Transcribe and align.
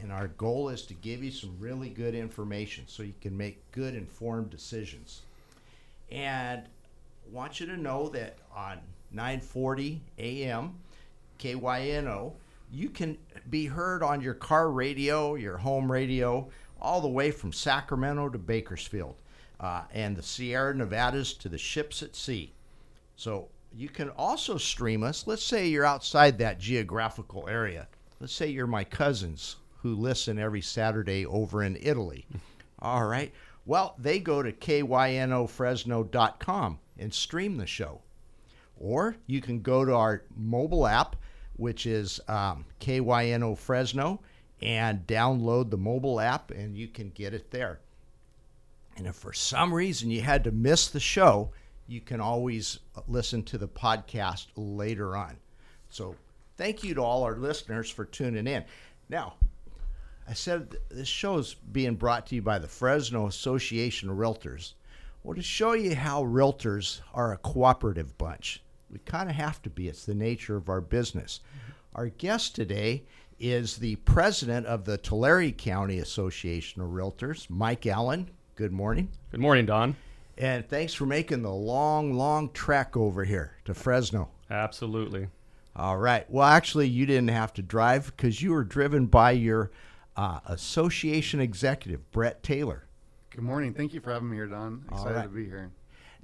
And 0.00 0.12
our 0.12 0.28
goal 0.28 0.68
is 0.68 0.82
to 0.82 0.94
give 0.94 1.22
you 1.24 1.30
some 1.30 1.56
really 1.58 1.88
good 1.88 2.14
information 2.14 2.84
so 2.86 3.02
you 3.02 3.14
can 3.20 3.36
make 3.36 3.58
good, 3.72 3.94
informed 3.94 4.50
decisions. 4.50 5.22
And 6.10 6.62
want 7.30 7.60
you 7.60 7.66
to 7.66 7.76
know 7.76 8.08
that 8.10 8.36
on 8.54 8.80
940 9.12 10.00
AM, 10.18 10.74
KYNO, 11.38 12.32
you 12.70 12.88
can 12.90 13.16
be 13.50 13.66
heard 13.66 14.02
on 14.02 14.20
your 14.20 14.34
car 14.34 14.70
radio, 14.70 15.34
your 15.34 15.56
home 15.56 15.90
radio, 15.90 16.48
all 16.80 17.00
the 17.00 17.08
way 17.08 17.30
from 17.30 17.52
Sacramento 17.52 18.28
to 18.28 18.38
Bakersfield, 18.38 19.16
uh, 19.60 19.82
and 19.92 20.16
the 20.16 20.22
Sierra 20.22 20.74
Nevadas 20.74 21.32
to 21.34 21.48
the 21.48 21.58
ships 21.58 22.02
at 22.02 22.14
sea. 22.14 22.52
So 23.16 23.48
you 23.76 23.88
can 23.88 24.10
also 24.10 24.56
stream 24.58 25.02
us. 25.02 25.26
Let's 25.26 25.42
say 25.42 25.66
you're 25.66 25.84
outside 25.84 26.38
that 26.38 26.60
geographical 26.60 27.48
area. 27.48 27.88
Let's 28.20 28.32
say 28.32 28.48
you're 28.48 28.66
my 28.66 28.84
cousins 28.84 29.56
who 29.88 29.94
listen 29.94 30.38
every 30.38 30.60
Saturday 30.60 31.24
over 31.24 31.62
in 31.62 31.78
Italy. 31.80 32.26
All 32.80 33.06
right. 33.06 33.32
Well, 33.64 33.94
they 33.98 34.18
go 34.18 34.42
to 34.42 34.52
kynofresno.com 34.52 36.78
and 36.98 37.14
stream 37.14 37.56
the 37.56 37.66
show. 37.66 38.02
Or 38.78 39.16
you 39.26 39.40
can 39.40 39.62
go 39.62 39.84
to 39.84 39.94
our 39.94 40.24
mobile 40.36 40.86
app, 40.86 41.16
which 41.56 41.86
is 41.86 42.20
um, 42.28 42.64
KYNO 42.80 43.56
Fresno, 43.56 44.20
and 44.60 45.06
download 45.06 45.70
the 45.70 45.78
mobile 45.78 46.20
app, 46.20 46.50
and 46.50 46.76
you 46.76 46.88
can 46.88 47.10
get 47.10 47.34
it 47.34 47.50
there. 47.50 47.80
And 48.96 49.06
if 49.06 49.16
for 49.16 49.32
some 49.32 49.72
reason 49.72 50.10
you 50.10 50.20
had 50.20 50.44
to 50.44 50.52
miss 50.52 50.88
the 50.88 51.00
show, 51.00 51.50
you 51.86 52.00
can 52.00 52.20
always 52.20 52.80
listen 53.06 53.42
to 53.44 53.58
the 53.58 53.68
podcast 53.68 54.46
later 54.56 55.16
on. 55.16 55.36
So 55.88 56.16
thank 56.56 56.84
you 56.84 56.94
to 56.94 57.02
all 57.02 57.22
our 57.22 57.36
listeners 57.36 57.90
for 57.90 58.04
tuning 58.04 58.46
in. 58.46 58.64
Now, 59.08 59.34
I 60.28 60.34
said 60.34 60.76
this 60.90 61.08
show 61.08 61.38
is 61.38 61.54
being 61.54 61.94
brought 61.94 62.26
to 62.26 62.34
you 62.34 62.42
by 62.42 62.58
the 62.58 62.68
Fresno 62.68 63.26
Association 63.26 64.10
of 64.10 64.18
Realtors. 64.18 64.74
Well, 65.22 65.34
to 65.34 65.42
show 65.42 65.72
you 65.72 65.94
how 65.94 66.22
realtors 66.22 67.00
are 67.14 67.32
a 67.32 67.38
cooperative 67.38 68.18
bunch, 68.18 68.62
we 68.90 68.98
kind 68.98 69.30
of 69.30 69.36
have 69.36 69.62
to 69.62 69.70
be. 69.70 69.88
It's 69.88 70.04
the 70.04 70.14
nature 70.14 70.56
of 70.56 70.68
our 70.68 70.82
business. 70.82 71.40
Our 71.94 72.08
guest 72.08 72.54
today 72.54 73.04
is 73.40 73.78
the 73.78 73.96
president 73.96 74.66
of 74.66 74.84
the 74.84 74.98
Tulare 74.98 75.50
County 75.50 75.98
Association 75.98 76.82
of 76.82 76.90
Realtors, 76.90 77.48
Mike 77.48 77.86
Allen. 77.86 78.28
Good 78.54 78.72
morning. 78.72 79.08
Good 79.30 79.40
morning, 79.40 79.64
Don. 79.64 79.96
And 80.36 80.68
thanks 80.68 80.92
for 80.92 81.06
making 81.06 81.40
the 81.40 81.50
long, 81.50 82.12
long 82.12 82.50
trek 82.52 82.98
over 82.98 83.24
here 83.24 83.52
to 83.64 83.72
Fresno. 83.72 84.28
Absolutely. 84.50 85.28
All 85.74 85.96
right. 85.96 86.28
Well, 86.30 86.46
actually, 86.46 86.88
you 86.88 87.06
didn't 87.06 87.30
have 87.30 87.54
to 87.54 87.62
drive 87.62 88.12
because 88.14 88.42
you 88.42 88.52
were 88.52 88.64
driven 88.64 89.06
by 89.06 89.30
your 89.30 89.70
uh, 90.18 90.40
association 90.46 91.40
executive, 91.40 92.10
Brett 92.10 92.42
Taylor. 92.42 92.88
Good 93.30 93.44
morning. 93.44 93.72
Thank 93.72 93.94
you 93.94 94.00
for 94.00 94.12
having 94.12 94.28
me 94.28 94.36
here, 94.36 94.48
Don. 94.48 94.84
Excited 94.90 95.14
right. 95.14 95.22
to 95.22 95.28
be 95.28 95.44
here. 95.44 95.70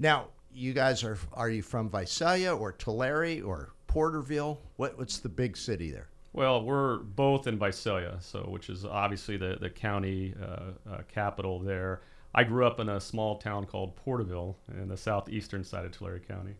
Now, 0.00 0.28
you 0.52 0.72
guys 0.72 1.04
are 1.04 1.16
are 1.32 1.48
you 1.48 1.62
from 1.62 1.88
Visalia 1.88 2.54
or 2.54 2.72
Tulare 2.72 3.40
or 3.42 3.72
Porterville? 3.86 4.58
What 4.76 4.98
what's 4.98 5.18
the 5.18 5.28
big 5.28 5.56
city 5.56 5.92
there? 5.92 6.08
Well, 6.32 6.64
we're 6.64 6.98
both 6.98 7.46
in 7.46 7.56
Visalia, 7.56 8.16
so 8.20 8.40
which 8.48 8.68
is 8.68 8.84
obviously 8.84 9.36
the 9.36 9.58
the 9.60 9.70
county 9.70 10.34
uh, 10.42 10.72
uh, 10.90 11.02
capital 11.06 11.60
there. 11.60 12.02
I 12.34 12.42
grew 12.42 12.66
up 12.66 12.80
in 12.80 12.88
a 12.88 13.00
small 13.00 13.38
town 13.38 13.64
called 13.64 13.94
Porterville 13.94 14.56
in 14.72 14.88
the 14.88 14.96
southeastern 14.96 15.62
side 15.62 15.84
of 15.84 15.92
Tulare 15.92 16.18
County. 16.18 16.56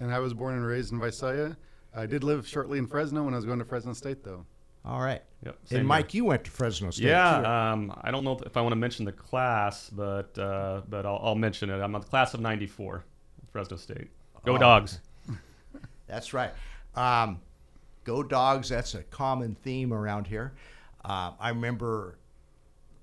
And 0.00 0.12
I 0.12 0.18
was 0.18 0.34
born 0.34 0.54
and 0.54 0.66
raised 0.66 0.92
in 0.92 0.98
Visalia. 0.98 1.56
I 1.94 2.06
did 2.06 2.24
live 2.24 2.48
shortly 2.48 2.78
in 2.78 2.88
Fresno 2.88 3.22
when 3.22 3.34
I 3.34 3.36
was 3.36 3.44
going 3.44 3.60
to 3.60 3.64
Fresno 3.64 3.92
State, 3.92 4.24
though. 4.24 4.46
All 4.84 5.00
right. 5.00 5.22
Yep. 5.44 5.58
And 5.70 5.86
Mike, 5.86 6.14
you 6.14 6.24
went 6.24 6.44
to 6.44 6.50
Fresno 6.50 6.90
State. 6.90 7.04
too. 7.04 7.08
Yeah. 7.08 7.72
Um, 7.72 7.92
I 8.02 8.10
don't 8.10 8.24
know 8.24 8.38
if 8.44 8.56
I 8.56 8.60
want 8.60 8.72
to 8.72 8.76
mention 8.76 9.04
the 9.04 9.12
class, 9.12 9.90
but 9.90 10.36
uh, 10.38 10.82
but 10.88 11.06
I'll, 11.06 11.20
I'll 11.22 11.34
mention 11.34 11.70
it. 11.70 11.80
I'm 11.80 11.94
a 11.94 12.00
class 12.00 12.34
of 12.34 12.40
'94, 12.40 13.04
Fresno 13.52 13.76
State. 13.76 14.08
Go 14.44 14.54
Oh. 14.54 14.58
Dogs! 14.58 15.00
That's 16.06 16.32
right. 16.32 16.50
Um, 16.94 17.40
go 18.04 18.22
dogs. 18.22 18.68
That's 18.70 18.94
a 18.94 19.02
common 19.04 19.54
theme 19.62 19.92
around 19.92 20.26
here. 20.26 20.52
Uh, 21.04 21.32
I 21.38 21.50
remember 21.50 22.18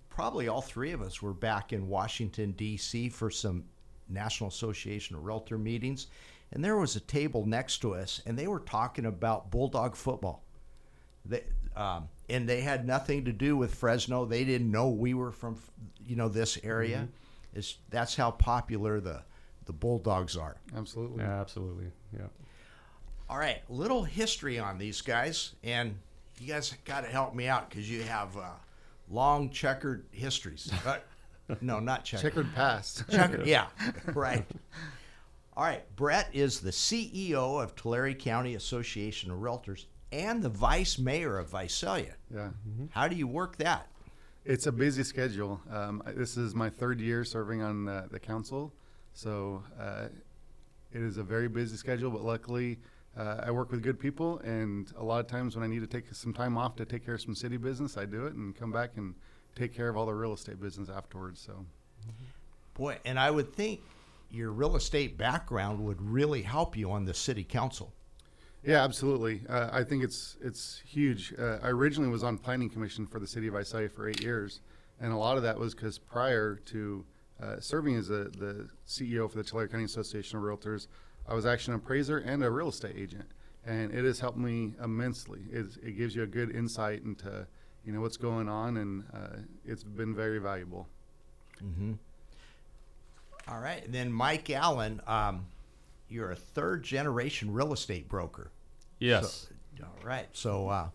probably 0.09 0.47
all 0.47 0.61
three 0.61 0.91
of 0.91 1.01
us 1.01 1.21
were 1.21 1.33
back 1.33 1.73
in 1.73 1.87
Washington 1.87 2.51
D.C. 2.53 3.09
for 3.09 3.29
some 3.29 3.63
National 4.09 4.49
Association 4.49 5.15
of 5.15 5.23
Realtor 5.23 5.57
meetings, 5.57 6.07
and 6.51 6.63
there 6.63 6.77
was 6.77 6.95
a 6.95 6.99
table 7.01 7.45
next 7.45 7.79
to 7.79 7.93
us, 7.95 8.21
and 8.25 8.37
they 8.37 8.47
were 8.47 8.59
talking 8.59 9.05
about 9.05 9.51
bulldog 9.51 9.95
football. 9.95 10.43
They, 11.25 11.43
um, 11.77 12.09
and 12.29 12.49
they 12.49 12.61
had 12.61 12.85
nothing 12.85 13.25
to 13.25 13.31
do 13.31 13.55
with 13.55 13.75
Fresno. 13.75 14.25
They 14.25 14.43
didn't 14.43 14.71
know 14.71 14.89
we 14.89 15.13
were 15.13 15.31
from, 15.31 15.57
you 16.05 16.15
know, 16.15 16.27
this 16.27 16.57
area. 16.63 17.07
It's 17.53 17.77
that's 17.89 18.15
how 18.15 18.31
popular 18.31 18.99
the 18.99 19.21
the 19.65 19.73
bulldogs 19.73 20.35
are. 20.35 20.57
Absolutely. 20.75 21.23
Yeah, 21.23 21.39
absolutely. 21.39 21.91
Yeah. 22.13 22.27
All 23.29 23.37
right, 23.37 23.61
little 23.69 24.03
history 24.03 24.57
on 24.57 24.77
these 24.77 25.01
guys, 25.01 25.53
and 25.63 25.97
you 26.39 26.47
guys 26.47 26.73
got 26.85 27.01
to 27.01 27.09
help 27.09 27.35
me 27.35 27.47
out 27.47 27.69
because 27.69 27.89
you 27.89 28.03
have 28.03 28.35
uh, 28.37 28.51
long 29.09 29.49
checkered 29.49 30.05
histories. 30.11 30.71
Uh, 31.49 31.55
no, 31.61 31.79
not 31.79 32.03
checkered. 32.03 32.31
Checkered 32.33 32.55
past. 32.55 33.03
Checkered, 33.09 33.47
yeah, 33.47 33.67
right. 34.13 34.45
All 35.55 35.63
right, 35.63 35.83
Brett 35.95 36.27
is 36.33 36.59
the 36.59 36.71
CEO 36.71 37.63
of 37.63 37.73
Tulare 37.73 38.13
County 38.13 38.55
Association 38.55 39.31
of 39.31 39.39
Realtors 39.39 39.85
and 40.11 40.41
the 40.41 40.49
vice 40.49 40.97
mayor 40.97 41.37
of 41.37 41.49
Visalia. 41.49 42.15
yeah. 42.33 42.49
How 42.91 43.07
do 43.07 43.15
you 43.15 43.27
work 43.27 43.57
that? 43.57 43.87
It's 44.45 44.65
a 44.65 44.71
busy 44.71 45.03
schedule. 45.03 45.59
Um, 45.71 46.01
this 46.15 46.37
is 46.37 46.55
my 46.55 46.69
third 46.69 47.01
year 47.01 47.25
serving 47.25 47.61
on 47.61 47.85
the, 47.85 48.07
the 48.09 48.19
council, 48.19 48.73
so 49.13 49.61
uh, 49.79 50.07
it 50.93 51.01
is 51.01 51.17
a 51.17 51.23
very 51.23 51.49
busy 51.49 51.75
schedule. 51.75 52.09
But 52.09 52.23
luckily, 52.23 52.79
uh, 53.17 53.41
I 53.43 53.51
work 53.51 53.71
with 53.71 53.83
good 53.83 53.99
people, 53.99 54.39
and 54.39 54.91
a 54.97 55.03
lot 55.03 55.19
of 55.19 55.27
times 55.27 55.55
when 55.55 55.65
I 55.65 55.67
need 55.67 55.81
to 55.81 55.87
take 55.87 56.13
some 56.13 56.33
time 56.33 56.57
off 56.57 56.77
to 56.77 56.85
take 56.85 57.05
care 57.05 57.15
of 57.15 57.21
some 57.21 57.35
city 57.35 57.57
business, 57.57 57.97
I 57.97 58.05
do 58.05 58.25
it 58.25 58.35
and 58.35 58.55
come 58.55 58.71
back 58.71 58.91
and 58.95 59.15
take 59.55 59.75
care 59.75 59.89
of 59.89 59.97
all 59.97 60.05
the 60.05 60.13
real 60.13 60.33
estate 60.33 60.61
business 60.61 60.87
afterwards. 60.87 61.41
So 61.41 61.65
Boy, 62.75 62.99
and 63.05 63.19
I 63.19 63.31
would 63.31 63.53
think 63.53 63.81
your 64.29 64.51
real 64.51 64.75
estate 64.75 65.17
background 65.17 65.83
would 65.83 66.01
really 66.01 66.43
help 66.43 66.77
you 66.77 66.91
on 66.91 67.05
the 67.05 67.13
city 67.13 67.43
council. 67.43 67.91
Yeah, 68.63 68.83
absolutely. 68.83 69.41
Uh, 69.47 69.69
I 69.71 69.83
think 69.83 70.03
it's 70.03 70.37
it's 70.41 70.81
huge. 70.85 71.33
Uh, 71.37 71.59
I 71.61 71.69
originally 71.69 72.09
was 72.09 72.23
on 72.23 72.37
planning 72.37 72.69
commission 72.69 73.05
for 73.05 73.19
the 73.19 73.27
city 73.27 73.47
of 73.47 73.53
Visalia 73.53 73.89
for 73.89 74.09
eight 74.09 74.21
years, 74.21 74.61
and 74.99 75.13
a 75.13 75.17
lot 75.17 75.37
of 75.37 75.43
that 75.43 75.57
was 75.57 75.73
because 75.73 75.97
prior 75.97 76.55
to 76.65 77.05
uh, 77.41 77.59
serving 77.59 77.95
as 77.95 78.09
a, 78.09 78.25
the 78.25 78.67
CEO 78.87 79.29
for 79.29 79.37
the 79.37 79.43
Tulare 79.43 79.67
County 79.67 79.83
Association 79.85 80.37
of 80.37 80.43
Realtors, 80.43 80.87
I 81.27 81.33
was 81.33 81.45
actually 81.45 81.75
an 81.75 81.81
appraiser 81.81 82.17
and 82.17 82.43
a 82.43 82.49
real 82.49 82.69
estate 82.69 82.95
agent, 82.97 83.29
and 83.65 83.93
it 83.93 84.03
has 84.03 84.19
helped 84.19 84.37
me 84.37 84.73
immensely. 84.83 85.41
It's, 85.51 85.77
it 85.77 85.91
gives 85.97 86.15
you 86.15 86.23
a 86.23 86.27
good 86.27 86.53
insight 86.55 87.03
into 87.03 87.47
you 87.85 87.93
know 87.93 88.01
what's 88.01 88.17
going 88.17 88.49
on, 88.49 88.77
and 88.77 89.03
uh, 89.13 89.37
it's 89.65 89.83
been 89.83 90.13
very 90.13 90.39
valuable. 90.39 90.87
All 93.47 93.59
right. 93.61 93.83
And 93.85 93.93
then 93.93 94.11
Mike 94.11 94.49
Allen, 94.49 94.99
um, 95.07 95.45
you're 96.09 96.31
a 96.31 96.35
third 96.35 96.83
generation 96.83 97.51
real 97.53 97.73
estate 97.73 98.07
broker. 98.09 98.51
Yes. 98.99 99.47
So, 99.77 99.85
all 99.85 100.07
right. 100.07 100.27
So 100.33 100.69
uh, 100.69 100.89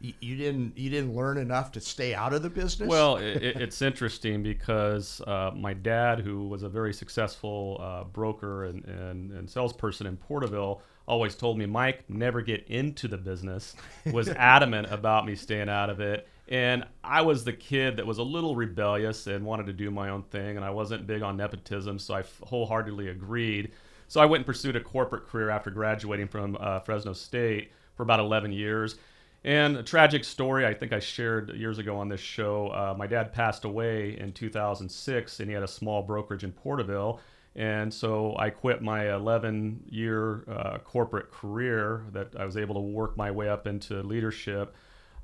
you, 0.00 0.12
you 0.20 0.36
didn't 0.36 0.76
you 0.76 0.90
didn't 0.90 1.14
learn 1.14 1.38
enough 1.38 1.72
to 1.72 1.80
stay 1.80 2.14
out 2.14 2.32
of 2.34 2.42
the 2.42 2.50
business. 2.50 2.88
Well, 2.88 3.16
it, 3.16 3.42
it- 3.42 3.56
it's 3.60 3.80
interesting 3.82 4.42
because 4.42 5.20
uh, 5.26 5.52
my 5.54 5.72
dad, 5.74 6.20
who 6.20 6.48
was 6.48 6.62
a 6.62 6.68
very 6.68 6.92
successful 6.92 7.78
uh, 7.80 8.04
broker 8.04 8.64
and, 8.64 8.84
and, 8.84 9.30
and 9.32 9.48
salesperson 9.48 10.06
in 10.06 10.16
Porterville, 10.16 10.82
always 11.06 11.34
told 11.34 11.58
me, 11.58 11.66
Mike, 11.66 12.04
never 12.08 12.40
get 12.42 12.66
into 12.68 13.06
the 13.08 13.18
business, 13.18 13.76
was 14.12 14.28
adamant 14.36 14.88
about 14.90 15.26
me 15.26 15.34
staying 15.34 15.68
out 15.68 15.90
of 15.90 16.00
it. 16.00 16.26
And 16.48 16.84
I 17.02 17.22
was 17.22 17.42
the 17.44 17.54
kid 17.54 17.96
that 17.96 18.06
was 18.06 18.18
a 18.18 18.22
little 18.22 18.54
rebellious 18.54 19.26
and 19.28 19.46
wanted 19.46 19.64
to 19.66 19.72
do 19.72 19.90
my 19.90 20.10
own 20.10 20.24
thing, 20.24 20.56
and 20.56 20.64
I 20.64 20.70
wasn't 20.70 21.06
big 21.06 21.22
on 21.22 21.38
nepotism, 21.38 21.98
so 21.98 22.14
I 22.14 22.24
wholeheartedly 22.42 23.08
agreed. 23.08 23.72
So 24.08 24.20
I 24.20 24.26
went 24.26 24.40
and 24.40 24.46
pursued 24.46 24.76
a 24.76 24.80
corporate 24.80 25.26
career 25.26 25.50
after 25.50 25.70
graduating 25.70 26.28
from 26.28 26.56
uh, 26.60 26.80
Fresno 26.80 27.12
State 27.12 27.72
for 27.96 28.02
about 28.02 28.20
11 28.20 28.52
years. 28.52 28.96
And 29.44 29.76
a 29.76 29.82
tragic 29.82 30.24
story 30.24 30.64
I 30.64 30.72
think 30.72 30.92
I 30.92 31.00
shared 31.00 31.54
years 31.54 31.78
ago 31.78 31.96
on 31.96 32.08
this 32.08 32.20
show. 32.20 32.68
Uh, 32.68 32.94
my 32.96 33.06
dad 33.06 33.32
passed 33.32 33.64
away 33.64 34.18
in 34.18 34.32
2006, 34.32 35.40
and 35.40 35.48
he 35.48 35.54
had 35.54 35.62
a 35.62 35.68
small 35.68 36.02
brokerage 36.02 36.44
in 36.44 36.52
Porterville. 36.52 37.20
And 37.56 37.92
so 37.92 38.34
I 38.38 38.50
quit 38.50 38.82
my 38.82 39.14
11 39.14 39.84
year 39.88 40.44
uh, 40.48 40.78
corporate 40.78 41.30
career 41.30 42.04
that 42.12 42.34
I 42.38 42.44
was 42.46 42.56
able 42.56 42.74
to 42.76 42.80
work 42.80 43.16
my 43.16 43.30
way 43.30 43.48
up 43.48 43.66
into 43.66 44.02
leadership 44.02 44.74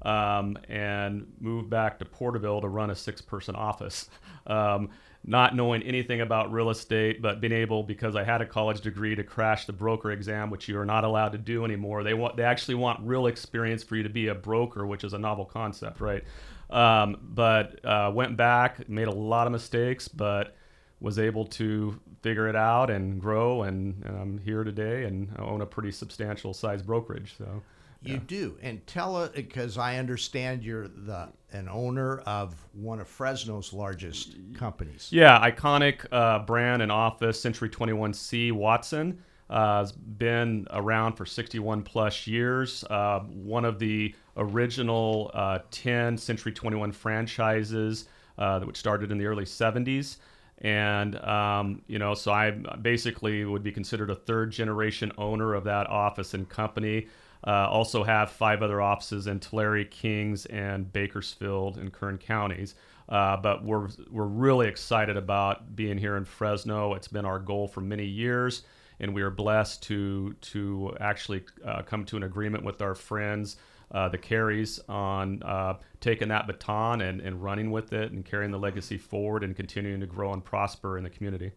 um, 0.03 0.57
and 0.69 1.27
moved 1.41 1.71
back 1.71 1.99
to 1.99 2.05
Porterville 2.05 2.61
to 2.61 2.69
run 2.69 2.91
a 2.91 2.95
six 2.95 3.21
person 3.21 3.55
office. 3.55 4.09
Um, 4.47 4.89
not 5.25 5.55
knowing 5.55 5.83
anything 5.83 6.23
about 6.23 6.51
real 6.51 6.71
estate, 6.71 7.21
but 7.21 7.41
being 7.41 7.53
able 7.53 7.83
because 7.83 8.17
I 8.17 8.25
had 8.25 8.41
a 8.41 8.47
college 8.47 8.81
degree 8.81 9.15
to 9.15 9.23
crash 9.23 9.67
the 9.67 9.73
broker 9.73 10.11
exam, 10.13 10.49
which 10.51 10.67
you 10.67 10.79
are 10.79 10.87
not 10.87 11.05
allowed 11.05 11.33
to 11.33 11.39
do 11.39 11.65
anymore. 11.65 12.03
They 12.03 12.15
want 12.15 12.37
they 12.37 12.43
actually 12.43 12.77
want 12.77 13.01
real 13.07 13.27
experience 13.27 13.83
for 13.83 13.97
you 13.97 14.03
to 14.03 14.09
be 14.09 14.29
a 14.29 14.35
broker, 14.35 14.87
which 14.87 15.05
is 15.05 15.13
a 15.13 15.19
novel 15.19 15.45
concept, 15.45 16.01
right? 16.01 16.25
Um, 16.71 17.19
but 17.23 17.85
uh, 17.85 18.11
went 18.15 18.37
back, 18.37 18.89
made 18.89 19.09
a 19.09 19.15
lot 19.15 19.47
of 19.47 19.53
mistakes, 19.53 20.09
but 20.09 20.57
was 21.01 21.19
able 21.19 21.47
to 21.47 21.99
figure 22.23 22.49
it 22.49 22.57
out 22.57 22.91
and 22.91 23.21
grow, 23.21 23.63
and, 23.63 24.03
and 24.05 24.17
I'm 24.17 24.39
here 24.39 24.65
today 24.65 25.05
and 25.05 25.35
I 25.39 25.43
own 25.43 25.63
a 25.63 25.67
pretty 25.67 25.91
substantial 25.91 26.55
size 26.55 26.83
brokerage. 26.83 27.35
So. 27.37 27.63
You 28.03 28.15
yeah. 28.15 28.21
do, 28.27 28.59
and 28.63 28.87
tell 28.87 29.17
us 29.17 29.31
because 29.35 29.77
I 29.77 29.97
understand 29.97 30.63
you're 30.65 30.89
the 30.89 31.29
an 31.53 31.69
owner 31.69 32.21
of 32.21 32.55
one 32.73 33.01
of 33.01 33.09
Fresno's 33.09 33.73
largest 33.73 34.37
companies. 34.55 35.09
Yeah, 35.11 35.39
iconic 35.39 36.07
uh, 36.11 36.39
brand 36.41 36.81
and 36.81 36.91
office, 36.91 37.41
Century 37.41 37.69
21C 37.69 38.53
Watson. 38.53 39.23
Uh, 39.51 39.81
has 39.81 39.91
been 39.91 40.65
around 40.71 41.15
for 41.15 41.27
61 41.27 41.83
plus 41.83 42.29
years. 42.29 42.85
Uh, 42.85 43.19
one 43.19 43.65
of 43.65 43.81
the 43.81 44.15
original 44.37 45.29
uh, 45.35 45.59
10 45.73 46.17
Century 46.17 46.53
21 46.53 46.93
franchises, 46.93 48.05
uh, 48.39 48.61
which 48.61 48.77
started 48.77 49.11
in 49.11 49.19
the 49.19 49.27
early 49.27 49.45
70s. 49.45 50.19
And, 50.59 51.17
um, 51.25 51.83
you 51.89 51.99
know, 51.99 52.15
so 52.15 52.31
I 52.31 52.51
basically 52.51 53.45
would 53.45 53.65
be 53.65 53.73
considered 53.73 54.11
a 54.11 54.15
third 54.15 54.53
generation 54.53 55.11
owner 55.19 55.55
of 55.55 55.65
that 55.65 55.89
office 55.89 56.35
and 56.35 56.49
company. 56.49 57.09
Uh, 57.47 57.69
also 57.71 58.05
have 58.05 58.31
five 58.31 58.63
other 58.63 58.81
offices 58.81 59.27
in 59.27 59.41
Tulare, 59.41 59.85
Kings, 59.85 60.47
and 60.47 60.93
Bakersfield 60.93 61.79
and 61.79 61.93
Kern 61.93 62.19
counties. 62.19 62.75
Uh, 63.09 63.37
but 63.37 63.65
we're 63.65 63.89
we're 64.11 64.25
really 64.25 64.69
excited 64.69 65.17
about 65.17 65.75
being 65.75 65.99
here 65.99 66.17
in 66.17 66.25
Fresno. 66.25 66.95
It's 66.95 67.09
been 67.09 67.25
our 67.25 67.41
goal 67.41 67.67
for 67.67 67.81
many 67.81 68.05
years, 68.05 68.63
and 69.01 69.15
we 69.15 69.23
are 69.23 69.31
blessed 69.31 69.83
to 69.85 70.35
to 70.35 70.97
actually 71.01 71.45
uh, 71.65 71.83
come 71.83 72.05
to 72.07 72.17
an 72.17 72.23
agreement 72.23 72.63
with 72.63 72.81
our 72.83 72.95
friends, 72.95 73.57
uh, 73.91 74.09
the 74.11 74.19
Carries, 74.19 74.79
on 74.89 75.43
uh, 75.43 75.75
taking 76.01 76.29
that 76.29 76.47
baton 76.47 77.01
and, 77.01 77.21
and 77.21 77.43
running 77.43 77.73
with 77.73 77.93
it 77.93 78.13
and 78.13 78.25
carrying 78.25 78.53
the 78.53 78.59
legacy 78.59 78.99
forward 78.99 79.43
and 79.43 79.57
continuing 79.57 80.01
to 80.01 80.07
grow 80.07 80.33
and 80.33 80.45
prosper 80.45 80.97
in 80.97 81.03
the 81.03 81.11
community. 81.11 81.51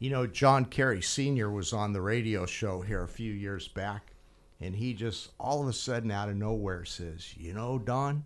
You 0.00 0.10
know, 0.10 0.26
John 0.26 0.64
Kerry 0.64 1.02
Sr. 1.02 1.50
was 1.50 1.72
on 1.72 1.92
the 1.92 2.00
radio 2.00 2.44
show 2.46 2.80
here 2.80 3.02
a 3.02 3.08
few 3.08 3.32
years 3.32 3.68
back 3.68 4.14
and 4.60 4.74
he 4.74 4.94
just 4.94 5.30
all 5.38 5.62
of 5.62 5.68
a 5.68 5.72
sudden 5.72 6.10
out 6.10 6.28
of 6.28 6.36
nowhere 6.36 6.84
says, 6.84 7.36
"You 7.36 7.52
know, 7.52 7.78
Don, 7.78 8.24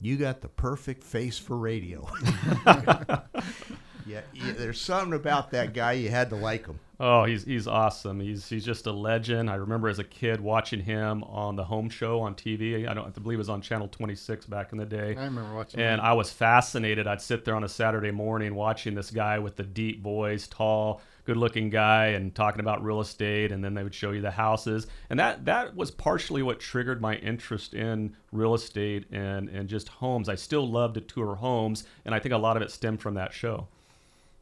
you 0.00 0.16
got 0.16 0.40
the 0.40 0.48
perfect 0.48 1.02
face 1.02 1.38
for 1.38 1.56
radio." 1.56 2.06
yeah, 4.06 4.20
yeah, 4.32 4.52
there's 4.56 4.80
something 4.80 5.14
about 5.14 5.50
that 5.52 5.72
guy 5.72 5.92
you 5.92 6.10
had 6.10 6.30
to 6.30 6.36
like 6.36 6.66
him. 6.66 6.78
Oh, 7.00 7.24
he's 7.24 7.44
he's 7.44 7.66
awesome. 7.66 8.20
He's 8.20 8.48
he's 8.48 8.64
just 8.64 8.86
a 8.86 8.92
legend. 8.92 9.50
I 9.50 9.56
remember 9.56 9.88
as 9.88 9.98
a 9.98 10.04
kid 10.04 10.40
watching 10.40 10.80
him 10.80 11.24
on 11.24 11.56
the 11.56 11.64
home 11.64 11.88
show 11.90 12.20
on 12.20 12.34
TV. 12.34 12.88
I 12.88 12.94
don't 12.94 13.06
I 13.06 13.10
believe 13.20 13.38
it 13.38 13.38
was 13.38 13.48
on 13.48 13.60
channel 13.60 13.88
26 13.88 14.46
back 14.46 14.70
in 14.70 14.78
the 14.78 14.86
day. 14.86 15.16
I 15.16 15.24
remember 15.24 15.52
watching. 15.54 15.80
And 15.80 15.98
that. 16.00 16.04
I 16.04 16.12
was 16.12 16.30
fascinated. 16.30 17.08
I'd 17.08 17.20
sit 17.20 17.44
there 17.44 17.56
on 17.56 17.64
a 17.64 17.68
Saturday 17.68 18.12
morning 18.12 18.54
watching 18.54 18.94
this 18.94 19.10
guy 19.10 19.40
with 19.40 19.56
the 19.56 19.64
deep 19.64 20.00
voice, 20.00 20.46
tall, 20.46 21.00
good 21.24 21.36
looking 21.36 21.70
guy 21.70 22.06
and 22.08 22.34
talking 22.34 22.60
about 22.60 22.82
real 22.82 23.00
estate 23.00 23.52
and 23.52 23.62
then 23.62 23.74
they 23.74 23.82
would 23.82 23.94
show 23.94 24.10
you 24.10 24.20
the 24.20 24.30
houses. 24.30 24.86
And 25.10 25.18
that 25.20 25.44
that 25.44 25.76
was 25.76 25.90
partially 25.90 26.42
what 26.42 26.60
triggered 26.60 27.00
my 27.00 27.16
interest 27.16 27.74
in 27.74 28.16
real 28.32 28.54
estate 28.54 29.06
and 29.12 29.48
and 29.48 29.68
just 29.68 29.88
homes. 29.88 30.28
I 30.28 30.34
still 30.34 30.68
love 30.68 30.94
to 30.94 31.00
tour 31.00 31.34
homes 31.34 31.84
and 32.04 32.14
i 32.14 32.18
think 32.18 32.34
a 32.34 32.38
lot 32.38 32.56
of 32.56 32.62
it 32.62 32.70
stemmed 32.70 33.00
from 33.00 33.14
that 33.14 33.32
show. 33.32 33.68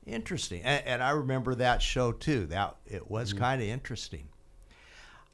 Interesting. 0.07 0.63
And, 0.63 0.87
and 0.87 1.03
i 1.03 1.11
remember 1.11 1.55
that 1.57 1.83
show 1.83 2.13
too. 2.13 2.47
That 2.47 2.77
it 2.87 3.11
was 3.11 3.31
mm-hmm. 3.31 3.41
kind 3.41 3.63
of 3.63 3.69
interesting. 3.69 4.29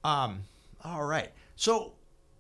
Um 0.03 0.45
all 0.85 1.05
right. 1.05 1.31
So 1.55 1.93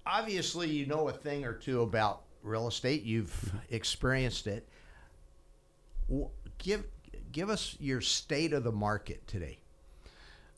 obviously 0.04 0.68
you 0.68 0.86
know 0.86 1.08
a 1.08 1.12
thing 1.12 1.44
or 1.44 1.52
two 1.52 1.82
about 1.82 2.22
real 2.42 2.66
estate. 2.68 3.02
You've 3.04 3.52
experienced 3.70 4.46
it. 4.46 4.68
Give 6.58 6.84
give 7.36 7.50
us 7.50 7.76
your 7.78 8.00
state 8.00 8.54
of 8.54 8.64
the 8.64 8.72
market 8.72 9.26
today. 9.26 9.58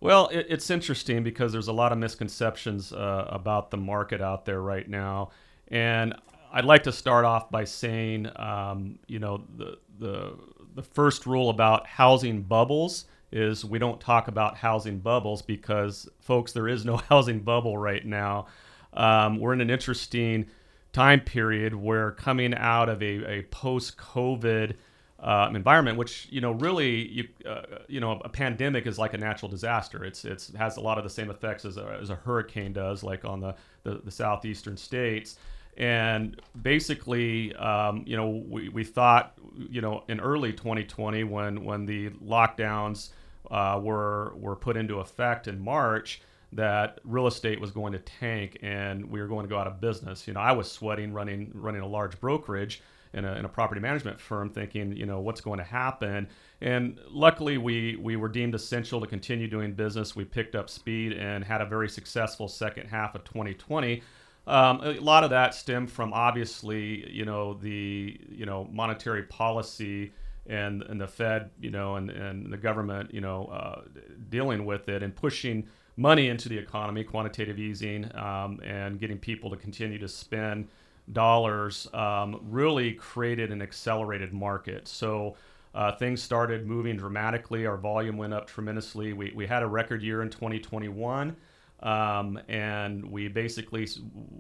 Well, 0.00 0.28
it, 0.28 0.46
it's 0.48 0.70
interesting 0.70 1.24
because 1.24 1.50
there's 1.50 1.66
a 1.66 1.72
lot 1.72 1.90
of 1.90 1.98
misconceptions 1.98 2.92
uh, 2.92 3.26
about 3.28 3.72
the 3.72 3.76
market 3.76 4.20
out 4.20 4.44
there 4.44 4.62
right 4.62 4.88
now, 4.88 5.30
and 5.66 6.14
I'd 6.52 6.64
like 6.64 6.84
to 6.84 6.92
start 6.92 7.24
off 7.24 7.50
by 7.50 7.64
saying, 7.64 8.30
um, 8.36 9.00
you 9.08 9.18
know, 9.18 9.42
the 9.56 9.78
the 9.98 10.38
the 10.76 10.82
first 10.84 11.26
rule 11.26 11.50
about 11.50 11.84
housing 11.84 12.42
bubbles 12.42 13.06
is 13.32 13.64
we 13.64 13.80
don't 13.80 14.00
talk 14.00 14.28
about 14.28 14.56
housing 14.56 15.00
bubbles 15.00 15.42
because, 15.42 16.08
folks, 16.20 16.52
there 16.52 16.68
is 16.68 16.84
no 16.84 16.96
housing 17.08 17.40
bubble 17.40 17.76
right 17.76 18.06
now. 18.06 18.46
Um, 18.92 19.40
we're 19.40 19.52
in 19.52 19.60
an 19.60 19.68
interesting 19.68 20.46
time 20.92 21.20
period 21.20 21.74
where 21.74 22.12
coming 22.12 22.54
out 22.54 22.88
of 22.88 23.02
a, 23.02 23.38
a 23.38 23.42
post-COVID 23.50 24.76
uh, 25.20 25.50
environment, 25.52 25.98
which 25.98 26.28
you 26.30 26.40
know 26.40 26.52
really 26.52 27.08
you 27.08 27.28
uh, 27.48 27.62
you 27.88 28.00
know 28.00 28.20
a 28.24 28.28
pandemic 28.28 28.86
is 28.86 28.98
like 28.98 29.14
a 29.14 29.18
natural 29.18 29.50
disaster. 29.50 30.04
It's 30.04 30.24
it's 30.24 30.48
it 30.50 30.56
has 30.56 30.76
a 30.76 30.80
lot 30.80 30.98
of 30.98 31.04
the 31.04 31.10
same 31.10 31.30
effects 31.30 31.64
as 31.64 31.76
a, 31.76 31.98
as 32.00 32.10
a 32.10 32.14
hurricane 32.14 32.72
does, 32.72 33.02
like 33.02 33.24
on 33.24 33.40
the, 33.40 33.54
the, 33.82 34.00
the 34.04 34.10
southeastern 34.10 34.76
states. 34.76 35.36
And 35.76 36.40
basically, 36.62 37.54
um, 37.54 38.02
you 38.04 38.16
know, 38.16 38.42
we, 38.48 38.68
we 38.68 38.82
thought, 38.82 39.34
you 39.70 39.80
know, 39.80 40.02
in 40.08 40.18
early 40.20 40.52
2020 40.52 41.24
when 41.24 41.64
when 41.64 41.84
the 41.84 42.10
lockdowns 42.10 43.10
uh, 43.50 43.80
were 43.82 44.34
were 44.36 44.56
put 44.56 44.76
into 44.76 45.00
effect 45.00 45.48
in 45.48 45.58
March, 45.58 46.22
that 46.52 47.00
real 47.04 47.26
estate 47.26 47.60
was 47.60 47.72
going 47.72 47.92
to 47.92 47.98
tank 47.98 48.58
and 48.62 49.10
we 49.10 49.20
were 49.20 49.28
going 49.28 49.44
to 49.44 49.48
go 49.48 49.58
out 49.58 49.66
of 49.66 49.80
business. 49.80 50.28
You 50.28 50.34
know, 50.34 50.40
I 50.40 50.52
was 50.52 50.70
sweating 50.70 51.12
running 51.12 51.50
running 51.54 51.80
a 51.80 51.86
large 51.86 52.20
brokerage 52.20 52.82
in 53.18 53.24
a, 53.24 53.34
in 53.34 53.44
a 53.44 53.48
property 53.48 53.80
management 53.80 54.20
firm 54.20 54.48
thinking, 54.48 54.96
you 54.96 55.04
know, 55.04 55.20
what's 55.20 55.40
going 55.40 55.58
to 55.58 55.64
happen. 55.64 56.28
And 56.60 56.98
luckily, 57.10 57.58
we, 57.58 57.96
we 57.96 58.16
were 58.16 58.28
deemed 58.28 58.54
essential 58.54 59.00
to 59.00 59.06
continue 59.06 59.48
doing 59.48 59.72
business. 59.72 60.16
We 60.16 60.24
picked 60.24 60.54
up 60.54 60.70
speed 60.70 61.12
and 61.12 61.44
had 61.44 61.60
a 61.60 61.66
very 61.66 61.88
successful 61.88 62.48
second 62.48 62.86
half 62.86 63.14
of 63.14 63.24
2020. 63.24 64.02
Um, 64.46 64.80
a 64.82 64.98
lot 65.00 65.24
of 65.24 65.30
that 65.30 65.54
stemmed 65.54 65.90
from 65.90 66.12
obviously, 66.14 67.10
you 67.12 67.26
know, 67.26 67.52
the 67.52 68.18
you 68.30 68.46
know 68.46 68.66
monetary 68.72 69.24
policy 69.24 70.14
and 70.46 70.82
and 70.82 70.98
the 70.98 71.06
Fed, 71.06 71.50
you 71.60 71.70
know, 71.70 71.96
and, 71.96 72.08
and 72.08 72.50
the 72.50 72.56
government, 72.56 73.12
you 73.12 73.20
know, 73.20 73.44
uh, 73.46 73.82
dealing 74.30 74.64
with 74.64 74.88
it 74.88 75.02
and 75.02 75.14
pushing 75.14 75.68
money 75.98 76.28
into 76.28 76.48
the 76.48 76.56
economy, 76.56 77.04
quantitative 77.04 77.58
easing, 77.58 78.10
um, 78.16 78.58
and 78.64 78.98
getting 78.98 79.18
people 79.18 79.50
to 79.50 79.56
continue 79.56 79.98
to 79.98 80.08
spend 80.08 80.68
dollars 81.12 81.88
um, 81.94 82.40
really 82.44 82.92
created 82.92 83.50
an 83.50 83.62
accelerated 83.62 84.32
market. 84.32 84.88
So 84.88 85.36
uh, 85.74 85.92
things 85.92 86.22
started 86.22 86.66
moving 86.66 86.96
dramatically. 86.96 87.66
Our 87.66 87.76
volume 87.76 88.16
went 88.16 88.34
up 88.34 88.46
tremendously. 88.46 89.12
We, 89.12 89.32
we 89.34 89.46
had 89.46 89.62
a 89.62 89.66
record 89.66 90.02
year 90.02 90.22
in 90.22 90.30
2021. 90.30 91.36
Um, 91.80 92.40
and 92.48 93.08
we 93.08 93.28
basically, 93.28 93.86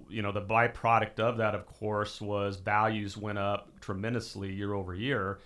you 0.08 0.22
know, 0.22 0.32
the 0.32 0.40
byproduct 0.42 1.20
of 1.20 1.36
that, 1.36 1.54
of 1.54 1.66
course, 1.66 2.20
was 2.20 2.56
values 2.56 3.16
went 3.16 3.38
up 3.38 3.68
tremendously 3.80 4.52
year 4.52 4.74
over 4.74 4.94
year. 4.94 5.38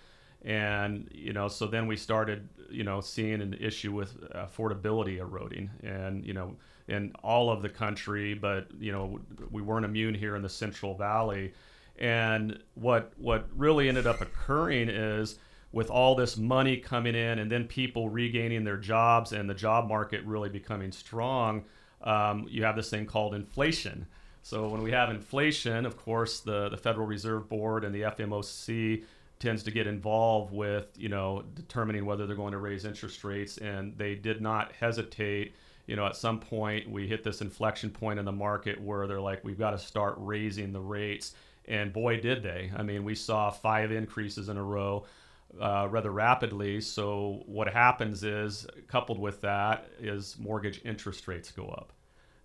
And, 0.43 1.09
you 1.13 1.31
know, 1.31 1.47
so 1.47 1.67
then 1.67 1.87
we 1.87 1.95
started, 1.95 2.49
you 2.69 2.83
know, 2.83 2.99
seeing 2.99 3.41
an 3.41 3.53
issue 3.53 3.93
with 3.93 4.19
affordability 4.31 5.19
eroding. 5.19 5.69
And, 5.83 6.25
you 6.25 6.33
know, 6.33 6.55
in 6.87 7.13
all 7.23 7.49
of 7.49 7.61
the 7.61 7.69
country, 7.69 8.33
but 8.33 8.67
you 8.79 8.91
know 8.91 9.19
we 9.51 9.61
weren't 9.61 9.85
immune 9.85 10.13
here 10.13 10.35
in 10.35 10.41
the 10.41 10.49
Central 10.49 10.95
Valley. 10.95 11.53
And 11.97 12.59
what 12.75 13.13
what 13.17 13.47
really 13.55 13.87
ended 13.87 14.07
up 14.07 14.21
occurring 14.21 14.89
is 14.89 15.37
with 15.71 15.89
all 15.89 16.15
this 16.15 16.37
money 16.37 16.77
coming 16.77 17.15
in, 17.15 17.39
and 17.39 17.51
then 17.51 17.67
people 17.67 18.09
regaining 18.09 18.63
their 18.63 18.77
jobs, 18.77 19.31
and 19.31 19.49
the 19.49 19.53
job 19.53 19.87
market 19.87 20.23
really 20.23 20.49
becoming 20.49 20.91
strong, 20.91 21.63
um, 22.03 22.45
you 22.49 22.63
have 22.63 22.75
this 22.75 22.89
thing 22.89 23.05
called 23.05 23.33
inflation. 23.33 24.05
So 24.43 24.67
when 24.67 24.83
we 24.83 24.91
have 24.91 25.09
inflation, 25.09 25.85
of 25.85 25.97
course, 25.97 26.41
the 26.41 26.69
the 26.69 26.77
Federal 26.77 27.07
Reserve 27.07 27.47
Board 27.47 27.83
and 27.85 27.95
the 27.95 28.01
FOMC 28.01 29.03
tends 29.43 29.63
to 29.63 29.71
get 29.71 29.85
involved 29.85 30.53
with 30.53 30.87
you 30.97 31.09
know 31.09 31.43
determining 31.53 32.05
whether 32.05 32.25
they're 32.25 32.35
going 32.35 32.53
to 32.53 32.57
raise 32.57 32.85
interest 32.85 33.23
rates, 33.23 33.57
and 33.57 33.97
they 33.97 34.15
did 34.15 34.41
not 34.41 34.71
hesitate 34.73 35.53
you 35.85 35.95
know, 35.95 36.05
at 36.05 36.15
some 36.15 36.39
point 36.39 36.89
we 36.89 37.07
hit 37.07 37.23
this 37.23 37.41
inflection 37.41 37.89
point 37.89 38.19
in 38.19 38.25
the 38.25 38.31
market 38.31 38.79
where 38.81 39.07
they're 39.07 39.19
like, 39.19 39.43
we've 39.43 39.59
got 39.59 39.71
to 39.71 39.77
start 39.77 40.15
raising 40.17 40.71
the 40.71 40.79
rates. 40.79 41.33
And 41.65 41.91
boy, 41.91 42.19
did 42.19 42.43
they. 42.43 42.71
I 42.75 42.83
mean, 42.83 43.03
we 43.03 43.15
saw 43.15 43.49
five 43.49 43.91
increases 43.91 44.49
in 44.49 44.57
a 44.57 44.63
row 44.63 45.05
uh, 45.59 45.87
rather 45.89 46.11
rapidly. 46.11 46.81
So, 46.81 47.43
what 47.45 47.71
happens 47.71 48.23
is, 48.23 48.67
coupled 48.87 49.19
with 49.19 49.41
that, 49.41 49.87
is 49.99 50.35
mortgage 50.39 50.81
interest 50.83 51.27
rates 51.27 51.51
go 51.51 51.67
up. 51.67 51.93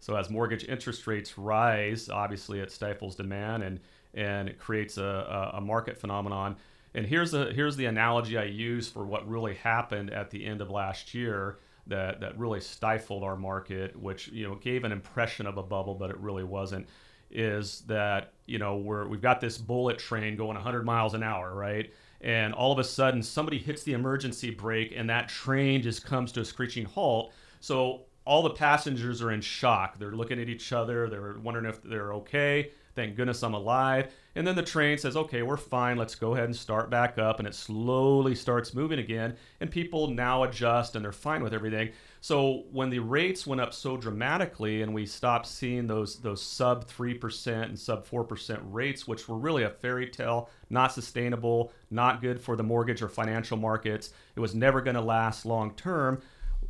So, 0.01 0.15
as 0.15 0.31
mortgage 0.31 0.65
interest 0.65 1.07
rates 1.07 1.37
rise, 1.37 2.09
obviously 2.09 2.61
it 2.61 2.71
stifles 2.71 3.17
demand 3.17 3.65
and, 3.65 3.81
and 4.15 4.49
it 4.49 4.59
creates 4.59 4.99
a, 4.99 5.53
a 5.55 5.61
market 5.61 5.99
phenomenon. 5.99 6.57
And 6.99 7.07
here's, 7.07 7.33
a, 7.33 7.53
here's 7.53 7.77
the 7.77 7.85
analogy 7.85 8.37
I 8.37 8.43
use 8.43 8.89
for 8.89 9.07
what 9.07 9.29
really 9.29 9.55
happened 9.55 10.11
at 10.11 10.33
the 10.33 10.45
end 10.45 10.61
of 10.61 10.69
last 10.69 11.15
year 11.15 11.61
that 11.87 12.19
that 12.19 12.37
really 12.37 12.61
stifled 12.61 13.23
our 13.23 13.37
market, 13.37 13.95
which 13.97 14.27
you 14.29 14.49
know 14.49 14.57
gave 14.57 14.83
an 14.83 14.91
impression 14.91 15.47
of 15.47 15.59
a 15.59 15.63
bubble, 15.63 15.95
but 15.95 16.11
it 16.11 16.19
really 16.19 16.43
wasn't. 16.43 16.89
Is 17.31 17.83
that 17.83 18.33
you 18.47 18.59
know 18.59 18.79
we're 18.79 19.07
we've 19.07 19.23
got 19.23 19.41
this 19.41 19.59
bullet 19.59 20.01
train 20.01 20.35
going 20.35 20.55
100 20.55 20.85
miles 20.85 21.15
an 21.15 21.23
hour, 21.23 21.55
right? 21.55 21.95
And 22.21 22.53
all 22.53 22.73
of 22.73 22.81
a 22.81 22.85
sudden 22.85 23.23
somebody 23.23 23.59
hits 23.59 23.85
the 23.85 23.93
emergency 23.93 24.51
brake, 24.51 24.93
and 24.97 25.09
that 25.09 25.29
train 25.29 25.83
just 25.83 26.05
comes 26.05 26.33
to 26.33 26.41
a 26.41 26.45
screeching 26.45 26.85
halt. 26.85 27.33
So 27.61 28.07
all 28.25 28.43
the 28.43 28.51
passengers 28.51 29.23
are 29.23 29.31
in 29.31 29.41
shock. 29.41 30.01
They're 30.01 30.17
looking 30.17 30.41
at 30.41 30.49
each 30.49 30.73
other. 30.73 31.09
They're 31.09 31.39
wondering 31.39 31.67
if 31.67 31.81
they're 31.81 32.13
okay. 32.15 32.73
Thank 32.99 33.15
goodness 33.15 33.45
I'm 33.45 33.55
alive. 33.55 34.13
And 34.35 34.45
then 34.45 34.57
the 34.57 34.63
train 34.65 34.99
says, 34.99 35.17
okay, 35.17 35.43
we're 35.43 35.57
fine. 35.57 35.97
Let's 35.97 36.17
go 36.17 36.35
ahead 36.35 36.47
and 36.47 36.57
start 36.57 36.91
back 36.91 37.17
up. 37.17 37.39
And 37.39 37.47
it 37.47 37.55
slowly 37.55 38.35
starts 38.35 38.75
moving 38.75 38.99
again. 38.99 39.37
And 39.61 39.71
people 39.71 40.09
now 40.09 40.43
adjust 40.43 40.97
and 40.97 41.05
they're 41.05 41.13
fine 41.13 41.41
with 41.41 41.55
everything. 41.55 41.91
So 42.21 42.65
when 42.73 42.91
the 42.91 42.99
rates 42.99 43.47
went 43.47 43.61
up 43.61 43.73
so 43.73 43.97
dramatically 43.97 44.83
and 44.83 44.93
we 44.93 45.07
stopped 45.07 45.47
seeing 45.47 45.87
those, 45.87 46.17
those 46.17 46.43
sub 46.43 46.89
3% 46.89 47.63
and 47.63 47.79
sub 47.79 48.05
4% 48.05 48.59
rates, 48.65 49.07
which 49.07 49.29
were 49.29 49.39
really 49.39 49.63
a 49.63 49.71
fairy 49.71 50.09
tale, 50.09 50.51
not 50.69 50.93
sustainable, 50.93 51.73
not 51.93 52.21
good 52.21 52.41
for 52.41 52.57
the 52.57 52.65
mortgage 52.65 53.01
or 53.01 53.09
financial 53.09 53.57
markets, 53.57 54.13
it 54.35 54.41
was 54.41 54.57
never 54.57 54.81
going 54.81 54.97
to 54.97 55.01
last 55.01 55.47
long 55.47 55.73
term. 55.77 56.21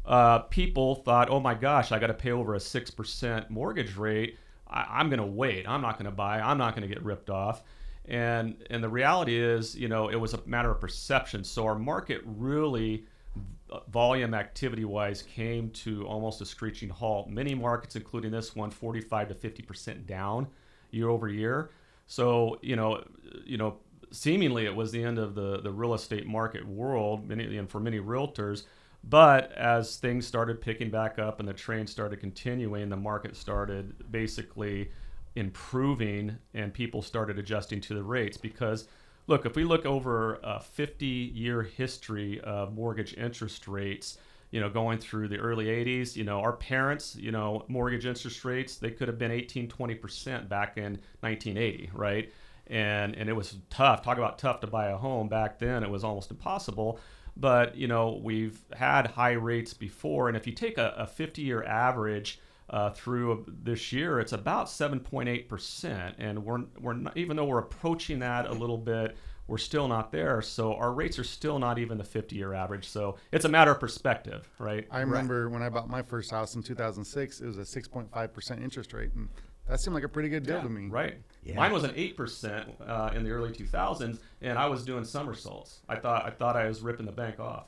Uh, 0.04 0.40
people 0.40 0.96
thought, 0.96 1.30
oh 1.30 1.40
my 1.40 1.54
gosh, 1.54 1.90
I 1.90 1.98
got 1.98 2.08
to 2.08 2.14
pay 2.14 2.32
over 2.32 2.54
a 2.54 2.58
6% 2.58 3.48
mortgage 3.48 3.96
rate 3.96 4.36
I, 4.70 5.00
am 5.00 5.08
going 5.08 5.20
to 5.20 5.26
wait. 5.26 5.68
I'm 5.68 5.80
not 5.80 5.98
going 5.98 6.06
to 6.06 6.16
buy. 6.16 6.40
I'm 6.40 6.58
not 6.58 6.74
going 6.74 6.86
to 6.86 6.92
get 6.92 7.02
ripped 7.04 7.30
off. 7.30 7.62
And 8.06 8.56
and 8.70 8.82
the 8.82 8.88
reality 8.88 9.36
is, 9.36 9.74
you 9.76 9.88
know, 9.88 10.08
it 10.08 10.16
was 10.16 10.34
a 10.34 10.40
matter 10.46 10.70
of 10.70 10.80
perception. 10.80 11.44
So 11.44 11.66
our 11.66 11.78
market 11.78 12.22
really 12.24 13.04
volume 13.88 14.32
activity 14.32 14.84
wise 14.84 15.22
came 15.22 15.70
to 15.70 16.06
almost 16.06 16.40
a 16.40 16.46
screeching 16.46 16.88
halt. 16.88 17.28
Many 17.28 17.54
markets, 17.54 17.96
including 17.96 18.30
this 18.30 18.56
one, 18.56 18.70
45 18.70 19.28
to 19.28 19.34
50 19.34 19.62
percent 19.62 20.06
down 20.06 20.46
year 20.90 21.08
over 21.08 21.28
year. 21.28 21.70
So 22.06 22.58
you 22.62 22.76
know, 22.76 23.04
you 23.44 23.58
know, 23.58 23.76
seemingly 24.10 24.64
it 24.64 24.74
was 24.74 24.90
the 24.90 25.02
end 25.02 25.18
of 25.18 25.34
the 25.34 25.60
the 25.60 25.70
real 25.70 25.94
estate 25.94 26.26
market 26.26 26.66
world. 26.66 27.28
Many 27.28 27.58
and 27.58 27.68
for 27.68 27.80
many 27.80 28.00
realtors, 28.00 28.64
but 29.04 29.52
as 29.52 29.96
things 29.96 30.26
started 30.26 30.60
picking 30.60 30.90
back 30.90 31.18
up 31.18 31.40
and 31.40 31.48
the 31.48 31.52
train 31.54 31.86
started 31.86 32.20
continuing, 32.20 32.88
the 32.88 32.96
market 32.96 33.36
started 33.36 34.10
basically 34.10 34.90
improving 35.36 36.36
and 36.54 36.74
people 36.74 37.00
started 37.00 37.38
adjusting 37.38 37.80
to 37.82 37.94
the 37.94 38.02
rates. 38.02 38.36
Because 38.36 38.88
look 39.28 39.46
if 39.46 39.54
we 39.54 39.64
look 39.64 39.86
over 39.86 40.40
a 40.42 40.60
50 40.60 41.06
year 41.06 41.62
history 41.62 42.40
of 42.40 42.74
mortgage 42.74 43.14
interest 43.14 43.68
rates 43.68 44.18
you 44.50 44.60
know 44.60 44.70
going 44.70 44.98
through 44.98 45.28
the 45.28 45.36
early 45.36 45.66
80s 45.66 46.16
you 46.16 46.24
know 46.24 46.40
our 46.40 46.54
parents 46.54 47.14
you 47.14 47.30
know 47.30 47.64
mortgage 47.68 48.06
interest 48.06 48.44
rates 48.44 48.76
they 48.76 48.90
could 48.90 49.06
have 49.06 49.18
been 49.18 49.30
18 49.30 49.68
20% 49.68 50.48
back 50.48 50.78
in 50.78 50.98
1980 51.20 51.90
right? 51.92 52.32
And 52.66 53.14
and 53.14 53.30
it 53.30 53.32
was 53.32 53.56
tough. 53.70 54.02
Talk 54.02 54.18
about 54.18 54.38
tough 54.38 54.60
to 54.60 54.66
buy 54.66 54.88
a 54.88 54.96
home. 54.96 55.28
Back 55.28 55.58
then 55.58 55.82
it 55.82 55.88
was 55.88 56.04
almost 56.04 56.30
impossible 56.30 56.98
but 57.38 57.76
you 57.76 57.86
know 57.86 58.20
we've 58.22 58.60
had 58.74 59.06
high 59.06 59.32
rates 59.32 59.72
before, 59.72 60.28
and 60.28 60.36
if 60.36 60.46
you 60.46 60.52
take 60.52 60.78
a, 60.78 60.94
a 60.98 61.06
50-year 61.06 61.64
average 61.64 62.40
uh, 62.70 62.90
through 62.90 63.46
this 63.62 63.92
year, 63.92 64.20
it's 64.20 64.32
about 64.32 64.66
7.8 64.66 65.48
percent, 65.48 66.16
and 66.18 66.44
we're 66.44 66.64
we're 66.80 66.94
not, 66.94 67.16
even 67.16 67.36
though 67.36 67.46
we're 67.46 67.58
approaching 67.58 68.18
that 68.18 68.46
a 68.46 68.52
little 68.52 68.76
bit, 68.76 69.16
we're 69.46 69.56
still 69.58 69.88
not 69.88 70.12
there. 70.12 70.42
So 70.42 70.74
our 70.74 70.92
rates 70.92 71.18
are 71.18 71.24
still 71.24 71.58
not 71.58 71.78
even 71.78 71.96
the 71.96 72.04
50-year 72.04 72.52
average. 72.52 72.86
So 72.86 73.16
it's 73.32 73.46
a 73.46 73.48
matter 73.48 73.70
of 73.70 73.80
perspective, 73.80 74.48
right? 74.58 74.86
I 74.90 75.00
remember 75.00 75.46
right. 75.46 75.52
when 75.52 75.62
I 75.62 75.70
bought 75.70 75.88
my 75.88 76.02
first 76.02 76.30
house 76.30 76.54
in 76.54 76.62
2006, 76.62 77.40
it 77.40 77.46
was 77.46 77.56
a 77.56 77.62
6.5 77.62 78.32
percent 78.32 78.62
interest 78.62 78.92
rate, 78.92 79.12
and 79.14 79.28
that 79.68 79.80
seemed 79.80 79.94
like 79.94 80.04
a 80.04 80.08
pretty 80.08 80.28
good 80.28 80.44
deal 80.44 80.56
yeah, 80.56 80.62
to 80.62 80.68
me. 80.68 80.88
Right. 80.88 81.18
Yeah. 81.44 81.56
Mine 81.56 81.72
was 81.72 81.84
an 81.84 81.92
eight 81.94 82.16
percent 82.16 82.70
uh, 82.86 83.10
in 83.14 83.22
the 83.22 83.30
early 83.30 83.50
2000s, 83.50 84.18
and 84.40 84.58
I 84.58 84.66
was 84.66 84.84
doing 84.84 85.04
somersaults. 85.04 85.80
I 85.88 85.96
thought 85.96 86.26
I 86.26 86.30
thought 86.30 86.56
I 86.56 86.66
was 86.66 86.80
ripping 86.80 87.06
the 87.06 87.12
bank 87.12 87.38
off. 87.38 87.66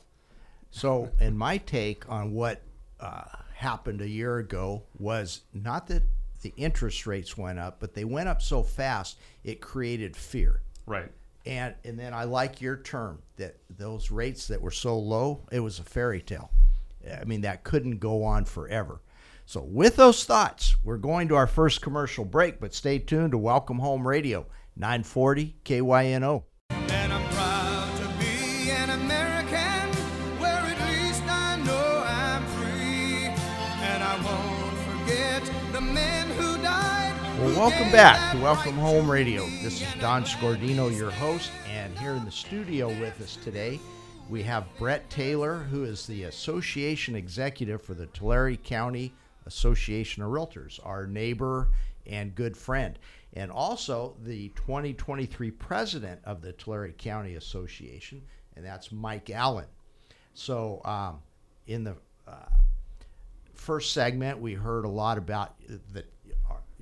So, 0.71 1.11
and 1.19 1.37
my 1.37 1.59
take 1.59 2.09
on 2.09 2.33
what 2.33 2.63
uh, 3.01 3.25
happened 3.55 4.01
a 4.01 4.09
year 4.09 4.39
ago 4.39 4.83
was 4.99 5.43
not 5.53 5.87
that 5.89 6.03
the 6.43 6.53
interest 6.57 7.07
rates 7.07 7.37
went 7.37 7.59
up, 7.59 7.79
but 7.81 7.95
they 7.95 8.05
went 8.05 8.29
up 8.29 8.41
so 8.41 8.63
fast 8.63 9.19
it 9.45 9.61
created 9.61 10.17
fear. 10.17 10.61
Right. 10.87 11.11
And 11.47 11.75
and 11.85 11.99
then 11.99 12.15
I 12.15 12.25
like 12.25 12.61
your 12.61 12.77
term 12.77 13.21
that 13.37 13.57
those 13.69 14.11
rates 14.11 14.49
that 14.49 14.61
were 14.61 14.71
so 14.71 14.99
low, 14.99 15.41
it 15.51 15.61
was 15.61 15.79
a 15.79 15.85
fairy 15.85 16.21
tale. 16.21 16.51
I 17.21 17.25
mean, 17.25 17.43
that 17.43 17.65
couldn't 17.65 17.99
go 17.99 18.25
on 18.25 18.45
forever. 18.45 19.01
So, 19.51 19.63
with 19.63 19.97
those 19.97 20.23
thoughts, 20.23 20.77
we're 20.85 20.97
going 20.97 21.27
to 21.27 21.35
our 21.35 21.49
first 21.49 21.83
commercial 21.83 22.25
break, 22.25 22.61
but 22.61 22.73
stay 22.73 23.01
tuned 23.01 23.33
to 23.33 23.39
Welcome 23.39 23.81
Home 23.81 24.07
Radio, 24.07 24.47
940 24.77 25.57
KYNO. 25.65 26.45
And 26.71 27.13
I'm 27.13 27.33
proud 27.33 27.97
to 27.97 28.09
be 28.21 28.71
an 28.71 28.91
American, 28.91 29.93
where 30.39 30.53
at 30.53 30.79
least 30.89 31.25
I 31.25 31.57
know 31.67 32.05
I'm 32.07 32.47
free. 32.47 33.25
And 33.83 34.05
I 34.05 34.15
won't 34.23 35.05
forget 35.05 35.43
the 35.73 35.81
men 35.81 36.29
who 36.29 36.57
died. 36.63 37.41
Well, 37.41 37.59
welcome 37.59 37.91
back 37.91 38.33
to 38.33 38.41
Welcome 38.41 38.77
Home 38.77 39.11
Radio. 39.11 39.45
This 39.65 39.83
is 39.83 39.93
Don 40.01 40.23
Scordino, 40.23 40.97
your 40.97 41.11
host, 41.11 41.51
and 41.69 41.99
here 41.99 42.13
in 42.13 42.25
the 42.25 42.31
studio 42.31 42.87
with 43.01 43.21
us 43.21 43.35
today, 43.35 43.81
we 44.29 44.45
have 44.45 44.65
Brett 44.79 45.11
Taylor, 45.11 45.57
who 45.57 45.83
is 45.83 46.07
the 46.07 46.23
Association 46.23 47.17
Executive 47.17 47.83
for 47.83 47.95
the 47.95 48.07
Tulare 48.07 48.55
County 48.55 49.13
Association 49.47 50.23
of 50.23 50.31
Realtors, 50.31 50.79
our 50.85 51.07
neighbor 51.07 51.69
and 52.07 52.35
good 52.35 52.57
friend, 52.57 52.99
and 53.35 53.51
also 53.51 54.17
the 54.23 54.49
2023 54.51 55.51
president 55.53 56.21
of 56.25 56.41
the 56.43 56.53
Tulare 56.53 56.93
County 56.93 57.35
Association, 57.35 58.23
and 58.57 58.65
that's 58.65 58.91
Mike 58.91 59.31
Allen. 59.31 59.67
So, 60.35 60.81
um, 60.85 61.21
in 61.67 61.85
the 61.85 61.97
uh, 62.27 62.35
first 63.55 63.93
segment, 63.93 64.41
we 64.41 64.55
heard 64.55 64.85
a 64.85 64.89
lot 64.89 65.19
about 65.19 65.55
the, 65.93 66.05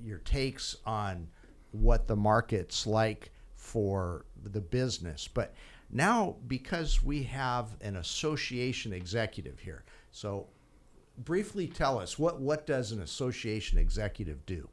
your 0.02 0.18
takes 0.18 0.76
on 0.86 1.28
what 1.72 2.06
the 2.06 2.16
market's 2.16 2.86
like 2.86 3.30
for 3.54 4.24
the 4.42 4.60
business. 4.60 5.28
But 5.28 5.54
now, 5.90 6.36
because 6.46 7.02
we 7.02 7.22
have 7.24 7.76
an 7.80 7.96
association 7.96 8.92
executive 8.92 9.58
here, 9.58 9.84
so 10.10 10.46
briefly 11.24 11.66
tell 11.66 11.98
us 11.98 12.18
what 12.18 12.40
what 12.40 12.66
does 12.66 12.92
an 12.92 13.00
association 13.00 13.78
executive 13.78 14.44
do? 14.46 14.68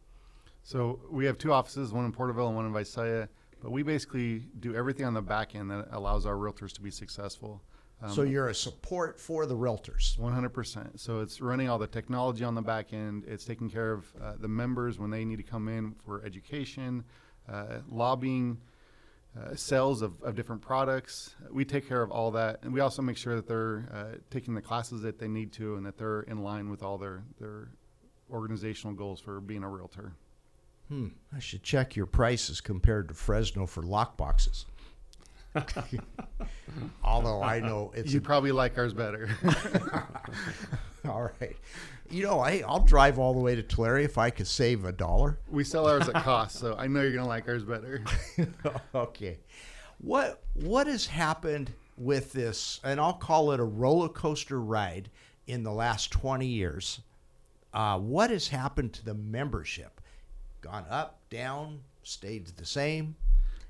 So 0.64 1.00
we 1.12 1.26
have 1.26 1.38
two 1.38 1.54
offices, 1.54 1.92
one 1.92 2.06
in 2.06 2.12
Porterville 2.12 2.48
and 2.48 2.56
one 2.56 2.66
in 2.66 2.74
Visalia, 2.74 3.30
but 3.62 3.72
we 3.72 3.84
basically 3.84 4.44
do 4.60 4.76
everything 4.76 5.06
on 5.06 5.14
the 5.14 5.22
back 5.22 5.54
end 5.56 5.70
that 5.70 5.88
allows 5.92 6.26
our 6.26 6.36
realtors 6.36 6.74
to 6.74 6.82
be 6.82 6.90
successful. 6.90 7.62
Um, 8.02 8.12
so 8.12 8.24
you're 8.24 8.50
a 8.50 8.56
support 8.56 9.20
for 9.20 9.46
the 9.46 9.56
realtors. 9.56 10.18
100%. 10.18 11.00
So 11.00 11.22
it's 11.22 11.40
running 11.40 11.70
all 11.70 11.78
the 11.78 11.88
technology 11.88 12.44
on 12.44 12.56
the 12.56 12.62
back 12.62 12.94
end. 12.94 13.24
It's 13.28 13.46
taking 13.46 13.70
care 13.70 13.94
of 13.94 14.06
uh, 14.22 14.34
the 14.40 14.48
members 14.48 15.00
when 15.00 15.12
they 15.12 15.24
need 15.24 15.38
to 15.38 15.44
come 15.44 15.68
in 15.68 15.96
for 16.06 16.24
education, 16.26 17.04
uh, 17.48 17.78
lobbying, 17.90 18.58
uh, 19.38 19.56
sales 19.56 20.02
of, 20.02 20.22
of 20.24 20.36
different 20.36 20.62
products. 20.62 21.36
We 21.52 21.66
take 21.66 21.88
care 21.88 22.02
of 22.02 22.12
all 22.12 22.32
that, 22.32 22.60
and 22.62 22.74
we 22.74 22.80
also 22.80 23.02
make 23.02 23.18
sure 23.18 23.36
that 23.36 23.48
they're 23.48 23.90
uh, 23.94 24.18
taking 24.30 24.54
the 24.54 24.62
classes 24.62 25.02
that 25.02 25.20
they 25.20 25.28
need 25.28 25.52
to, 25.54 25.76
and 25.76 25.86
that 25.86 25.98
they're 25.98 26.22
in 26.22 26.44
line 26.44 26.70
with 26.70 26.84
all 26.84 26.98
their 26.98 27.24
their 27.40 27.70
organizational 28.32 28.96
goals 28.96 29.20
for 29.20 29.40
being 29.42 29.64
a 29.64 29.70
realtor. 29.70 30.14
Hmm. 30.88 31.08
I 31.36 31.40
should 31.40 31.64
check 31.64 31.96
your 31.96 32.06
prices 32.06 32.62
compared 32.62 33.08
to 33.08 33.14
Fresno 33.14 33.66
for 33.66 33.82
lock 33.84 34.18
boxes. 34.18 34.66
Although 37.04 37.42
I 37.42 37.60
know 37.60 37.92
it's 37.96 38.14
you 38.14 38.22
probably 38.22 38.52
like 38.52 38.78
ours 38.78 38.94
better. 38.94 39.30
all 41.08 41.32
right. 41.40 41.56
You 42.10 42.24
know, 42.24 42.40
I 42.40 42.64
I'll 42.68 42.84
drive 42.84 43.18
all 43.18 43.34
the 43.34 43.40
way 43.40 43.56
to 43.56 43.64
Tulare 43.64 44.00
if 44.00 44.18
I 44.18 44.30
could 44.30 44.48
save 44.48 44.86
a 44.86 44.92
dollar. 44.92 45.40
We 45.50 45.64
sell 45.64 45.88
ours 45.88 46.08
at 46.10 46.16
cost, 46.24 46.58
so 46.60 46.76
I 46.78 46.88
know 46.88 47.02
you're 47.02 47.14
gonna 47.14 47.28
like 47.28 47.48
ours 47.48 47.64
better. 47.64 48.04
okay. 48.96 49.40
What 50.00 50.44
what 50.54 50.88
has 50.88 51.08
happened 51.08 51.72
with 51.98 52.34
this, 52.34 52.80
and 52.84 53.00
I'll 53.00 53.14
call 53.14 53.52
it 53.52 53.60
a 53.60 53.64
roller 53.64 54.10
coaster 54.10 54.60
ride 54.62 55.10
in 55.48 55.64
the 55.64 55.72
last 55.72 56.12
20 56.12 56.46
years 56.46 57.00
Uh, 57.74 57.98
what 58.00 58.30
has 58.30 58.48
happened 58.50 58.94
to 58.94 59.06
the 59.06 59.14
membership? 59.14 60.02
Gone 60.62 60.86
up, 60.90 61.20
down, 61.30 61.82
stayed 62.04 62.48
the 62.48 62.66
same? 62.66 63.16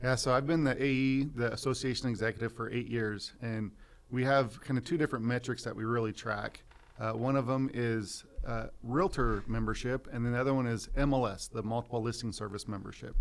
Yeah, 0.05 0.13
so 0.13 0.31
I've 0.35 0.45
been 0.45 0.63
the 0.63 0.79
AE, 0.79 1.24
the 1.35 1.51
association 1.51 2.09
executive, 2.09 2.53
for 2.53 2.69
eight 2.69 2.88
years, 2.88 3.33
and 3.41 3.71
we 4.12 4.24
have 4.24 4.62
kind 4.62 4.77
of 4.77 4.85
two 4.85 5.00
different 5.00 5.25
metrics 5.25 5.63
that 5.63 5.75
we 5.75 5.83
really 5.83 6.13
track. 6.13 6.62
Uh, 7.00 7.13
one 7.13 7.35
of 7.35 7.47
them 7.47 7.71
is 7.74 8.24
uh, 8.45 8.67
realtor 8.83 9.43
membership, 9.47 10.07
and 10.13 10.24
the 10.24 10.39
other 10.39 10.53
one 10.53 10.67
is 10.67 10.89
MLS, 10.95 11.51
the 11.51 11.63
multiple 11.63 12.03
listing 12.03 12.31
service 12.31 12.67
membership. 12.67 13.15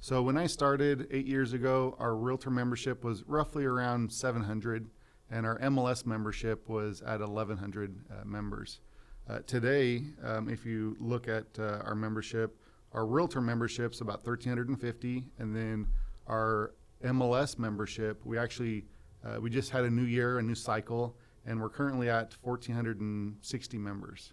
So 0.00 0.22
when 0.22 0.38
I 0.38 0.46
started 0.46 1.06
eight 1.10 1.26
years 1.26 1.52
ago, 1.52 1.96
our 1.98 2.16
realtor 2.16 2.48
membership 2.48 3.04
was 3.04 3.24
roughly 3.24 3.66
around 3.66 4.10
700, 4.10 4.88
and 5.30 5.44
our 5.44 5.58
MLS 5.58 6.06
membership 6.06 6.66
was 6.66 7.02
at 7.02 7.20
1,100 7.20 7.94
uh, 8.10 8.24
members. 8.24 8.80
Uh, 9.28 9.40
today, 9.46 10.04
um, 10.24 10.48
if 10.48 10.64
you 10.64 10.96
look 10.98 11.28
at 11.28 11.44
uh, 11.58 11.82
our 11.84 11.94
membership, 11.94 12.56
our 12.94 13.04
realtor 13.04 13.42
membership's 13.42 14.00
about 14.00 14.24
1,350, 14.26 15.24
and 15.38 15.54
then 15.54 15.86
our 16.26 16.74
MLS 17.04 17.58
membership, 17.58 18.24
we 18.24 18.38
actually 18.38 18.84
uh, 19.24 19.40
we 19.40 19.50
just 19.50 19.70
had 19.70 19.84
a 19.84 19.90
new 19.90 20.02
year, 20.02 20.38
a 20.38 20.42
new 20.42 20.54
cycle, 20.54 21.16
and 21.46 21.60
we're 21.60 21.68
currently 21.68 22.10
at 22.10 22.34
1,460 22.42 23.78
members. 23.78 24.32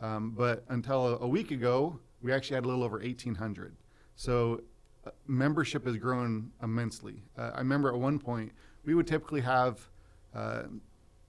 Um, 0.00 0.32
but 0.36 0.64
until 0.68 1.06
a, 1.06 1.18
a, 1.18 1.28
week 1.28 1.50
ago, 1.50 1.98
we 2.20 2.32
actually 2.32 2.56
had 2.56 2.64
a 2.64 2.68
little 2.68 2.84
over 2.84 2.98
1,800. 2.98 3.74
So 4.14 4.60
uh, 5.06 5.10
membership 5.26 5.86
has 5.86 5.96
grown 5.96 6.50
immensely. 6.62 7.22
Uh, 7.38 7.52
I 7.54 7.58
remember 7.58 7.88
at 7.88 7.98
one 7.98 8.18
point 8.18 8.52
we 8.84 8.94
would 8.94 9.06
typically 9.06 9.40
have 9.40 9.80
uh, 10.34 10.64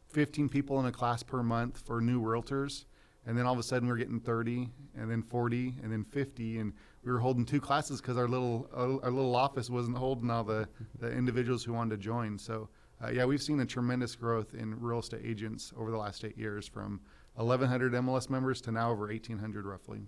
15 0.10 0.50
people 0.50 0.80
in 0.80 0.86
a 0.86 0.92
class 0.92 1.24
per 1.24 1.42
month 1.44 1.82
for 1.86 2.02
new 2.02 2.22
realtors, 2.22 2.86
and 3.26 3.38
then 3.38 3.46
all 3.46 3.54
of 3.54 3.60
a 3.60 3.64
sudden 3.64 3.88
we 3.88 3.94
we're 3.94 3.98
getting 3.98 4.20
30, 4.20 4.70
and 4.98 5.10
then 5.10 5.22
40, 5.22 5.76
and 5.82 5.92
then 5.92 6.04
50, 6.04 6.60
and 6.60 6.74
we 7.04 7.12
were 7.12 7.20
holding 7.20 7.46
two 7.46 7.62
classes 7.62 8.02
because 8.02 8.18
our 8.18 8.28
little 8.28 8.70
our 8.74 9.12
little 9.12 9.36
office 9.36 9.70
wasn't 9.70 9.98
holding 9.98 10.30
all 10.30 10.44
the, 10.44 10.68
the 11.00 11.12
individuals 11.12 11.64
who 11.64 11.74
wanted 11.74 11.96
to 11.96 11.98
join. 11.98 12.38
So 12.38 12.70
uh, 13.04 13.10
yeah, 13.10 13.26
we've 13.26 13.42
seen 13.42 13.60
a 13.60 13.66
tremendous 13.66 14.16
growth 14.16 14.54
in 14.54 14.80
real 14.80 15.00
estate 15.00 15.22
agents 15.24 15.72
over 15.78 15.92
the 15.92 15.98
last 15.98 16.26
eight 16.26 16.38
years, 16.38 16.68
from 16.68 17.00
1,100 17.36 17.94
MLS 17.94 18.30
members 18.30 18.60
to 18.62 18.72
now 18.72 18.92
over 18.92 19.08
1,800 19.08 19.66
roughly. 19.66 20.02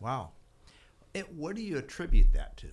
Wow. 0.00 0.32
It, 1.14 1.32
what 1.32 1.56
do 1.56 1.62
you 1.62 1.78
attribute 1.78 2.32
that 2.34 2.56
to? 2.58 2.68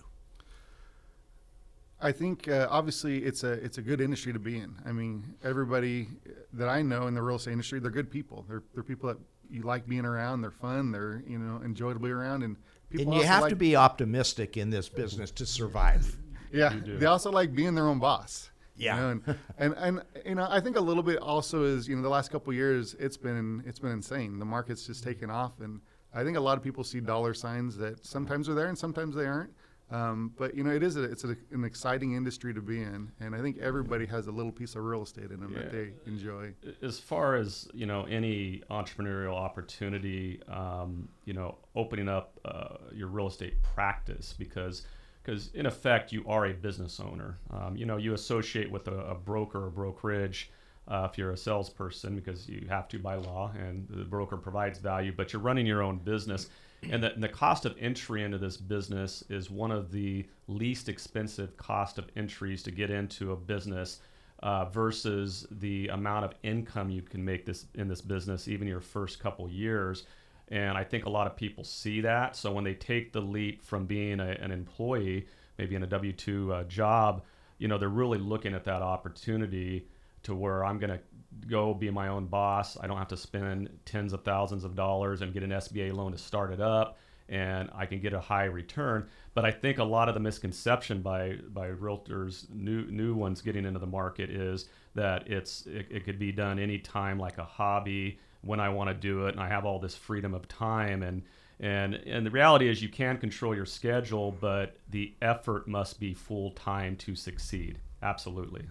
I 2.00 2.12
think 2.12 2.48
uh, 2.48 2.66
obviously 2.70 3.24
it's 3.24 3.44
a 3.44 3.52
it's 3.52 3.78
a 3.78 3.82
good 3.82 4.02
industry 4.02 4.34
to 4.34 4.38
be 4.38 4.58
in. 4.58 4.74
I 4.84 4.92
mean, 4.92 5.24
everybody 5.42 6.08
that 6.52 6.68
I 6.68 6.82
know 6.82 7.06
in 7.06 7.14
the 7.14 7.22
real 7.22 7.36
estate 7.36 7.52
industry, 7.52 7.80
they're 7.80 7.90
good 7.90 8.10
people. 8.10 8.44
They're 8.46 8.62
they're 8.74 8.82
people 8.82 9.08
that 9.08 9.18
you 9.48 9.62
like 9.62 9.86
being 9.86 10.04
around. 10.04 10.42
They're 10.42 10.50
fun. 10.50 10.92
They're 10.92 11.22
you 11.26 11.38
know 11.38 11.62
enjoyable 11.64 12.00
to 12.00 12.04
be 12.04 12.10
around, 12.10 12.42
and 12.42 12.56
people. 12.98 13.12
And 13.12 13.22
you 13.22 13.26
have 13.26 13.42
like, 13.42 13.50
to 13.50 13.56
be 13.56 13.76
optimistic 13.76 14.56
in 14.56 14.70
this 14.70 14.88
business 14.88 15.30
to 15.32 15.46
survive. 15.46 16.16
Yeah, 16.52 16.72
they 16.84 17.06
also 17.06 17.30
like 17.30 17.54
being 17.54 17.74
their 17.74 17.88
own 17.88 17.98
boss. 17.98 18.50
Yeah, 18.76 18.96
you 18.96 19.00
know, 19.00 19.10
and, 19.10 19.38
and, 19.58 19.74
and 19.76 20.02
you 20.24 20.34
know 20.34 20.46
I 20.48 20.60
think 20.60 20.76
a 20.76 20.80
little 20.80 21.02
bit 21.02 21.18
also 21.18 21.64
is 21.64 21.88
you 21.88 21.96
know 21.96 22.02
the 22.02 22.08
last 22.08 22.30
couple 22.30 22.52
years 22.52 22.94
it's 22.98 23.16
been 23.16 23.62
it's 23.66 23.78
been 23.78 23.92
insane. 23.92 24.38
The 24.38 24.44
market's 24.44 24.86
just 24.86 25.02
taken 25.04 25.30
off, 25.30 25.60
and 25.60 25.80
I 26.12 26.22
think 26.22 26.36
a 26.36 26.40
lot 26.40 26.56
of 26.56 26.64
people 26.64 26.84
see 26.84 27.00
dollar 27.00 27.34
signs 27.34 27.76
that 27.78 28.04
sometimes 28.04 28.48
are 28.48 28.54
there 28.54 28.68
and 28.68 28.78
sometimes 28.78 29.16
they 29.16 29.26
aren't. 29.26 29.50
Um, 29.94 30.32
but 30.36 30.56
you 30.56 30.64
know, 30.64 30.72
it 30.72 30.82
is 30.82 30.96
a, 30.96 31.04
it's 31.04 31.22
a, 31.22 31.36
an 31.52 31.64
exciting 31.64 32.14
industry 32.14 32.52
to 32.52 32.60
be 32.60 32.82
in, 32.82 33.12
and 33.20 33.34
I 33.34 33.40
think 33.40 33.58
everybody 33.58 34.06
has 34.06 34.26
a 34.26 34.32
little 34.32 34.50
piece 34.50 34.74
of 34.74 34.82
real 34.82 35.04
estate 35.04 35.30
in 35.30 35.38
them 35.38 35.52
yeah. 35.52 35.62
that 35.62 35.72
they 35.72 35.92
enjoy. 36.06 36.52
As 36.82 36.98
far 36.98 37.36
as 37.36 37.68
you 37.72 37.86
know, 37.86 38.02
any 38.04 38.62
entrepreneurial 38.70 39.36
opportunity, 39.36 40.40
um, 40.48 41.08
you 41.26 41.32
know, 41.32 41.58
opening 41.76 42.08
up 42.08 42.40
uh, 42.44 42.76
your 42.92 43.06
real 43.06 43.28
estate 43.28 43.62
practice 43.62 44.34
because 44.36 44.82
because 45.22 45.50
in 45.54 45.64
effect 45.64 46.12
you 46.12 46.24
are 46.26 46.46
a 46.46 46.52
business 46.52 46.98
owner. 46.98 47.38
Um, 47.50 47.76
you 47.76 47.86
know, 47.86 47.96
you 47.96 48.14
associate 48.14 48.70
with 48.70 48.88
a, 48.88 48.98
a 49.06 49.14
broker 49.14 49.64
or 49.64 49.70
brokerage 49.70 50.50
uh, 50.88 51.08
if 51.10 51.16
you're 51.16 51.32
a 51.32 51.36
salesperson 51.36 52.14
because 52.14 52.48
you 52.48 52.66
have 52.68 52.88
to 52.88 52.98
by 52.98 53.14
law, 53.14 53.50
and 53.58 53.86
the 53.88 54.04
broker 54.04 54.36
provides 54.36 54.78
value. 54.78 55.12
But 55.16 55.32
you're 55.32 55.42
running 55.42 55.66
your 55.66 55.82
own 55.82 55.98
business, 55.98 56.48
and 56.90 57.02
the, 57.02 57.12
and 57.12 57.22
the 57.22 57.28
cost 57.28 57.64
of 57.64 57.74
entry 57.78 58.22
into 58.22 58.38
this 58.38 58.56
business 58.56 59.24
is 59.30 59.50
one 59.50 59.70
of 59.70 59.90
the 59.90 60.26
least 60.46 60.88
expensive 60.88 61.56
cost 61.56 61.98
of 61.98 62.06
entries 62.16 62.62
to 62.64 62.70
get 62.70 62.90
into 62.90 63.32
a 63.32 63.36
business. 63.36 64.00
Uh, 64.42 64.66
versus 64.66 65.46
the 65.52 65.88
amount 65.88 66.22
of 66.22 66.34
income 66.42 66.90
you 66.90 67.00
can 67.00 67.24
make 67.24 67.46
this 67.46 67.64
in 67.76 67.88
this 67.88 68.02
business, 68.02 68.46
even 68.46 68.68
your 68.68 68.80
first 68.80 69.18
couple 69.18 69.48
years. 69.48 70.04
And 70.48 70.76
I 70.76 70.84
think 70.84 71.06
a 71.06 71.08
lot 71.08 71.26
of 71.26 71.34
people 71.34 71.64
see 71.64 72.02
that. 72.02 72.36
So 72.36 72.52
when 72.52 72.64
they 72.64 72.74
take 72.74 73.12
the 73.12 73.22
leap 73.22 73.64
from 73.64 73.86
being 73.86 74.20
a, 74.20 74.32
an 74.32 74.50
employee, 74.50 75.26
maybe 75.56 75.76
in 75.76 75.82
a 75.82 75.86
W 75.86 76.12
2 76.12 76.52
uh, 76.52 76.64
job, 76.64 77.22
you 77.58 77.68
know, 77.68 77.78
they're 77.78 77.88
really 77.88 78.18
looking 78.18 78.54
at 78.54 78.64
that 78.64 78.82
opportunity 78.82 79.86
to 80.24 80.34
where 80.34 80.64
I'm 80.64 80.78
going 80.78 80.90
to 80.90 81.00
go 81.48 81.74
be 81.74 81.90
my 81.90 82.08
own 82.08 82.26
boss. 82.26 82.76
I 82.80 82.86
don't 82.86 82.98
have 82.98 83.08
to 83.08 83.16
spend 83.16 83.68
tens 83.84 84.12
of 84.12 84.22
thousands 84.24 84.64
of 84.64 84.74
dollars 84.74 85.22
and 85.22 85.32
get 85.32 85.42
an 85.42 85.50
SBA 85.50 85.94
loan 85.94 86.12
to 86.12 86.18
start 86.18 86.52
it 86.52 86.60
up 86.60 86.98
and 87.28 87.70
I 87.74 87.86
can 87.86 88.00
get 88.00 88.12
a 88.12 88.20
high 88.20 88.44
return. 88.44 89.08
But 89.34 89.44
I 89.44 89.50
think 89.50 89.78
a 89.78 89.84
lot 89.84 90.08
of 90.08 90.14
the 90.14 90.20
misconception 90.20 91.00
by 91.00 91.38
by 91.48 91.70
realtors, 91.70 92.48
new 92.50 92.86
new 92.86 93.14
ones 93.14 93.40
getting 93.40 93.64
into 93.64 93.78
the 93.78 93.86
market, 93.86 94.30
is 94.30 94.66
that 94.94 95.28
it's 95.30 95.66
it, 95.66 95.86
it 95.90 96.04
could 96.04 96.18
be 96.18 96.32
done 96.32 96.58
anytime 96.58 97.18
like 97.18 97.38
a 97.38 97.44
hobby 97.44 98.18
when 98.42 98.60
I 98.60 98.68
want 98.68 98.88
to 98.88 98.94
do 98.94 99.26
it, 99.26 99.34
and 99.34 99.40
I 99.40 99.48
have 99.48 99.64
all 99.64 99.78
this 99.78 99.96
freedom 99.96 100.34
of 100.34 100.46
time. 100.48 101.02
And 101.02 101.22
and 101.60 101.94
and 101.94 102.26
the 102.26 102.30
reality 102.30 102.68
is, 102.68 102.82
you 102.82 102.88
can 102.88 103.18
control 103.18 103.54
your 103.54 103.66
schedule, 103.66 104.32
but 104.32 104.76
the 104.90 105.14
effort 105.22 105.66
must 105.66 105.98
be 105.98 106.14
full 106.14 106.50
time 106.52 106.96
to 106.96 107.14
succeed. 107.14 107.78
Absolutely. 108.02 108.66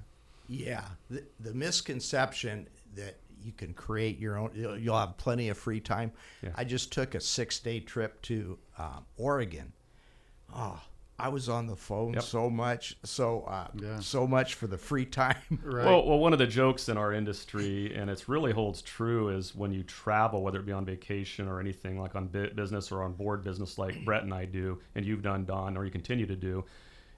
Yeah, 0.48 0.86
the, 1.10 1.24
the 1.40 1.54
misconception 1.54 2.68
that 2.96 3.18
you 3.44 3.52
can 3.52 3.74
create 3.74 4.20
your 4.20 4.38
own, 4.38 4.52
you'll 4.54 4.98
have 4.98 5.18
plenty 5.18 5.50
of 5.50 5.58
free 5.58 5.80
time. 5.80 6.12
Yeah. 6.42 6.52
I 6.56 6.64
just 6.64 6.92
took 6.92 7.16
a 7.16 7.20
six 7.20 7.60
day 7.60 7.80
trip 7.80 8.22
to 8.24 8.58
um, 8.78 9.06
Oregon. 9.18 9.74
Oh, 10.56 10.80
I 11.20 11.30
was 11.30 11.48
on 11.48 11.68
the 11.68 11.76
phone 11.76 12.14
yep. 12.14 12.24
so 12.24 12.50
much, 12.50 12.98
so 13.04 13.42
uh, 13.42 13.68
yeah. 13.76 14.00
so 14.00 14.26
much 14.26 14.56
for 14.56 14.68
the 14.68 14.78
free 14.78 15.06
time. 15.06 15.38
right. 15.64 15.86
Well, 15.86 16.06
well, 16.06 16.20
one 16.20 16.34
of 16.34 16.40
the 16.40 16.48
jokes 16.48 16.90
in 16.90 16.98
our 16.98 17.14
industry, 17.14 17.96
and 17.96 18.10
it 18.10 18.28
really 18.28 18.52
holds 18.52 18.82
true, 18.82 19.30
is 19.30 19.56
when 19.56 19.72
you 19.72 19.84
travel, 19.84 20.42
whether 20.42 20.60
it 20.60 20.66
be 20.66 20.72
on 20.72 20.86
vacation 20.86 21.48
or 21.48 21.60
anything 21.60 22.00
like 22.00 22.16
on 22.16 22.28
business 22.28 22.92
or 22.92 23.04
on 23.04 23.14
board 23.14 23.44
business, 23.44 23.78
like 23.78 24.04
Brett 24.04 24.24
and 24.24 24.34
I 24.34 24.46
do, 24.46 24.82
and 24.96 25.06
you've 25.06 25.22
done, 25.22 25.46
Don, 25.46 25.78
or 25.78 25.86
you 25.86 25.92
continue 25.92 26.26
to 26.26 26.36
do, 26.36 26.66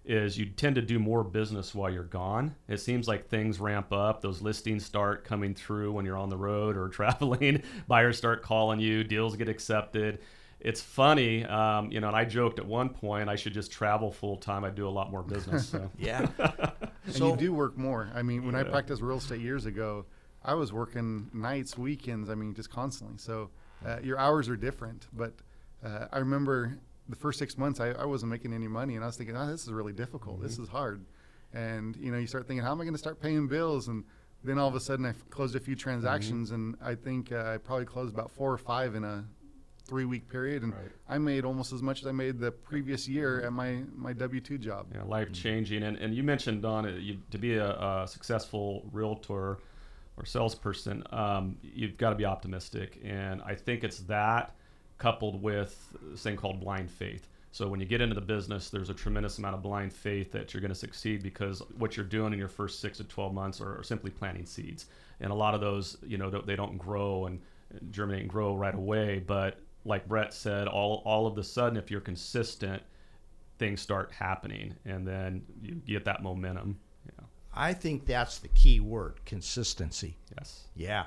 is 0.08 0.38
you 0.38 0.46
tend 0.46 0.76
to 0.76 0.82
do 0.82 1.00
more 1.00 1.24
business 1.24 1.74
while 1.74 1.89
you're 1.89 2.04
gone. 2.04 2.56
It 2.68 2.78
seems 2.78 3.08
like 3.08 3.28
things 3.28 3.60
ramp 3.60 3.91
up. 3.91 4.22
Those 4.22 4.41
listings 4.41 4.86
start 4.86 5.24
coming 5.24 5.54
through 5.54 5.91
when 5.94 6.06
you're 6.06 6.18
on 6.18 6.30
the 6.30 6.38
road 6.38 6.78
or 6.78 6.89
traveling. 6.89 7.63
Buyers 7.88 8.18
start 8.18 8.44
calling 8.44 8.80
you. 8.80 9.04
Deals 9.04 9.36
get 9.36 9.50
accepted 9.50 10.20
it's 10.65 10.82
funny, 10.82 11.46
um, 11.46 11.91
you 11.91 12.00
know. 12.00 12.08
And 12.08 12.15
I 12.15 12.26
joked 12.26 12.58
at 12.58 12.65
one 12.65 12.89
point 12.89 13.30
I 13.30 13.36
should 13.36 13.54
just 13.54 13.72
travel 13.72 14.12
full 14.12 14.36
time. 14.36 14.63
I'd 14.63 14.74
do 14.74 14.88
a 14.88 14.89
lot 14.89 15.12
more 15.12 15.22
business. 15.36 15.70
So. 15.70 15.91
yeah, 15.98 16.28
and 16.39 17.13
so, 17.13 17.30
you 17.30 17.38
do 17.38 17.54
work 17.54 17.78
more. 17.78 18.10
I 18.15 18.24
mean, 18.24 18.46
when 18.46 18.56
yeah. 18.56 18.62
I 18.62 18.63
practiced 18.63 19.02
real 19.02 19.18
estate 19.18 19.41
years 19.41 19.68
ago, 19.68 20.06
I 20.44 20.56
was 20.56 20.74
working 20.74 21.30
nights, 21.34 21.78
weekends. 21.78 22.32
I 22.32 22.36
mean, 22.36 22.56
just 22.56 22.72
constantly. 22.72 23.18
So 23.20 23.52
uh, 23.86 23.98
your 24.02 24.18
hours 24.18 24.50
are 24.50 24.56
different. 24.56 25.06
But 25.13 25.34
uh, 25.84 26.08
I 26.12 26.18
remember 26.18 26.80
the 27.10 27.15
first 27.15 27.39
six 27.39 27.58
months, 27.58 27.80
I, 27.80 27.89
I, 27.91 28.06
wasn't 28.06 28.32
making 28.32 28.54
any 28.54 28.68
money, 28.68 28.96
and 28.96 29.04
I 29.04 29.08
was 29.08 29.15
thinking, 29.15 29.38
oh, 29.38 29.48
this 29.48 29.63
is 29.63 29.72
really 29.72 29.94
difficult. 29.94 30.38
Mm-hmm. 30.38 30.48
This 30.48 30.58
is 30.58 30.68
hard. 30.68 31.06
And 31.54 31.96
you 31.98 32.12
know, 32.12 32.18
you 32.18 32.28
start 32.28 32.48
thinking, 32.48 32.63
how 32.63 32.72
am 32.72 32.82
I 32.82 32.84
going 32.84 32.96
to 32.96 33.00
start 33.00 33.22
paying 33.22 33.48
bills? 33.48 33.88
And 33.88 34.04
then 34.44 34.58
all 34.58 34.68
of 34.68 34.76
a 34.76 34.80
sudden, 34.80 35.06
I 35.06 35.13
closed 35.30 35.56
a 35.56 35.60
few 35.60 35.76
transactions, 35.76 36.52
mm-hmm. 36.52 36.56
and 36.56 36.78
I 36.82 36.96
think 36.96 37.32
uh, 37.32 37.54
I 37.54 37.58
probably 37.58 37.86
closed 37.86 38.13
about 38.13 38.32
four 38.32 38.52
or 38.52 38.58
five 38.58 38.96
in 38.96 39.04
a 39.04 39.26
three 39.86 40.06
week 40.06 40.30
period, 40.30 40.63
and 40.63 40.74
right. 40.74 40.91
I 41.08 41.18
made 41.18 41.46
almost 41.46 41.72
as 41.72 41.82
much 41.82 42.02
as 42.02 42.08
I 42.08 42.12
made 42.12 42.39
the 42.39 42.52
previous 42.52 43.08
year 43.08 43.41
at 43.41 43.54
my 43.54 43.84
my 43.94 44.13
W 44.13 44.41
two 44.41 44.58
job. 44.58 44.88
Yeah, 44.94 45.04
life 45.04 45.32
changing. 45.32 45.84
And 45.84 45.98
and 45.98 46.13
you 46.13 46.24
mentioned 46.24 46.62
Don, 46.62 46.86
you, 47.02 47.20
to 47.32 47.38
be 47.38 47.56
a, 47.56 47.72
a, 47.72 48.08
successful 48.08 48.88
realtor 48.91 49.60
or 50.18 50.26
salesperson, 50.26 51.04
um, 51.12 51.58
you've 51.62 51.98
got 51.98 52.12
to 52.12 52.15
be 52.15 52.26
optimistic, 52.26 53.00
and 53.04 53.41
I 53.46 53.56
think 53.56 53.84
it's 53.84 54.00
that 54.02 54.56
coupled 54.98 55.42
with 55.42 55.96
this 56.12 56.24
thing 56.24 56.38
called 56.38 56.60
blind 56.60 56.90
faith. 56.90 57.28
So 57.52 57.70
when 57.70 57.80
you 57.80 57.86
get 57.86 58.02
into 58.02 58.16
the 58.16 58.22
business, 58.22 58.70
there's 58.70 58.90
a 58.90 58.94
tremendous 58.94 59.38
amount 59.38 59.56
of 59.56 59.62
blind 59.62 59.94
faith 59.94 60.32
that 60.34 60.54
you're 60.54 60.62
going 60.62 60.74
to 60.74 60.76
succeed 60.76 61.24
because 61.24 61.62
what 61.78 61.96
you're 61.96 62.06
doing 62.06 62.34
in 62.34 62.40
your 62.40 62.50
first 62.50 62.82
six 62.82 62.98
to 62.98 63.06
12 63.06 63.34
months 63.34 63.62
are, 63.62 63.80
are 63.80 63.84
simply 63.84 64.12
planting 64.12 64.46
seeds, 64.46 64.88
and 65.22 65.32
a 65.32 65.36
lot 65.36 65.54
of 65.54 65.62
those, 65.62 65.98
you 66.06 66.18
know, 66.18 66.30
they 66.30 66.56
don't 66.56 66.78
grow 66.78 67.28
and 67.28 67.40
germinate 67.92 68.22
and 68.22 68.30
grow 68.30 68.56
right 68.56 68.76
away, 68.76 69.24
but 69.26 69.60
like 69.86 70.08
Brett 70.08 70.34
said, 70.34 70.68
all 70.68 71.02
all 71.06 71.28
of 71.28 71.36
the 71.36 71.44
sudden, 71.44 71.78
if 71.78 71.90
you're 71.90 72.02
consistent, 72.02 72.82
things 73.60 73.80
start 73.80 74.12
happening, 74.12 74.76
and 74.84 75.08
then 75.08 75.44
you 75.62 75.76
get 75.86 76.06
that 76.06 76.24
momentum. 76.24 76.80
I 77.58 77.72
think 77.72 78.06
that's 78.06 78.40
the 78.40 78.50
key 78.50 78.82
word: 78.82 79.22
consistency. 79.26 80.18
Yes. 80.38 80.68
Yeah. 80.76 81.06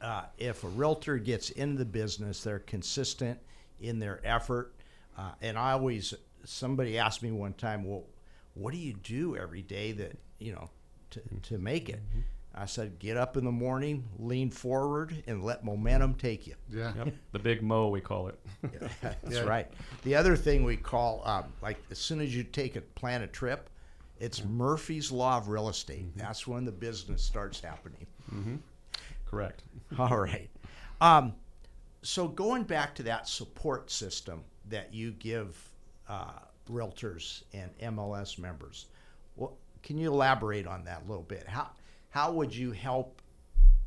Uh, 0.00 0.24
if 0.38 0.64
a 0.64 0.68
realtor 0.68 1.18
gets 1.18 1.50
into 1.50 1.78
the 1.78 1.84
business, 1.84 2.42
they're 2.42 2.58
consistent 2.60 3.38
in 3.80 3.98
their 3.98 4.20
effort. 4.24 4.74
Uh, 5.16 5.30
and 5.42 5.58
I 5.58 5.72
always, 5.72 6.14
somebody 6.44 6.98
asked 6.98 7.22
me 7.22 7.30
one 7.32 7.52
time, 7.54 7.84
well, 7.84 8.04
what 8.54 8.72
do 8.72 8.78
you 8.78 8.92
do 8.94 9.36
every 9.36 9.62
day 9.62 9.92
that, 9.92 10.16
you 10.38 10.52
know, 10.52 10.70
to, 11.10 11.20
to 11.44 11.58
make 11.58 11.88
it? 11.88 12.00
I 12.54 12.66
said, 12.66 12.98
get 12.98 13.16
up 13.16 13.36
in 13.36 13.44
the 13.44 13.52
morning, 13.52 14.04
lean 14.18 14.50
forward, 14.50 15.22
and 15.28 15.44
let 15.44 15.64
momentum 15.64 16.14
take 16.14 16.46
you. 16.46 16.54
Yeah. 16.72 16.92
Yep. 16.96 17.14
the 17.32 17.38
big 17.38 17.62
mo 17.62 17.88
we 17.88 18.00
call 18.00 18.28
it. 18.28 18.38
That's 19.02 19.36
Yeah. 19.36 19.42
right. 19.42 19.70
The 20.02 20.14
other 20.16 20.34
thing 20.34 20.64
we 20.64 20.76
call, 20.76 21.22
um, 21.24 21.44
like, 21.62 21.76
as 21.90 21.98
soon 21.98 22.20
as 22.20 22.34
you 22.34 22.42
take 22.42 22.74
a 22.74 22.80
plan 22.80 23.22
a 23.22 23.26
trip, 23.28 23.70
it's 24.18 24.44
Murphy's 24.44 25.12
Law 25.12 25.36
of 25.38 25.48
Real 25.48 25.68
Estate. 25.68 26.06
That's 26.16 26.46
when 26.48 26.64
the 26.64 26.72
business 26.72 27.22
starts 27.22 27.60
happening. 27.60 28.06
Correct. 29.30 29.62
All 29.98 30.18
right. 30.18 30.48
Um, 31.00 31.34
so 32.02 32.28
going 32.28 32.64
back 32.64 32.94
to 32.96 33.02
that 33.04 33.28
support 33.28 33.90
system 33.90 34.42
that 34.68 34.94
you 34.94 35.12
give 35.12 35.56
uh, 36.08 36.32
realtors 36.70 37.42
and 37.52 37.70
MLS 37.78 38.38
members, 38.38 38.86
well, 39.36 39.56
can 39.82 39.98
you 39.98 40.12
elaborate 40.12 40.66
on 40.66 40.84
that 40.84 41.02
a 41.06 41.08
little 41.08 41.22
bit? 41.22 41.46
How 41.46 41.70
how 42.10 42.32
would 42.32 42.54
you 42.54 42.72
help 42.72 43.20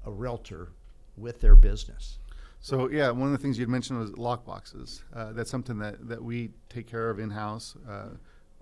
a 0.05 0.11
realtor 0.11 0.69
with 1.17 1.41
their 1.41 1.55
business? 1.55 2.17
So 2.59 2.89
yeah, 2.89 3.09
one 3.09 3.27
of 3.27 3.31
the 3.31 3.39
things 3.39 3.57
you'd 3.57 3.69
mentioned 3.69 3.99
was 3.99 4.15
lock 4.17 4.45
boxes. 4.45 5.03
Uh, 5.13 5.33
that's 5.33 5.49
something 5.49 5.79
that, 5.79 6.07
that 6.07 6.23
we 6.23 6.51
take 6.69 6.85
care 6.85 7.09
of 7.09 7.17
in 7.17 7.31
house. 7.31 7.75
Uh, 7.89 8.09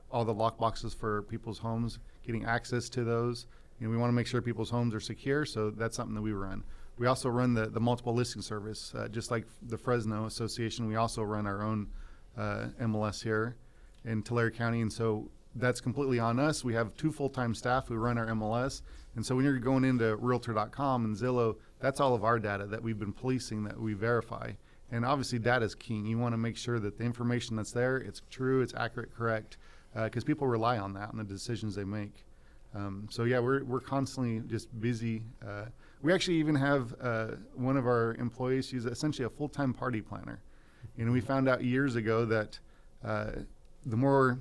all 0.10 0.24
the 0.24 0.34
lock 0.34 0.58
boxes 0.58 0.94
for 0.94 1.24
people's 1.24 1.60
homes, 1.60 2.00
getting 2.26 2.46
access 2.46 2.88
to 2.90 3.04
those. 3.04 3.46
You 3.80 3.88
know, 3.88 3.92
we 3.92 3.98
want 3.98 4.10
to 4.10 4.16
make 4.16 4.28
sure 4.28 4.42
people's 4.42 4.70
homes 4.70 4.94
are 4.94 5.00
secure, 5.00 5.46
so 5.46 5.72
that's 5.72 5.96
something 5.96 6.16
that 6.16 6.22
we 6.22 6.34
run. 6.34 6.64
We 6.98 7.08
also 7.08 7.30
run 7.30 7.54
the, 7.54 7.68
the 7.68 7.80
multiple 7.80 8.14
listing 8.14 8.42
service, 8.42 8.94
uh, 8.94 9.08
just 9.08 9.32
like 9.32 9.46
the 9.62 9.78
Fresno 9.78 10.26
Association. 10.26 10.88
We 10.88 10.98
also 10.98 11.24
run 11.24 11.48
our 11.48 11.64
own 11.64 11.88
uh, 12.38 12.68
MLS 12.82 13.24
here 13.24 13.56
in 14.04 14.22
Tulare 14.22 14.52
County, 14.52 14.82
and 14.82 14.92
so 14.92 15.30
that's 15.56 15.80
completely 15.80 16.20
on 16.20 16.40
us. 16.40 16.64
We 16.64 16.74
have 16.74 16.96
two 16.98 17.12
full-time 17.12 17.56
staff 17.56 17.88
who 17.88 17.96
run 17.96 18.18
our 18.18 18.28
MLS, 18.28 18.82
and 19.16 19.26
so 19.26 19.36
when 19.36 19.46
you're 19.46 19.60
going 19.60 19.86
into 19.86 20.16
Realtor.com 20.18 21.06
and 21.06 21.16
Zillow, 21.16 21.56
that's 21.80 22.02
all 22.02 22.14
of 22.14 22.26
our 22.26 22.38
data 22.38 22.66
that 22.68 22.84
we've 22.84 23.00
been 23.00 23.14
policing 23.14 23.64
that 23.64 23.80
we 23.80 23.94
verify. 23.94 24.52
And 24.92 25.06
obviously, 25.06 25.40
data 25.40 25.66
is. 25.66 25.76
You 25.88 26.18
want 26.18 26.34
to 26.34 26.38
make 26.38 26.58
sure 26.58 26.80
that 26.80 26.98
the 26.98 27.04
information 27.04 27.56
that's 27.56 27.72
there, 27.72 27.98
it's 27.98 28.22
true, 28.30 28.62
it's 28.62 28.74
accurate, 28.76 29.16
correct, 29.16 29.58
because 29.94 30.24
people 30.24 30.48
rely 30.48 30.78
on 30.78 30.94
that 30.94 31.12
and 31.12 31.20
the 31.20 31.24
decisions 31.24 31.76
they 31.76 31.84
make. 31.84 32.26
Um, 32.76 33.08
so 33.10 33.24
yeah, 33.24 33.40
we're 33.40 33.64
we're 33.64 33.80
constantly 33.80 34.42
just 34.48 34.68
busy. 34.80 35.24
Uh, 35.46 35.66
we 36.02 36.14
actually 36.14 36.38
even 36.38 36.56
have 36.56 36.96
uh, 37.02 37.28
one 37.56 37.78
of 37.78 37.86
our 37.88 38.16
employees. 38.16 38.68
She's 38.68 38.86
essentially 38.86 39.26
a 39.26 39.30
full-time 39.30 39.74
party 39.74 40.02
planner. 40.02 40.42
You 40.96 41.06
know, 41.06 41.12
we 41.12 41.22
found 41.22 41.50
out 41.50 41.64
years 41.64 41.96
ago 41.96 42.26
that 42.26 42.60
uh, 43.04 43.32
the 43.86 43.98
more 43.98 44.40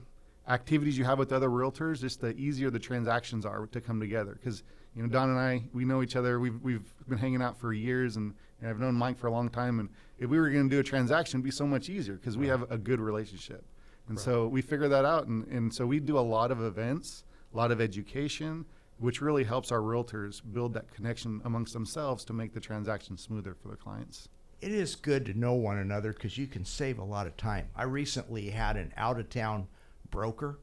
activities 0.48 0.96
you 0.96 1.04
have 1.04 1.18
with 1.18 1.32
other 1.32 1.48
realtors, 1.48 2.00
just 2.00 2.20
the 2.20 2.34
easier 2.36 2.70
the 2.70 2.78
transactions 2.78 3.44
are 3.44 3.66
to 3.66 3.80
come 3.80 3.98
together. 4.00 4.32
Because 4.32 4.62
you 4.94 5.02
know, 5.02 5.08
Don 5.08 5.30
and 5.30 5.38
I, 5.38 5.62
we 5.72 5.84
know 5.84 6.02
each 6.02 6.16
other. 6.16 6.38
We've 6.38 6.60
we've 6.62 6.94
been 7.08 7.18
hanging 7.18 7.42
out 7.42 7.58
for 7.58 7.72
years, 7.72 8.16
and, 8.16 8.34
and 8.60 8.70
I've 8.70 8.78
known 8.78 8.94
Mike 8.94 9.18
for 9.18 9.28
a 9.28 9.32
long 9.32 9.48
time. 9.48 9.80
And 9.80 9.88
if 10.18 10.28
we 10.28 10.38
were 10.38 10.50
going 10.50 10.68
to 10.68 10.74
do 10.74 10.80
a 10.80 10.84
transaction, 10.84 11.38
it'd 11.38 11.44
be 11.44 11.50
so 11.50 11.66
much 11.66 11.88
easier 11.88 12.16
because 12.16 12.36
we 12.36 12.46
have 12.48 12.70
a 12.70 12.78
good 12.78 13.00
relationship. 13.00 13.64
And 14.08 14.18
so 14.18 14.48
we 14.48 14.62
figured 14.62 14.90
that 14.92 15.04
out, 15.04 15.26
and, 15.26 15.46
and 15.48 15.72
so 15.72 15.86
we 15.86 16.00
do 16.00 16.18
a 16.18 16.20
lot 16.20 16.50
of 16.50 16.62
events, 16.62 17.24
a 17.52 17.56
lot 17.56 17.70
of 17.70 17.80
education, 17.80 18.64
which 18.98 19.20
really 19.20 19.44
helps 19.44 19.72
our 19.72 19.80
realtors 19.80 20.40
build 20.52 20.74
that 20.74 20.92
connection 20.94 21.40
amongst 21.44 21.72
themselves 21.72 22.24
to 22.24 22.32
make 22.32 22.52
the 22.52 22.60
transaction 22.60 23.16
smoother 23.16 23.54
for 23.54 23.68
their 23.68 23.76
clients. 23.76 24.28
It 24.60 24.72
is 24.72 24.96
good 24.96 25.24
to 25.26 25.38
know 25.38 25.54
one 25.54 25.78
another 25.78 26.12
because 26.12 26.36
you 26.36 26.48
can 26.48 26.64
save 26.64 26.98
a 26.98 27.04
lot 27.04 27.26
of 27.26 27.36
time. 27.36 27.68
I 27.76 27.84
recently 27.84 28.50
had 28.50 28.76
an 28.76 28.92
out 28.96 29.20
of 29.20 29.30
town 29.30 29.68
broker, 30.10 30.58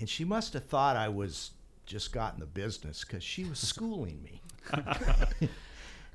and 0.00 0.08
she 0.08 0.24
must 0.24 0.54
have 0.54 0.64
thought 0.64 0.96
I 0.96 1.08
was 1.08 1.52
just 1.86 2.12
got 2.12 2.34
in 2.34 2.40
the 2.40 2.46
business 2.46 3.04
because 3.04 3.22
she 3.22 3.44
was 3.44 3.58
schooling 3.60 4.22
me. 4.22 4.42
and 4.72 5.50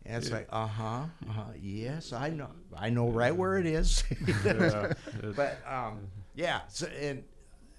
it's 0.06 0.32
like, 0.32 0.48
uh 0.52 0.68
huh, 0.68 1.06
uh-huh, 1.30 1.44
yes, 1.60 2.12
I 2.12 2.30
know, 2.30 2.50
I 2.76 2.90
know 2.90 3.08
right 3.10 3.36
where 3.36 3.58
it 3.58 3.66
is. 3.66 4.04
But 5.36 5.60
um, 5.68 6.08
yeah, 6.36 6.62
so, 6.68 6.88
and 6.88 7.24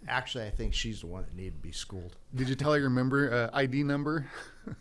actually, 0.09 0.45
I 0.47 0.51
think 0.51 0.75
she's 0.75 1.01
the 1.01 1.07
one 1.07 1.23
that 1.25 1.35
needed 1.35 1.55
to 1.55 1.61
be 1.61 1.73
schooled. 1.73 2.17
Did 2.35 2.49
you 2.49 2.55
tell 2.55 2.73
her 2.73 2.79
your 2.79 2.91
member 2.91 3.33
uh, 3.53 3.57
ID 3.57 3.83
number? 3.85 4.27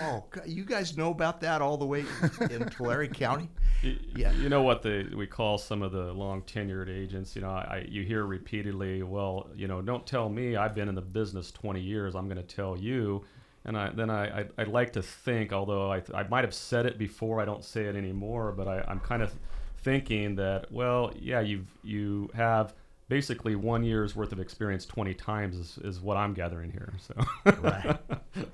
Oh, 0.00 0.24
you 0.46 0.64
guys 0.64 0.96
know 0.96 1.10
about 1.10 1.40
that 1.40 1.60
all 1.60 1.76
the 1.76 1.84
way 1.84 2.04
in 2.50 2.64
Tulare 2.70 3.08
County? 3.08 3.48
Y- 3.82 3.96
Yeah. 4.14 4.30
You 4.32 4.48
know 4.48 4.62
what 4.62 4.80
the 4.82 5.12
we 5.16 5.26
call 5.26 5.58
some 5.58 5.82
of 5.82 5.90
the 5.90 6.12
long 6.12 6.42
tenured 6.42 6.88
agents. 6.88 7.34
You 7.34 7.42
know, 7.42 7.50
I, 7.50 7.84
you 7.88 8.04
hear 8.04 8.24
repeatedly, 8.24 9.02
well, 9.02 9.48
you 9.56 9.66
know, 9.66 9.82
don't 9.82 10.06
tell 10.06 10.28
me 10.28 10.54
I've 10.54 10.76
been 10.76 10.88
in 10.88 10.94
the 10.94 11.02
business 11.02 11.50
20 11.50 11.80
years. 11.80 12.14
I'm 12.14 12.26
going 12.28 12.36
to 12.36 12.44
tell 12.44 12.78
you. 12.78 13.24
And 13.64 13.76
I, 13.76 13.90
then 13.90 14.08
I, 14.08 14.42
I, 14.42 14.44
I'd 14.58 14.68
like 14.68 14.92
to 14.92 15.02
think, 15.02 15.52
although 15.52 15.92
I, 15.92 16.00
I 16.14 16.22
might 16.28 16.44
have 16.44 16.54
said 16.54 16.86
it 16.86 16.96
before, 16.96 17.40
I 17.40 17.44
don't 17.44 17.64
say 17.64 17.86
it 17.86 17.96
anymore, 17.96 18.52
but 18.56 18.68
I, 18.68 18.84
I'm 18.86 19.00
kind 19.00 19.20
of 19.20 19.32
thinking 19.78 20.36
that, 20.36 20.70
well, 20.70 21.12
yeah, 21.18 21.40
you've, 21.40 21.66
you 21.82 22.30
have 22.34 22.72
basically 23.12 23.54
one 23.54 23.84
year's 23.84 24.16
worth 24.16 24.32
of 24.32 24.40
experience 24.40 24.86
20 24.86 25.12
times 25.12 25.58
is, 25.58 25.78
is 25.84 26.00
what 26.00 26.16
I'm 26.16 26.32
gathering 26.32 26.72
here. 26.72 26.94
So, 26.98 27.14
Right. 27.60 27.98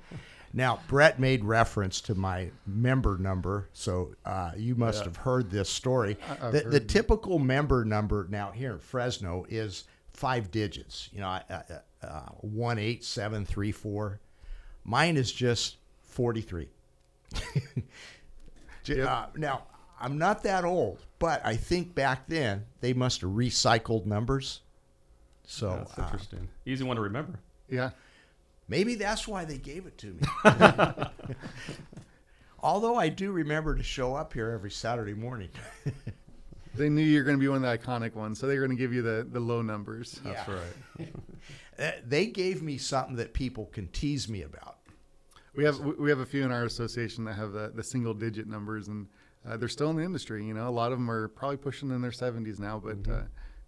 Now, 0.51 0.79
Brett 0.87 1.19
made 1.19 1.45
reference 1.45 2.01
to 2.01 2.15
my 2.15 2.49
member 2.65 3.19
number, 3.19 3.69
so 3.71 4.15
uh, 4.25 4.53
you 4.57 4.73
must 4.73 5.03
have 5.03 5.15
heard 5.15 5.51
this 5.51 5.69
story. 5.69 6.17
The, 6.51 6.61
the 6.61 6.79
typical 6.79 7.37
member 7.37 7.85
number 7.85 8.25
now 8.31 8.49
here 8.49 8.73
in 8.73 8.79
Fresno 8.79 9.45
is 9.47 9.83
five 10.11 10.49
digits. 10.49 11.07
You 11.13 11.19
know, 11.19 11.27
uh, 11.27 11.41
uh, 11.51 11.61
uh, 12.03 12.29
one 12.41 12.79
eight 12.79 13.03
seven 13.03 13.45
three 13.45 13.71
four. 13.71 14.19
Mine 14.83 15.17
is 15.17 15.31
just 15.31 15.77
forty 16.01 16.41
three. 16.41 16.69
uh, 18.89 19.27
now, 19.35 19.67
I'm 20.01 20.17
not 20.17 20.41
that 20.41 20.65
old, 20.65 21.05
but 21.19 21.45
I 21.45 21.55
think 21.55 21.93
back 21.93 22.27
then 22.27 22.65
they 22.81 22.93
must 22.93 23.21
have 23.21 23.29
recycled 23.31 24.05
numbers. 24.05 24.61
So 25.45 25.75
that's 25.77 25.97
uh, 25.97 26.03
interesting. 26.03 26.49
Easy 26.65 26.83
one 26.83 26.95
to 26.95 27.01
remember. 27.01 27.39
Yeah. 27.69 27.91
Maybe 28.67 28.95
that's 28.95 29.27
why 29.27 29.45
they 29.45 29.57
gave 29.57 29.85
it 29.85 29.97
to 29.99 30.07
me. 30.07 30.21
Although 32.61 32.95
I 32.95 33.09
do 33.09 33.31
remember 33.31 33.75
to 33.75 33.83
show 33.83 34.15
up 34.15 34.33
here 34.33 34.51
every 34.51 34.71
Saturday 34.71 35.13
morning. 35.13 35.49
They 36.75 36.87
knew 36.87 37.01
you 37.01 37.17
were 37.17 37.23
going 37.23 37.35
to 37.35 37.41
be 37.41 37.47
one 37.47 37.63
of 37.63 37.69
the 37.69 37.77
iconic 37.77 38.13
ones, 38.13 38.39
so 38.39 38.47
they 38.47 38.53
were 38.53 38.65
going 38.65 38.77
to 38.77 38.81
give 38.81 38.93
you 38.93 39.01
the, 39.01 39.27
the 39.29 39.39
low 39.39 39.61
numbers. 39.61 40.21
Yeah. 40.23 40.45
That's 40.45 40.49
right. 40.99 41.95
They 42.07 42.27
gave 42.27 42.61
me 42.61 42.77
something 42.77 43.15
that 43.17 43.33
people 43.33 43.65
can 43.73 43.87
tease 43.87 44.29
me 44.29 44.43
about. 44.43 44.77
We 45.55 45.63
have 45.65 45.79
we- 45.79 45.93
we 45.93 46.09
have 46.09 46.19
a 46.19 46.25
few 46.25 46.45
in 46.45 46.51
our 46.51 46.63
association 46.63 47.25
that 47.25 47.33
have 47.33 47.51
the, 47.51 47.71
the 47.73 47.83
single 47.83 48.13
digit 48.13 48.47
numbers, 48.47 48.87
and 48.87 49.07
uh, 49.47 49.57
they're 49.57 49.69
still 49.69 49.89
in 49.89 49.95
the 49.95 50.03
industry. 50.03 50.45
You 50.45 50.53
know, 50.53 50.67
a 50.67 50.71
lot 50.71 50.91
of 50.91 50.97
them 50.97 51.09
are 51.09 51.27
probably 51.29 51.57
pushing 51.57 51.89
in 51.91 52.01
their 52.01 52.11
70s 52.11 52.59
now, 52.59 52.81
but 52.83 53.11
uh, 53.11 53.21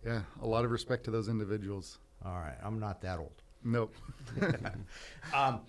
yeah, 0.05 0.21
a 0.41 0.47
lot 0.47 0.65
of 0.65 0.71
respect 0.71 1.03
to 1.05 1.11
those 1.11 1.29
individuals. 1.29 1.99
All 2.25 2.35
right, 2.35 2.57
I'm 2.63 2.79
not 2.79 3.01
that 3.01 3.19
old. 3.19 3.41
Nope. 3.63 3.95
Um, 5.33 5.61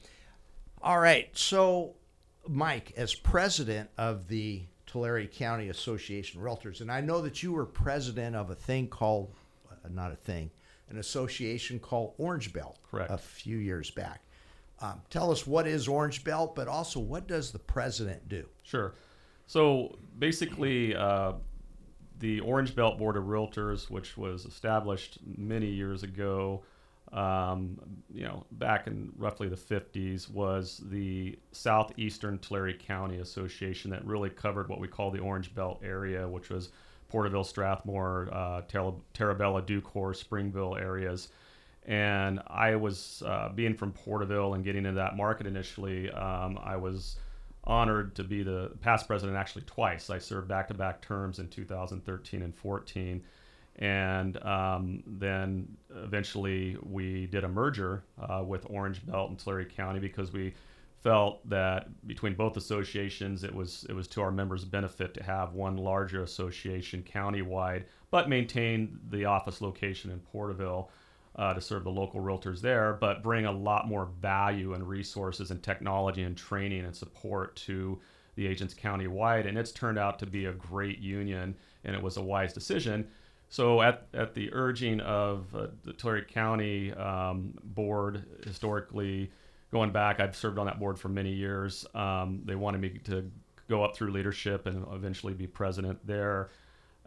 all 0.83 0.99
right, 0.99 1.29
so 1.37 1.95
Mike, 2.49 2.93
as 2.97 3.15
president 3.15 3.89
of 3.97 4.27
the 4.27 4.63
Tulare 4.87 5.27
County 5.27 5.69
Association 5.69 6.41
of 6.41 6.47
Realtors, 6.47 6.81
and 6.81 6.91
I 6.91 7.01
know 7.01 7.21
that 7.23 7.43
you 7.43 7.53
were 7.53 7.65
president 7.65 8.35
of 8.35 8.51
a 8.51 8.55
thing 8.55 8.89
called, 8.89 9.33
uh, 9.71 9.89
not 9.91 10.11
a 10.11 10.17
thing, 10.17 10.51
an 10.91 10.99
association 10.99 11.79
called 11.79 12.15
Orange 12.19 12.53
Belt 12.53 12.79
Correct. 12.91 13.11
a 13.11 13.17
few 13.17 13.59
years 13.59 13.91
back. 13.91 14.23
Um, 14.81 15.01
tell 15.11 15.31
us 15.31 15.47
what 15.47 15.69
is 15.69 15.87
Orange 15.87 16.25
Belt, 16.25 16.57
but 16.57 16.67
also 16.67 16.99
what 16.99 17.29
does 17.29 17.53
the 17.53 17.59
president 17.61 18.29
do? 18.29 18.49
Sure. 18.65 18.93
So 19.47 19.97
basically, 20.19 20.95
uh, 20.95 21.33
the 22.19 22.41
Orange 22.41 22.75
Belt 22.75 22.99
Board 22.99 23.17
of 23.17 23.25
Realtors, 23.25 23.91
which 23.91 24.17
was 24.17 24.45
established 24.45 25.19
many 25.37 25.67
years 25.67 26.03
ago, 26.03 26.63
um, 27.13 27.79
you 28.13 28.25
know, 28.25 28.47
back 28.53 28.87
in 28.87 29.13
roughly 29.17 29.49
the 29.49 29.57
50s, 29.57 30.31
was 30.31 30.81
the 30.87 31.39
Southeastern 31.51 32.39
Tulare 32.39 32.73
County 32.75 33.19
Association 33.19 33.91
that 33.91 34.05
really 34.07 34.31
covered 34.31 34.69
what 34.69 34.81
we 34.81 34.89
call 34.89 35.11
the 35.11 35.19
Orange 35.19 35.55
Belt 35.55 35.81
area, 35.85 36.27
which 36.27 36.49
was 36.49 36.71
Porterville, 37.09 37.45
Strathmore, 37.45 38.31
uh, 38.33 38.63
Terra 38.69 39.35
Bella, 39.35 39.61
Ducor, 39.61 40.17
Springville 40.17 40.77
areas. 40.77 41.29
And 41.85 42.41
I 42.47 42.77
was 42.77 43.23
uh, 43.27 43.51
being 43.51 43.75
from 43.75 43.93
Porterville 43.93 44.55
and 44.55 44.65
getting 44.65 44.87
into 44.87 44.97
that 44.97 45.17
market 45.17 45.47
initially. 45.47 46.11
Um, 46.11 46.59
I 46.63 46.77
was 46.77 47.17
honored 47.65 48.15
to 48.17 48.25
be 48.25 48.43
the 48.43 48.73
past 48.81 49.07
president 49.07 49.37
actually 49.37 49.63
twice. 49.63 50.11
I 50.11 50.19
served 50.19 50.49
back-to-back 50.49 51.01
terms 51.03 51.39
in 51.39 51.49
2013 51.49 52.43
and 52.43 52.55
14, 52.55 53.23
and 53.77 54.45
um, 54.45 55.03
then 55.07 55.77
eventually 55.95 56.77
we 56.83 57.27
did 57.27 57.45
a 57.45 57.49
merger 57.49 58.03
uh, 58.21 58.43
with 58.45 58.67
Orange 58.69 59.05
Belt 59.07 59.31
and 59.31 59.39
Tulare 59.39 59.65
County 59.65 60.01
because 60.01 60.33
we 60.33 60.55
felt 61.03 61.49
that 61.49 61.89
between 62.07 62.35
both 62.35 62.57
associations, 62.57 63.45
it 63.45 63.55
was 63.55 63.85
it 63.89 63.93
was 63.93 64.07
to 64.09 64.23
our 64.23 64.31
members' 64.31 64.65
benefit 64.65 65.15
to 65.15 65.23
have 65.23 65.53
one 65.53 65.77
larger 65.77 66.23
association 66.23 67.03
countywide, 67.03 67.85
but 68.11 68.29
maintain 68.29 68.99
the 69.11 69.25
office 69.25 69.61
location 69.61 70.11
in 70.11 70.21
Porterville. 70.21 70.91
Uh, 71.35 71.55
to 71.55 71.63
serve 71.63 71.83
the 71.83 71.91
local 71.91 72.21
realtors 72.21 72.61
there, 72.61 72.99
but 73.01 73.23
bring 73.23 73.47
a 73.47 73.51
lot 73.53 73.89
more 73.89 74.11
value 74.21 74.75
and 74.75 74.87
resources 74.87 75.51
and 75.51 75.63
technology 75.63 76.25
and 76.25 76.37
training 76.37 76.85
and 76.85 76.95
support 76.95 77.57
to 77.57 77.99
the 78.35 78.47
agents 78.47 78.75
countywide. 78.75 79.49
And 79.49 79.57
it's 79.57 79.73
turned 79.73 79.99
out 79.99 80.19
to 80.19 80.27
be 80.27 80.45
a 80.45 80.53
great 80.53 80.99
union, 80.99 81.55
and 81.85 81.97
it 81.97 82.03
was 82.03 82.19
a 82.19 82.23
wise 82.23 82.53
decision. 82.53 83.09
So, 83.49 83.83
at, 83.83 84.07
at 84.15 84.35
the 84.35 84.53
urging 84.53 85.01
of 85.01 85.55
uh, 85.55 85.67
the 85.85 85.93
Tulare 85.93 86.25
County 86.25 86.93
um, 86.93 87.55
Board, 87.63 88.25
historically, 88.45 89.31
going 89.71 89.91
back, 89.91 90.21
I've 90.21 90.37
served 90.37 90.59
on 90.59 90.67
that 90.67 90.79
board 90.79 90.99
for 90.99 91.09
many 91.09 91.33
years. 91.33 91.87
Um, 91.95 92.41
they 92.45 92.55
wanted 92.55 92.81
me 92.81 93.01
to 93.05 93.31
go 93.69 93.85
up 93.85 93.95
through 93.97 94.11
leadership 94.11 94.67
and 94.67 94.87
eventually 94.93 95.35
be 95.35 95.47
president 95.47 95.99
there. 96.07 96.51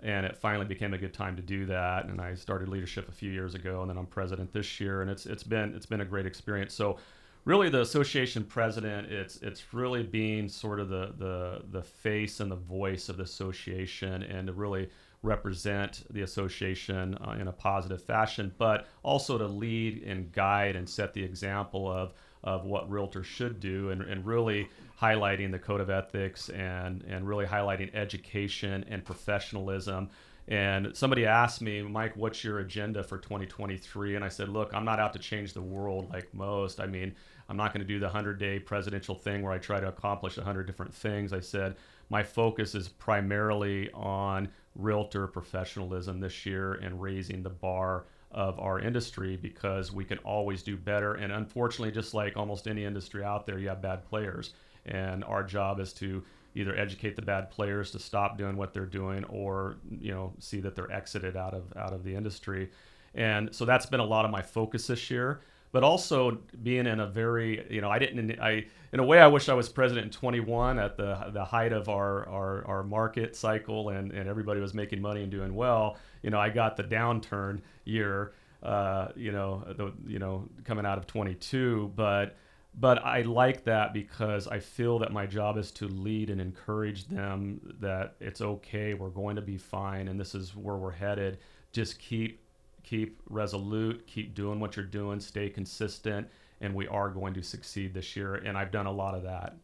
And 0.04 0.26
it 0.26 0.38
finally 0.38 0.66
became 0.66 0.94
a 0.94 0.98
good 0.98 1.14
time 1.14 1.36
to 1.36 1.42
do 1.42 1.66
that. 1.68 2.06
And 2.06 2.20
I 2.20 2.36
started 2.36 2.68
leadership 2.70 3.08
a 3.08 3.12
few 3.12 3.32
years 3.32 3.56
ago, 3.56 3.82
and 3.82 3.90
then 3.90 3.98
I'm 3.98 4.06
president 4.06 4.52
this 4.54 4.80
year. 4.80 5.02
And 5.02 5.10
it's 5.10 5.26
it's 5.26 5.44
been 5.44 5.74
it's 5.74 5.86
been 5.86 6.02
a 6.02 6.06
great 6.06 6.26
experience. 6.26 6.74
So, 6.74 6.98
really, 7.46 7.70
the 7.70 7.82
association 7.82 8.44
president, 8.44 9.12
it's 9.12 9.38
it's 9.38 9.74
really 9.74 10.04
being 10.04 10.50
sort 10.50 10.80
of 10.80 10.90
the 10.90 11.14
the 11.18 11.62
the 11.72 11.82
face 11.82 12.40
and 12.40 12.52
the 12.52 12.58
voice 12.58 13.10
of 13.10 13.18
the 13.18 13.24
association, 13.24 14.24
and 14.24 14.48
to 14.48 14.54
really 14.54 14.90
represent 15.24 16.04
the 16.12 16.22
association 16.22 17.18
uh, 17.26 17.32
in 17.40 17.48
a 17.48 17.52
positive 17.52 18.02
fashion, 18.02 18.54
but 18.58 18.88
also 19.02 19.38
to 19.38 19.48
lead 19.48 20.04
and 20.04 20.32
guide 20.32 20.76
and 20.76 20.88
set 20.88 21.14
the 21.14 21.24
example 21.24 21.92
of 21.92 22.14
of 22.44 22.64
what 22.64 22.90
realtors 22.90 23.26
should 23.26 23.60
do 23.60 23.90
and, 23.90 24.04
and 24.04 24.24
really 24.26 24.70
highlighting 25.02 25.52
the 25.52 25.60
code 25.60 25.82
of 25.82 25.90
ethics 25.90 26.50
and, 26.50 27.04
and 27.04 27.28
really 27.28 27.46
highlighting 27.46 27.94
education 27.94 28.86
and 28.90 29.04
professionalism. 29.04 30.10
And 30.48 30.96
somebody 30.96 31.26
asked 31.26 31.62
me, 31.62 31.82
Mike, 31.82 32.16
what's 32.16 32.44
your 32.44 32.60
agenda 32.60 33.04
for 33.04 33.18
2023? 33.18 34.16
And 34.16 34.24
I 34.24 34.30
said, 34.30 34.50
look, 34.50 34.74
I'm 34.74 34.86
not 34.86 35.00
out 35.00 35.14
to 35.14 35.20
change 35.20 35.54
the 35.54 35.62
world 35.62 36.10
like 36.14 36.32
most. 36.34 36.80
I 36.80 36.86
mean, 36.86 37.16
I'm 37.50 37.58
not 37.58 37.74
going 37.74 37.82
to 37.82 37.88
do 37.88 38.00
the 38.00 38.06
100 38.06 38.40
day 38.40 38.60
presidential 38.60 39.16
thing 39.16 39.42
where 39.42 39.52
I 39.52 39.58
try 39.58 39.80
to 39.80 39.88
accomplish 39.88 40.38
100 40.38 40.68
different 40.68 40.94
things. 40.94 41.34
I 41.34 41.40
said, 41.40 41.76
my 42.10 42.22
focus 42.24 42.76
is 42.76 42.88
primarily 42.88 43.90
on 43.94 44.50
realtor 44.76 45.28
professionalism 45.28 46.20
this 46.20 46.46
year 46.46 46.74
and 46.74 47.02
raising 47.02 47.42
the 47.42 47.50
bar 47.50 48.06
of 48.32 48.60
our 48.60 48.80
industry 48.80 49.38
because 49.38 49.92
we 49.92 50.04
can 50.04 50.18
always 50.20 50.62
do 50.62 50.76
better. 50.76 51.16
And 51.16 51.32
unfortunately, 51.32 51.92
just 51.92 52.14
like 52.14 52.38
almost 52.38 52.68
any 52.68 52.84
industry 52.84 53.24
out 53.24 53.46
there, 53.46 53.58
you 53.58 53.70
have 53.70 53.82
bad 53.82 54.06
players. 54.06 54.54
And 54.86 55.24
our 55.24 55.44
job 55.44 55.80
is 55.80 55.94
to 55.94 56.24
either 56.56 56.76
educate 56.78 57.16
the 57.16 57.22
bad 57.22 57.52
players 57.52 57.92
to 57.92 58.00
stop 58.00 58.38
doing 58.38 58.56
what 58.56 58.74
they're 58.74 58.86
doing 58.86 59.24
or 59.26 59.76
you 60.00 60.12
know 60.12 60.34
see 60.40 60.62
that 60.62 60.76
they're 60.76 60.92
exited 60.92 61.36
out 61.36 61.54
of 61.54 61.64
out 61.78 61.94
of 61.94 62.04
the 62.04 62.16
industry. 62.16 62.72
And 63.14 63.54
so 63.54 63.66
that's 63.66 63.86
been 63.86 64.00
a 64.00 64.06
lot 64.06 64.26
of 64.26 64.32
my 64.32 64.42
focus 64.42 64.88
this 64.88 65.10
year. 65.10 65.42
But 65.72 65.84
also 65.84 66.38
being 66.64 66.88
in 66.88 67.02
a 67.02 67.08
very 67.08 67.66
you 67.70 67.82
know 67.82 67.90
I 67.90 68.00
didn't 68.00 68.40
I 68.40 68.66
in 68.94 69.00
a 69.00 69.04
way 69.04 69.20
I 69.20 69.28
wish 69.28 69.50
I 69.50 69.54
was 69.54 69.68
president 69.68 70.06
in 70.06 70.12
21 70.12 70.80
at 70.80 70.96
the 70.96 71.32
the 71.34 71.44
height 71.44 71.74
of 71.74 71.90
our 71.90 72.28
our, 72.30 72.66
our 72.66 72.84
market 72.84 73.36
cycle 73.36 73.90
and, 73.90 74.12
and 74.14 74.30
everybody 74.30 74.62
was 74.62 74.74
making 74.74 75.02
money 75.02 75.24
and 75.24 75.32
doing 75.32 75.54
well. 75.54 75.98
You 76.22 76.30
know 76.30 76.40
I 76.40 76.50
got 76.50 76.78
the 76.78 76.84
downturn 76.84 77.60
year 77.84 78.34
uh, 78.64 79.10
you 79.16 79.32
know 79.32 79.64
the 79.76 79.94
you 80.08 80.18
know 80.18 80.48
coming 80.64 80.86
out 80.86 80.98
of 80.98 81.06
22 81.08 81.92
but 81.96 82.36
but 82.78 83.04
I 83.06 83.22
like 83.22 83.64
that 83.66 83.94
because 83.94 84.48
I 84.48 84.60
feel 84.60 85.00
that 85.00 85.12
my 85.14 85.26
job 85.26 85.58
is 85.58 85.72
to 85.74 85.88
lead 85.88 86.30
and 86.30 86.42
encourage 86.42 87.08
them 87.08 87.60
that 87.80 88.16
it's 88.20 88.42
okay 88.42 88.94
we're 88.94 89.10
going 89.10 89.36
to 89.38 89.42
be 89.42 89.58
fine 89.58 90.08
and 90.10 90.20
this 90.20 90.36
is 90.36 90.56
where 90.56 90.76
we're 90.76 90.92
headed 90.92 91.38
just 91.72 92.00
keep 92.00 92.42
keep 92.84 93.20
resolute, 93.30 94.06
keep 94.06 94.36
doing 94.36 94.60
what 94.60 94.76
you're 94.76 94.86
doing, 94.86 95.20
stay 95.20 95.50
consistent, 95.50 96.28
and 96.62 96.72
we 96.76 96.88
are 96.88 97.10
going 97.10 97.34
to 97.34 97.42
succeed 97.42 97.96
this 97.96 98.16
year. 98.16 98.36
And 98.36 98.56
I've 98.56 98.70
done 98.72 98.86
a 98.86 98.92
lot 98.92 99.16
of 99.16 99.24
that. 99.24 99.56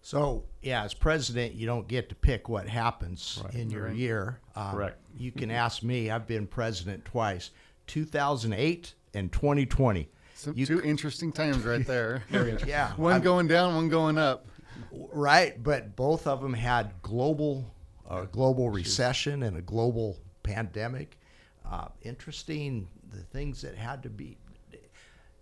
So, 0.00 0.44
yeah, 0.62 0.82
as 0.82 0.94
president, 0.94 1.54
you 1.54 1.66
don't 1.66 1.86
get 1.86 2.08
to 2.08 2.14
pick 2.14 2.48
what 2.48 2.66
happens 2.66 3.40
Right. 3.44 3.54
in 3.54 3.70
your 3.70 3.84
Right. 3.88 3.96
year. 3.96 4.40
Um, 4.56 4.70
Correct. 4.70 4.98
You 5.14 5.30
can 5.30 5.50
ask 5.50 5.82
me. 5.82 6.10
I've 6.10 6.26
been 6.26 6.46
president 6.46 7.04
twice 7.04 7.50
2008 7.86 8.94
and 9.12 9.30
2020. 9.30 10.08
Some 10.42 10.54
You 10.56 10.66
two 10.66 10.82
interesting 10.82 11.30
times 11.30 11.64
right 11.64 11.86
there. 11.86 12.24
Yeah. 12.66 12.92
one 12.96 13.12
I'm- 13.12 13.22
going 13.22 13.46
down, 13.46 13.76
one 13.76 13.88
going 13.88 14.18
up. 14.18 14.46
Right, 14.90 15.62
but 15.62 15.94
both 15.94 16.26
of 16.26 16.42
them 16.42 16.52
had 16.52 16.92
global, 17.02 17.72
uh, 18.08 18.24
global 18.24 18.68
recession 18.70 19.44
and 19.44 19.56
a 19.56 19.62
global 19.62 20.18
pandemic. 20.42 21.16
Uh, 21.64 21.88
interesting, 22.02 22.88
the 23.10 23.20
things 23.20 23.62
that 23.62 23.76
had 23.76 24.02
to 24.02 24.10
be. 24.10 24.36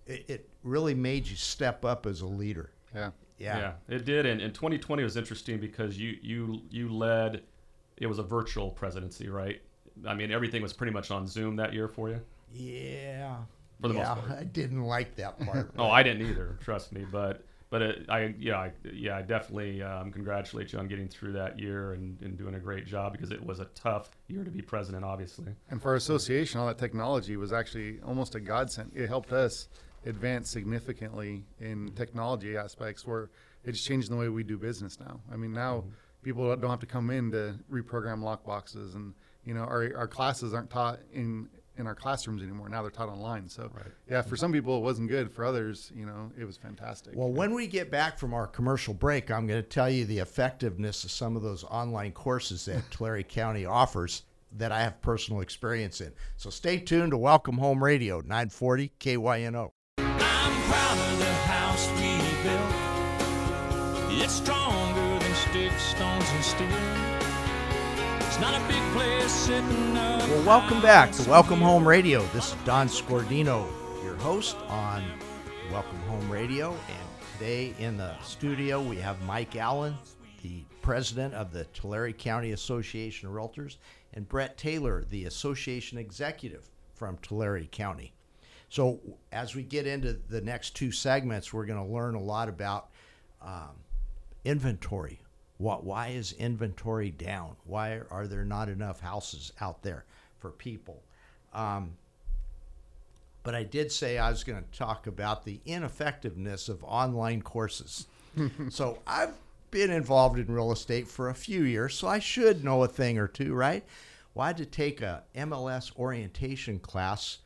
It, 0.07 0.25
it 0.29 0.49
really 0.65 0.95
made 0.95 1.27
you 1.27 1.37
step 1.37 1.85
up 1.85 2.05
as 2.05 2.21
a 2.21 2.27
leader. 2.27 2.71
Yeah. 2.95 3.11
Yeah. 3.39 3.73
it 3.89 4.05
did. 4.05 4.27
And, 4.27 4.41
and 4.43 4.55
2020 4.55 5.03
was 5.03 5.17
interesting 5.17 5.59
because 5.59 5.99
you 5.99 6.19
you 6.21 6.61
you 6.71 6.93
led. 6.93 7.43
It 7.97 8.07
was 8.07 8.19
a 8.19 8.23
virtual 8.23 8.71
presidency, 8.71 9.29
right? 9.29 9.63
I 10.07 10.15
mean, 10.15 10.31
everything 10.31 10.61
was 10.63 10.73
pretty 10.75 10.93
much 10.93 11.11
on 11.11 11.27
Zoom 11.27 11.57
that 11.57 11.73
year 11.73 11.89
for 11.89 12.11
you. 12.11 12.21
Yeah. 12.53 13.37
For 13.81 13.89
the 13.89 13.95
most 13.95 14.09
yeah, 14.09 14.15
part. 14.15 14.31
I 14.39 14.45
didn't 14.45 14.83
like 14.83 15.17
that 15.17 15.39
part. 15.41 15.71
Oh, 15.79 15.89
I 15.89 16.03
didn't 16.03 16.27
either. 16.29 16.59
Trust 16.61 16.93
me, 16.93 17.05
but 17.11 17.45
but 17.71 17.83
it, 17.83 18.07
I 18.09 18.35
yeah 18.39 18.59
I, 18.59 18.73
yeah 18.93 19.17
I 19.17 19.23
definitely 19.23 19.83
um, 19.83 20.11
congratulate 20.13 20.73
you 20.73 20.79
on 20.79 20.89
getting 20.89 21.09
through 21.09 21.33
that 21.33 21.59
year 21.59 21.93
and, 21.93 22.21
and 22.21 22.37
doing 22.37 22.55
a 22.55 22.59
great 22.59 22.87
job 22.87 23.13
because 23.13 23.31
it 23.31 23.45
was 23.45 23.61
a 23.61 23.67
tough 23.75 24.11
year 24.29 24.45
to 24.45 24.51
be 24.51 24.61
president, 24.61 25.05
obviously. 25.05 25.55
And 25.71 25.81
for 25.81 25.91
our 25.91 25.97
association, 25.97 26.61
all 26.61 26.67
that 26.67 26.79
technology 26.79 27.37
was 27.37 27.53
actually 27.53 28.01
almost 28.05 28.35
a 28.35 28.41
godsend. 28.41 28.93
It 28.95 29.09
helped 29.09 29.33
us 29.33 29.69
advance 30.07 30.51
significantly 30.51 31.45
in 31.61 31.93
technology 31.95 32.57
aspects 32.57 33.07
where 33.07 33.31
it's 33.65 33.83
changing 33.83 34.11
the 34.11 34.17
way 34.17 34.29
we 34.29 34.43
do 34.43 34.57
business 34.59 34.99
now. 34.99 35.21
I 35.33 35.37
mean, 35.37 35.53
now 35.53 35.85
people 36.23 36.55
don't 36.57 36.71
have 36.71 36.81
to 36.81 36.87
come 36.87 37.11
in 37.11 37.31
to 37.33 37.59
reprogram 37.71 38.23
lock 38.23 38.45
boxes 38.45 38.95
and, 38.95 39.15
you 39.45 39.55
know, 39.55 39.63
our, 39.63 39.91
our 39.97 40.09
classes 40.09 40.55
aren't 40.55 40.71
taught 40.71 41.01
in, 41.13 41.49
in 41.81 41.87
our 41.87 41.95
classrooms 41.95 42.43
anymore. 42.43 42.69
Now 42.69 42.83
they're 42.83 42.91
taught 42.91 43.09
online. 43.09 43.49
So, 43.49 43.71
yeah, 44.09 44.23
for 44.23 44.37
some 44.37 44.53
people 44.53 44.77
it 44.77 44.83
wasn't 44.83 45.09
good. 45.09 45.33
For 45.33 45.45
others, 45.45 45.91
you 45.95 46.07
know, 46.07 46.31
it 46.39 46.45
was 46.45 46.57
fantastic. 46.57 47.15
Well, 47.17 47.33
when 47.33 47.55
we 47.55 47.67
get 47.67 47.91
back 47.91 48.19
from 48.19 48.35
our 48.35 48.47
commercial 48.47 48.95
break, 48.95 49.31
I'm 49.31 49.47
going 49.47 49.63
to 49.63 49.69
tell 49.69 49.91
you 49.91 50.05
the 50.05 50.19
effectiveness 50.19 51.03
of 51.05 51.11
some 51.11 51.37
of 51.37 51.43
those 51.43 51.65
online 51.65 52.13
courses 52.13 52.67
that 52.67 52.83
Tulare 52.91 53.23
County 53.23 53.65
offers 53.65 54.23
that 54.57 54.73
I 54.73 54.83
have 54.83 55.01
personal 55.01 55.41
experience 55.41 56.01
in. 56.01 56.13
So 56.37 56.51
stay 56.51 56.79
tuned 56.79 57.13
to 57.13 57.19
Welcome 57.19 57.59
Home 57.59 57.83
Radio, 57.83 58.21
940 58.21 58.93
KYNO. 58.99 59.71
I'm 59.99 60.63
proud 60.63 60.99
of 61.13 61.19
the 61.19 61.33
house 61.47 61.89
we 61.97 62.19
built. 62.43 62.91
It's 64.23 64.35
stronger 64.35 65.19
than 65.25 65.35
sticks, 65.35 65.83
stones, 65.83 66.29
and 66.31 66.45
steel. 66.45 66.90
Well, 70.31 70.47
welcome 70.47 70.81
back 70.81 71.13
to 71.13 71.29
Welcome 71.29 71.61
Home 71.61 71.87
Radio. 71.87 72.23
This 72.33 72.55
is 72.55 72.57
Don 72.65 72.89
Scordino, 72.89 73.67
your 74.03 74.15
host 74.17 74.57
on 74.69 75.05
Welcome 75.71 75.99
Home 76.09 76.31
Radio. 76.31 76.71
And 76.71 77.09
today 77.35 77.75
in 77.79 77.99
the 77.99 78.19
studio, 78.23 78.81
we 78.81 78.97
have 78.97 79.21
Mike 79.27 79.57
Allen, 79.57 79.95
the 80.43 80.65
president 80.81 81.35
of 81.35 81.53
the 81.53 81.65
Tulare 81.75 82.13
County 82.13 82.53
Association 82.53 83.29
of 83.29 83.35
Realtors, 83.35 83.77
and 84.15 84.27
Brett 84.27 84.57
Taylor, 84.57 85.05
the 85.11 85.27
association 85.27 85.99
executive 85.99 86.71
from 86.95 87.19
Tulare 87.19 87.65
County. 87.65 88.15
So, 88.71 89.01
as 89.33 89.55
we 89.55 89.65
get 89.65 89.87
into 89.87 90.15
the 90.15 90.41
next 90.41 90.75
two 90.75 90.93
segments, 90.93 91.53
we're 91.53 91.67
going 91.67 91.87
to 91.87 91.93
learn 91.93 92.15
a 92.15 92.23
lot 92.23 92.49
about 92.49 92.89
um, 93.43 93.83
inventory. 94.47 95.21
What? 95.61 95.85
Why 95.85 96.09
is 96.09 96.33
inventory 96.33 97.11
down? 97.11 97.55
Why 97.67 98.01
are 98.11 98.27
there 98.27 98.47
not 98.47 98.71
enough 98.71 99.01
houses 99.01 99.53
out 99.61 99.83
there 99.83 100.07
for 100.39 100.49
people? 100.49 101.03
Um, 101.53 101.99
but 103.43 103.55
I 103.55 103.65
did 103.65 103.93
say 103.93 104.17
I 104.17 104.31
was 104.31 104.43
going 104.43 104.63
to 104.63 104.79
talk 104.79 105.07
about 105.07 105.45
the 105.45 105.61
ineffectiveness 105.67 106.71
of 106.71 106.83
online 106.83 107.43
courses. 107.43 108.07
so 108.71 109.01
I've 109.07 109.35
been 109.71 109.91
involved 109.91 110.39
in 110.39 110.47
real 110.51 110.73
estate 110.73 111.07
for 111.07 111.29
a 111.29 111.35
few 111.35 111.65
years, 111.65 111.95
so 111.95 112.09
I 112.09 112.21
should 112.21 112.65
know 112.65 112.83
a 112.83 112.89
thing 112.89 113.19
or 113.19 113.29
two, 113.29 113.53
right? 113.53 113.85
Well, 114.33 114.45
I 114.45 114.47
had 114.49 114.57
to 114.57 114.67
take 114.67 115.03
a 115.03 115.25
MLS 115.37 115.95
orientation 115.99 116.79
class, 116.79 117.37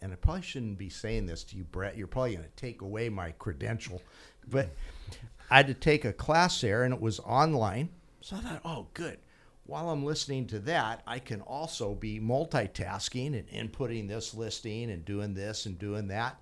and 0.00 0.12
I 0.12 0.16
probably 0.16 0.42
shouldn't 0.42 0.78
be 0.78 0.90
saying 0.90 1.26
this 1.26 1.42
to 1.44 1.56
you, 1.56 1.64
Brett. 1.64 1.96
You're 1.96 2.06
probably 2.06 2.36
going 2.36 2.44
to 2.44 2.56
take 2.56 2.82
away 2.82 3.08
my 3.08 3.32
credential, 3.32 4.00
but 4.48 4.68
I 5.54 5.58
had 5.58 5.68
to 5.68 5.74
take 5.74 6.04
a 6.04 6.12
class 6.12 6.60
there, 6.62 6.82
and 6.82 6.92
it 6.92 7.00
was 7.00 7.20
online. 7.20 7.88
So 8.20 8.34
I 8.34 8.40
thought, 8.40 8.60
oh, 8.64 8.88
good. 8.92 9.18
While 9.66 9.88
I'm 9.88 10.04
listening 10.04 10.48
to 10.48 10.58
that, 10.58 11.02
I 11.06 11.20
can 11.20 11.42
also 11.42 11.94
be 11.94 12.18
multitasking 12.18 13.38
and 13.38 13.48
inputting 13.48 14.08
this 14.08 14.34
listing 14.34 14.90
and 14.90 15.04
doing 15.04 15.32
this 15.32 15.66
and 15.66 15.78
doing 15.78 16.08
that. 16.08 16.40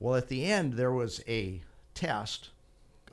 Well, 0.00 0.14
at 0.14 0.28
the 0.28 0.46
end, 0.46 0.72
there 0.72 0.92
was 0.92 1.22
a 1.28 1.60
test 1.92 2.48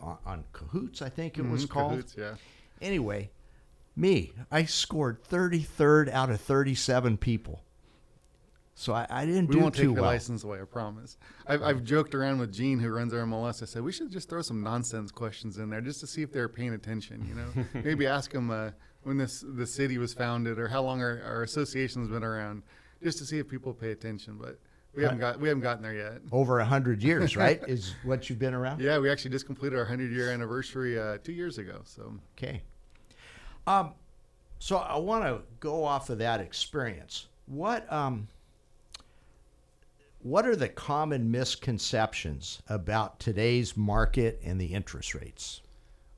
on, 0.02 0.20
on 0.26 0.46
Kahoots, 0.54 1.02
I 1.02 1.10
think 1.10 1.38
it 1.38 1.46
was 1.46 1.66
Mhm, 1.66 1.70
called. 1.70 1.92
Kahoots, 2.00 2.16
yeah. 2.18 2.36
Anyway, 2.82 3.30
me, 3.98 4.32
I 4.50 4.64
scored 4.64 5.22
33rd 5.26 6.08
out 6.08 6.30
of 6.30 6.40
37 6.40 7.18
people. 7.18 7.62
So 8.80 8.94
I, 8.94 9.06
I 9.10 9.26
didn't 9.26 9.48
do 9.48 9.54
too 9.54 9.58
well. 9.58 9.58
We 9.58 9.58
do 9.58 9.60
won't 9.64 9.76
too 9.76 9.82
take 9.82 9.86
your 9.88 10.02
well. 10.04 10.12
license 10.12 10.44
away, 10.46 10.62
I 10.62 10.64
promise. 10.64 11.18
I've, 11.46 11.62
I've 11.62 11.84
joked 11.84 12.16
around 12.16 12.40
with 12.40 12.54
Gene, 12.54 12.80
who 12.80 12.88
runs 12.88 13.14
our 13.14 13.20
MLS. 13.26 13.62
I 13.62 13.66
said 13.66 13.82
we 13.82 13.92
should 13.92 14.10
just 14.10 14.30
throw 14.30 14.42
some 14.42 14.64
nonsense 14.64 15.12
questions 15.12 15.58
in 15.58 15.70
there 15.70 15.82
just 15.82 16.00
to 16.00 16.08
see 16.08 16.22
if 16.22 16.32
they're 16.32 16.48
paying 16.48 16.74
attention. 16.74 17.28
You 17.28 17.36
know, 17.36 17.66
maybe 17.84 18.08
ask 18.08 18.32
them 18.32 18.50
uh, 18.50 18.70
when 19.04 19.18
this 19.18 19.44
the 19.46 19.68
city 19.68 19.98
was 19.98 20.14
founded 20.14 20.60
or 20.60 20.70
how 20.70 20.82
long 20.82 21.02
our, 21.02 21.22
our 21.26 21.44
association's 21.44 22.08
been 22.08 22.24
around, 22.24 22.64
just 23.04 23.18
to 23.18 23.26
see 23.26 23.38
if 23.38 23.50
people 23.50 23.74
pay 23.74 23.92
attention. 23.92 24.38
But 24.40 24.58
we 24.96 25.04
haven't 25.04 25.20
got 25.20 25.42
we 25.42 25.50
haven't 25.50 25.64
gotten 25.64 25.84
there 25.84 25.94
yet. 25.94 26.22
Over 26.32 26.56
100 26.60 27.04
years, 27.04 27.36
right? 27.36 27.62
Is 27.68 27.96
what 28.06 28.30
you've 28.30 28.40
been 28.40 28.54
around? 28.54 28.80
Yeah, 28.80 28.98
we 29.00 29.10
actually 29.10 29.32
just 29.32 29.46
completed 29.46 29.78
our 29.78 29.84
hundred 29.84 30.14
year 30.14 30.32
anniversary 30.32 30.98
uh, 30.98 31.18
two 31.22 31.34
years 31.34 31.58
ago. 31.58 31.82
So 31.84 32.14
Okay. 32.38 32.62
Um, 33.68 33.92
so 34.60 34.78
I 34.78 34.98
want 34.98 35.26
to 35.26 35.42
go 35.60 35.84
off 35.84 36.10
of 36.10 36.20
that 36.20 36.40
experience. 36.40 37.28
What 37.46 37.92
um, 37.92 38.30
what 40.22 40.46
are 40.46 40.56
the 40.56 40.68
common 40.68 41.32
misconceptions 41.32 42.62
about 42.68 43.20
today's 43.20 43.78
market 43.78 44.42
and 44.44 44.60
the 44.60 44.74
interest 44.74 45.16
rates? 45.16 45.62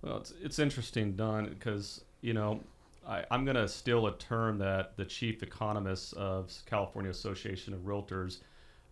Well, 0.01 0.17
it's, 0.17 0.33
it's 0.41 0.59
interesting, 0.59 1.15
Don, 1.15 1.49
because, 1.49 2.03
you 2.21 2.33
know, 2.33 2.61
I, 3.07 3.23
I'm 3.29 3.45
going 3.45 3.55
to 3.55 3.67
steal 3.67 4.07
a 4.07 4.17
term 4.17 4.57
that 4.59 4.97
the 4.97 5.05
chief 5.05 5.43
economist 5.43 6.13
of 6.15 6.51
California 6.65 7.11
Association 7.11 7.73
of 7.73 7.81
Realtors 7.81 8.39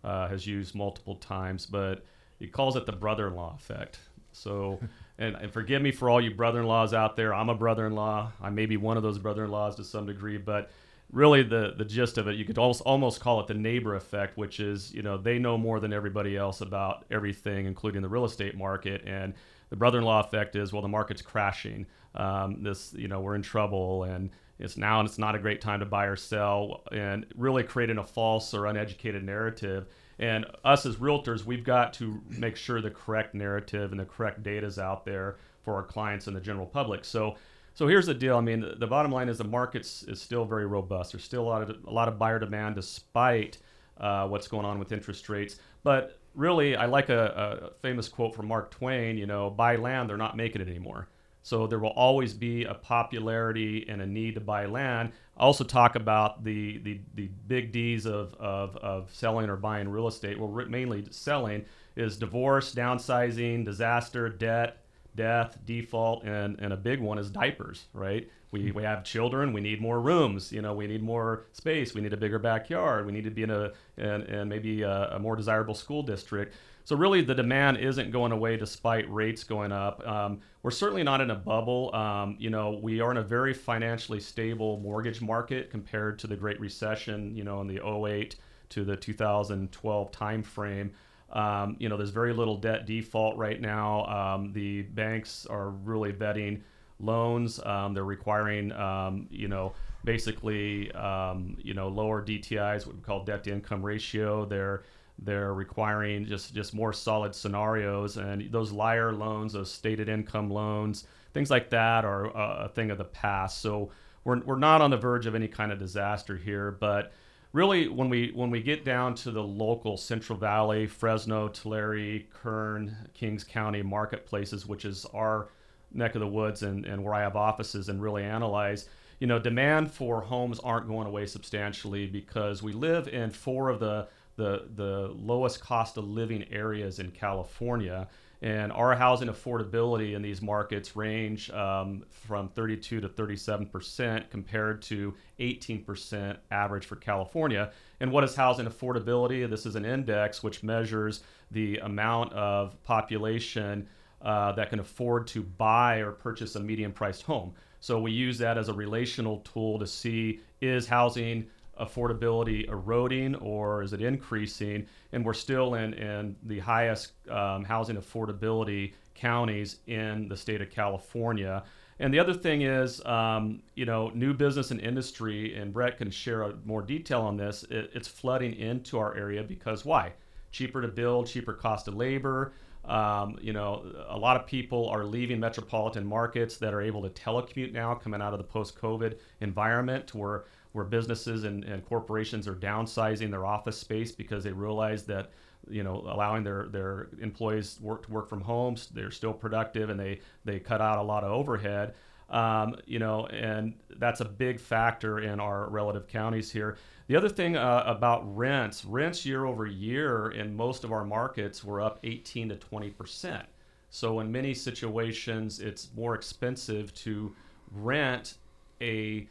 uh, 0.04 0.28
has 0.28 0.46
used 0.46 0.74
multiple 0.74 1.16
times, 1.16 1.66
but 1.66 2.04
he 2.38 2.46
calls 2.46 2.76
it 2.76 2.86
the 2.86 2.92
brother 2.92 3.26
in 3.28 3.34
law 3.34 3.56
effect. 3.58 3.98
So, 4.32 4.78
and, 5.18 5.34
and 5.36 5.52
forgive 5.52 5.82
me 5.82 5.90
for 5.90 6.08
all 6.08 6.20
you 6.20 6.32
brother 6.32 6.60
in 6.60 6.66
laws 6.66 6.94
out 6.94 7.16
there. 7.16 7.34
I'm 7.34 7.48
a 7.48 7.54
brother 7.54 7.86
in 7.86 7.94
law. 7.94 8.30
I 8.40 8.50
may 8.50 8.66
be 8.66 8.76
one 8.76 8.96
of 8.96 9.02
those 9.02 9.18
brother 9.18 9.44
in 9.44 9.50
laws 9.50 9.74
to 9.76 9.84
some 9.84 10.06
degree, 10.06 10.38
but 10.38 10.70
really 11.12 11.42
the, 11.42 11.74
the 11.76 11.84
gist 11.84 12.18
of 12.18 12.28
it, 12.28 12.36
you 12.36 12.44
could 12.44 12.58
almost, 12.58 12.82
almost 12.82 13.20
call 13.20 13.40
it 13.40 13.46
the 13.46 13.54
neighbor 13.54 13.96
effect, 13.96 14.36
which 14.36 14.60
is, 14.60 14.92
you 14.92 15.02
know, 15.02 15.16
they 15.16 15.38
know 15.38 15.58
more 15.58 15.80
than 15.80 15.92
everybody 15.92 16.36
else 16.36 16.60
about 16.60 17.04
everything, 17.10 17.66
including 17.66 18.02
the 18.02 18.08
real 18.08 18.24
estate 18.24 18.56
market. 18.56 19.02
And 19.06 19.34
the 19.70 19.76
brother-in-law 19.76 20.20
effect 20.20 20.56
is, 20.56 20.72
well, 20.72 20.82
the 20.82 20.88
market's 20.88 21.22
crashing. 21.22 21.86
Um, 22.14 22.62
this, 22.62 22.92
you 22.92 23.08
know, 23.08 23.20
we're 23.20 23.34
in 23.34 23.42
trouble, 23.42 24.04
and 24.04 24.30
it's 24.58 24.76
now 24.76 25.00
and 25.00 25.08
it's 25.08 25.18
not 25.18 25.34
a 25.34 25.38
great 25.38 25.60
time 25.60 25.80
to 25.80 25.86
buy 25.86 26.06
or 26.06 26.16
sell, 26.16 26.82
and 26.92 27.26
really 27.36 27.62
creating 27.62 27.98
a 27.98 28.04
false 28.04 28.52
or 28.52 28.66
uneducated 28.66 29.24
narrative. 29.24 29.86
And 30.18 30.44
us 30.64 30.84
as 30.84 30.96
realtors, 30.96 31.44
we've 31.44 31.64
got 31.64 31.94
to 31.94 32.20
make 32.28 32.56
sure 32.56 32.82
the 32.82 32.90
correct 32.90 33.34
narrative 33.34 33.90
and 33.90 33.98
the 33.98 34.04
correct 34.04 34.42
data 34.42 34.66
is 34.66 34.78
out 34.78 35.04
there 35.04 35.36
for 35.62 35.74
our 35.74 35.82
clients 35.82 36.26
and 36.26 36.36
the 36.36 36.40
general 36.40 36.66
public. 36.66 37.04
So, 37.04 37.36
so 37.74 37.86
here's 37.86 38.06
the 38.06 38.14
deal. 38.14 38.36
I 38.36 38.40
mean, 38.40 38.64
the, 38.78 38.86
bottom 38.86 39.12
line 39.12 39.28
is 39.28 39.38
the 39.38 39.44
market 39.44 39.82
is 39.82 40.20
still 40.20 40.44
very 40.44 40.66
robust. 40.66 41.12
There's 41.12 41.24
still 41.24 41.42
a 41.42 41.48
lot 41.48 41.62
of 41.62 41.76
a 41.86 41.90
lot 41.90 42.08
of 42.08 42.18
buyer 42.18 42.38
demand 42.38 42.74
despite 42.74 43.58
uh, 43.98 44.26
what's 44.28 44.48
going 44.48 44.66
on 44.66 44.78
with 44.78 44.92
interest 44.92 45.28
rates. 45.28 45.56
But 45.82 46.18
really, 46.34 46.76
I 46.76 46.86
like 46.86 47.08
a, 47.08 47.70
a 47.72 47.80
famous 47.82 48.08
quote 48.08 48.34
from 48.34 48.48
Mark 48.48 48.70
Twain. 48.70 49.16
You 49.16 49.26
know, 49.26 49.50
buy 49.50 49.76
land, 49.76 50.10
they're 50.10 50.16
not 50.16 50.36
making 50.36 50.62
it 50.62 50.68
anymore. 50.68 51.08
So 51.42 51.66
there 51.66 51.78
will 51.78 51.90
always 51.90 52.34
be 52.34 52.64
a 52.64 52.74
popularity 52.74 53.86
and 53.88 54.02
a 54.02 54.06
need 54.06 54.34
to 54.34 54.40
buy 54.40 54.66
land. 54.66 55.12
I 55.36 55.42
also 55.42 55.64
talk 55.64 55.96
about 55.96 56.44
the 56.44 56.78
the, 56.78 57.00
the 57.14 57.28
big 57.46 57.72
D's 57.72 58.06
of, 58.06 58.34
of, 58.34 58.76
of 58.76 59.08
selling 59.12 59.48
or 59.48 59.56
buying 59.56 59.88
real 59.88 60.06
estate. 60.08 60.38
Well, 60.38 60.50
mainly 60.68 61.06
selling 61.10 61.64
is 61.96 62.18
divorce, 62.18 62.74
downsizing, 62.74 63.64
disaster, 63.64 64.28
debt, 64.28 64.79
death, 65.16 65.58
default, 65.66 66.24
and, 66.24 66.58
and 66.60 66.72
a 66.72 66.76
big 66.76 67.00
one 67.00 67.18
is 67.18 67.30
diapers, 67.30 67.86
right? 67.92 68.28
We, 68.52 68.72
we 68.72 68.82
have 68.82 69.04
children, 69.04 69.52
we 69.52 69.60
need 69.60 69.80
more 69.80 70.00
rooms, 70.00 70.52
you 70.52 70.62
know, 70.62 70.74
we 70.74 70.86
need 70.86 71.02
more 71.02 71.46
space, 71.52 71.94
we 71.94 72.00
need 72.00 72.12
a 72.12 72.16
bigger 72.16 72.38
backyard, 72.38 73.06
we 73.06 73.12
need 73.12 73.24
to 73.24 73.30
be 73.30 73.44
in 73.44 73.50
a, 73.50 73.72
and, 73.96 74.48
maybe 74.48 74.82
a, 74.82 75.10
a 75.12 75.18
more 75.18 75.36
desirable 75.36 75.74
school 75.74 76.02
district. 76.02 76.54
So 76.84 76.96
really 76.96 77.22
the 77.22 77.34
demand 77.34 77.76
isn't 77.78 78.10
going 78.10 78.32
away 78.32 78.56
despite 78.56 79.10
rates 79.12 79.44
going 79.44 79.70
up. 79.70 80.04
Um, 80.06 80.40
we're 80.62 80.70
certainly 80.72 81.02
not 81.02 81.20
in 81.20 81.30
a 81.30 81.36
bubble. 81.36 81.94
Um, 81.94 82.36
you 82.38 82.50
know, 82.50 82.80
we 82.82 83.00
are 83.00 83.10
in 83.12 83.18
a 83.18 83.22
very 83.22 83.54
financially 83.54 84.20
stable 84.20 84.80
mortgage 84.80 85.20
market 85.20 85.70
compared 85.70 86.18
to 86.20 86.26
the 86.26 86.36
Great 86.36 86.58
Recession, 86.58 87.36
you 87.36 87.44
know, 87.44 87.60
in 87.60 87.68
the 87.68 87.80
08 87.84 88.36
to 88.70 88.84
the 88.84 88.96
2012 88.96 90.12
timeframe. 90.12 90.90
Um, 91.32 91.76
you 91.78 91.88
know, 91.88 91.96
there's 91.96 92.10
very 92.10 92.32
little 92.32 92.56
debt 92.56 92.86
default 92.86 93.36
right 93.36 93.60
now. 93.60 94.04
Um, 94.06 94.52
the 94.52 94.82
banks 94.82 95.46
are 95.46 95.70
really 95.70 96.12
vetting 96.12 96.62
loans. 96.98 97.60
Um, 97.64 97.94
they're 97.94 98.04
requiring, 98.04 98.72
um, 98.72 99.26
you 99.30 99.48
know, 99.48 99.72
basically, 100.04 100.90
um, 100.92 101.56
you 101.62 101.74
know, 101.74 101.88
lower 101.88 102.22
DTIs, 102.22 102.86
what 102.86 102.96
we 102.96 103.02
call 103.02 103.24
debt 103.24 103.44
to 103.44 103.52
income 103.52 103.84
ratio. 103.84 104.44
They're 104.44 104.82
they're 105.22 105.52
requiring 105.52 106.24
just 106.26 106.54
just 106.54 106.74
more 106.74 106.92
solid 106.92 107.34
scenarios, 107.34 108.16
and 108.16 108.50
those 108.50 108.72
liar 108.72 109.12
loans, 109.12 109.52
those 109.52 109.70
stated 109.70 110.08
income 110.08 110.50
loans, 110.50 111.06
things 111.34 111.50
like 111.50 111.70
that 111.70 112.04
are 112.04 112.26
a, 112.26 112.64
a 112.64 112.68
thing 112.68 112.90
of 112.90 112.98
the 112.98 113.04
past. 113.04 113.60
So 113.60 113.90
we're 114.24 114.40
we're 114.40 114.58
not 114.58 114.80
on 114.80 114.90
the 114.90 114.96
verge 114.96 115.26
of 115.26 115.34
any 115.34 115.48
kind 115.48 115.72
of 115.72 115.78
disaster 115.78 116.36
here, 116.36 116.70
but 116.70 117.12
really 117.52 117.88
when 117.88 118.08
we 118.08 118.30
when 118.34 118.50
we 118.50 118.62
get 118.62 118.84
down 118.84 119.14
to 119.16 119.30
the 119.30 119.42
local 119.42 119.96
Central 119.96 120.38
Valley, 120.38 120.86
Fresno, 120.86 121.48
Tulare, 121.48 122.20
Kern, 122.32 122.96
Kings 123.14 123.44
County 123.44 123.82
marketplaces, 123.82 124.66
which 124.66 124.84
is 124.84 125.04
our 125.06 125.48
neck 125.92 126.14
of 126.14 126.20
the 126.20 126.26
woods 126.26 126.62
and, 126.62 126.84
and 126.84 127.02
where 127.02 127.14
I 127.14 127.22
have 127.22 127.36
offices 127.36 127.88
and 127.88 128.00
really 128.00 128.22
analyze, 128.22 128.88
you 129.18 129.26
know, 129.26 129.38
demand 129.38 129.90
for 129.90 130.20
homes 130.20 130.60
aren't 130.60 130.86
going 130.86 131.06
away 131.06 131.26
substantially 131.26 132.06
because 132.06 132.62
we 132.62 132.72
live 132.72 133.08
in 133.08 133.30
four 133.30 133.68
of 133.68 133.80
the 133.80 134.08
the, 134.36 134.68
the 134.74 135.14
lowest 135.14 135.60
cost 135.60 135.98
of 135.98 136.08
living 136.08 136.46
areas 136.50 136.98
in 136.98 137.10
California. 137.10 138.08
And 138.42 138.72
our 138.72 138.94
housing 138.94 139.28
affordability 139.28 140.14
in 140.14 140.22
these 140.22 140.40
markets 140.40 140.96
range 140.96 141.50
um, 141.50 142.04
from 142.10 142.48
32 142.48 143.00
to 143.00 143.08
37 143.08 143.66
percent 143.66 144.30
compared 144.30 144.80
to 144.82 145.14
18 145.38 145.84
percent 145.84 146.38
average 146.50 146.86
for 146.86 146.96
California. 146.96 147.70
And 148.00 148.10
what 148.10 148.24
is 148.24 148.34
housing 148.34 148.66
affordability? 148.66 149.48
This 149.48 149.66
is 149.66 149.76
an 149.76 149.84
index 149.84 150.42
which 150.42 150.62
measures 150.62 151.22
the 151.50 151.78
amount 151.78 152.32
of 152.32 152.82
population 152.82 153.86
uh, 154.22 154.52
that 154.52 154.70
can 154.70 154.80
afford 154.80 155.26
to 155.26 155.42
buy 155.42 155.96
or 155.96 156.12
purchase 156.12 156.56
a 156.56 156.60
medium 156.60 156.92
priced 156.92 157.22
home. 157.22 157.52
So 157.80 158.00
we 158.00 158.12
use 158.12 158.38
that 158.38 158.58
as 158.58 158.68
a 158.68 158.74
relational 158.74 159.38
tool 159.38 159.78
to 159.78 159.86
see 159.86 160.40
is 160.60 160.86
housing 160.86 161.46
affordability 161.80 162.68
eroding 162.68 163.34
or 163.36 163.82
is 163.82 163.92
it 163.92 164.02
increasing? 164.02 164.86
And 165.12 165.24
we're 165.24 165.34
still 165.34 165.74
in, 165.74 165.94
in 165.94 166.36
the 166.44 166.58
highest 166.58 167.12
um, 167.30 167.64
housing 167.64 167.96
affordability 167.96 168.94
counties 169.14 169.78
in 169.86 170.28
the 170.28 170.36
state 170.36 170.60
of 170.60 170.70
California. 170.70 171.62
And 171.98 172.14
the 172.14 172.18
other 172.18 172.32
thing 172.32 172.62
is, 172.62 173.04
um, 173.04 173.62
you 173.74 173.84
know, 173.84 174.08
new 174.14 174.32
business 174.32 174.70
and 174.70 174.80
industry, 174.80 175.54
and 175.54 175.72
Brett 175.72 175.98
can 175.98 176.10
share 176.10 176.42
a, 176.42 176.54
more 176.64 176.80
detail 176.80 177.20
on 177.20 177.36
this. 177.36 177.62
It, 177.64 177.90
it's 177.94 178.08
flooding 178.08 178.54
into 178.54 178.98
our 178.98 179.14
area 179.14 179.42
because 179.42 179.84
why? 179.84 180.14
Cheaper 180.50 180.80
to 180.80 180.88
build, 180.88 181.26
cheaper 181.26 181.52
cost 181.52 181.88
of 181.88 181.94
labor. 181.94 182.52
Um, 182.86 183.36
you 183.42 183.52
know, 183.52 183.84
a 184.08 184.16
lot 184.16 184.36
of 184.36 184.46
people 184.46 184.88
are 184.88 185.04
leaving 185.04 185.38
metropolitan 185.38 186.06
markets 186.06 186.56
that 186.56 186.72
are 186.72 186.80
able 186.80 187.02
to 187.02 187.10
telecommute 187.10 187.72
now, 187.72 187.94
coming 187.94 188.22
out 188.22 188.32
of 188.32 188.38
the 188.38 188.44
post-COVID 188.44 189.18
environment, 189.42 190.06
to 190.08 190.16
where 190.16 190.44
where 190.72 190.84
businesses 190.84 191.44
and, 191.44 191.64
and 191.64 191.84
corporations 191.84 192.46
are 192.46 192.54
downsizing 192.54 193.30
their 193.30 193.44
office 193.44 193.78
space 193.78 194.12
because 194.12 194.44
they 194.44 194.52
realize 194.52 195.04
that 195.04 195.30
you 195.68 195.82
know 195.82 195.96
allowing 196.08 196.42
their 196.42 196.68
their 196.68 197.08
employees 197.20 197.78
work 197.80 198.06
to 198.06 198.12
work 198.12 198.28
from 198.28 198.40
homes 198.40 198.88
they're 198.94 199.10
still 199.10 199.32
productive 199.32 199.90
and 199.90 200.00
they 200.00 200.20
they 200.44 200.58
cut 200.58 200.80
out 200.80 200.98
a 200.98 201.02
lot 201.02 201.24
of 201.24 201.32
overhead. 201.32 201.94
Um, 202.28 202.76
you 202.86 203.00
know 203.00 203.26
and 203.26 203.74
that's 203.98 204.20
a 204.20 204.24
big 204.24 204.60
factor 204.60 205.18
in 205.18 205.40
our 205.40 205.68
relative 205.68 206.06
counties 206.06 206.50
here. 206.50 206.76
The 207.08 207.16
other 207.16 207.28
thing 207.28 207.56
uh, 207.56 207.82
about 207.84 208.36
rents 208.36 208.84
rents 208.84 209.26
year 209.26 209.46
over 209.46 209.66
year 209.66 210.30
in 210.30 210.54
most 210.54 210.84
of 210.84 210.92
our 210.92 211.04
markets 211.04 211.64
were 211.64 211.80
up 211.80 211.98
18 212.04 212.50
to 212.50 212.56
20 212.56 212.90
percent. 212.90 213.46
So 213.90 214.20
in 214.20 214.30
many 214.30 214.54
situations 214.54 215.58
it's 215.58 215.88
more 215.96 216.14
expensive 216.14 216.94
to 216.94 217.34
rent 217.72 218.34
a 218.80 219.28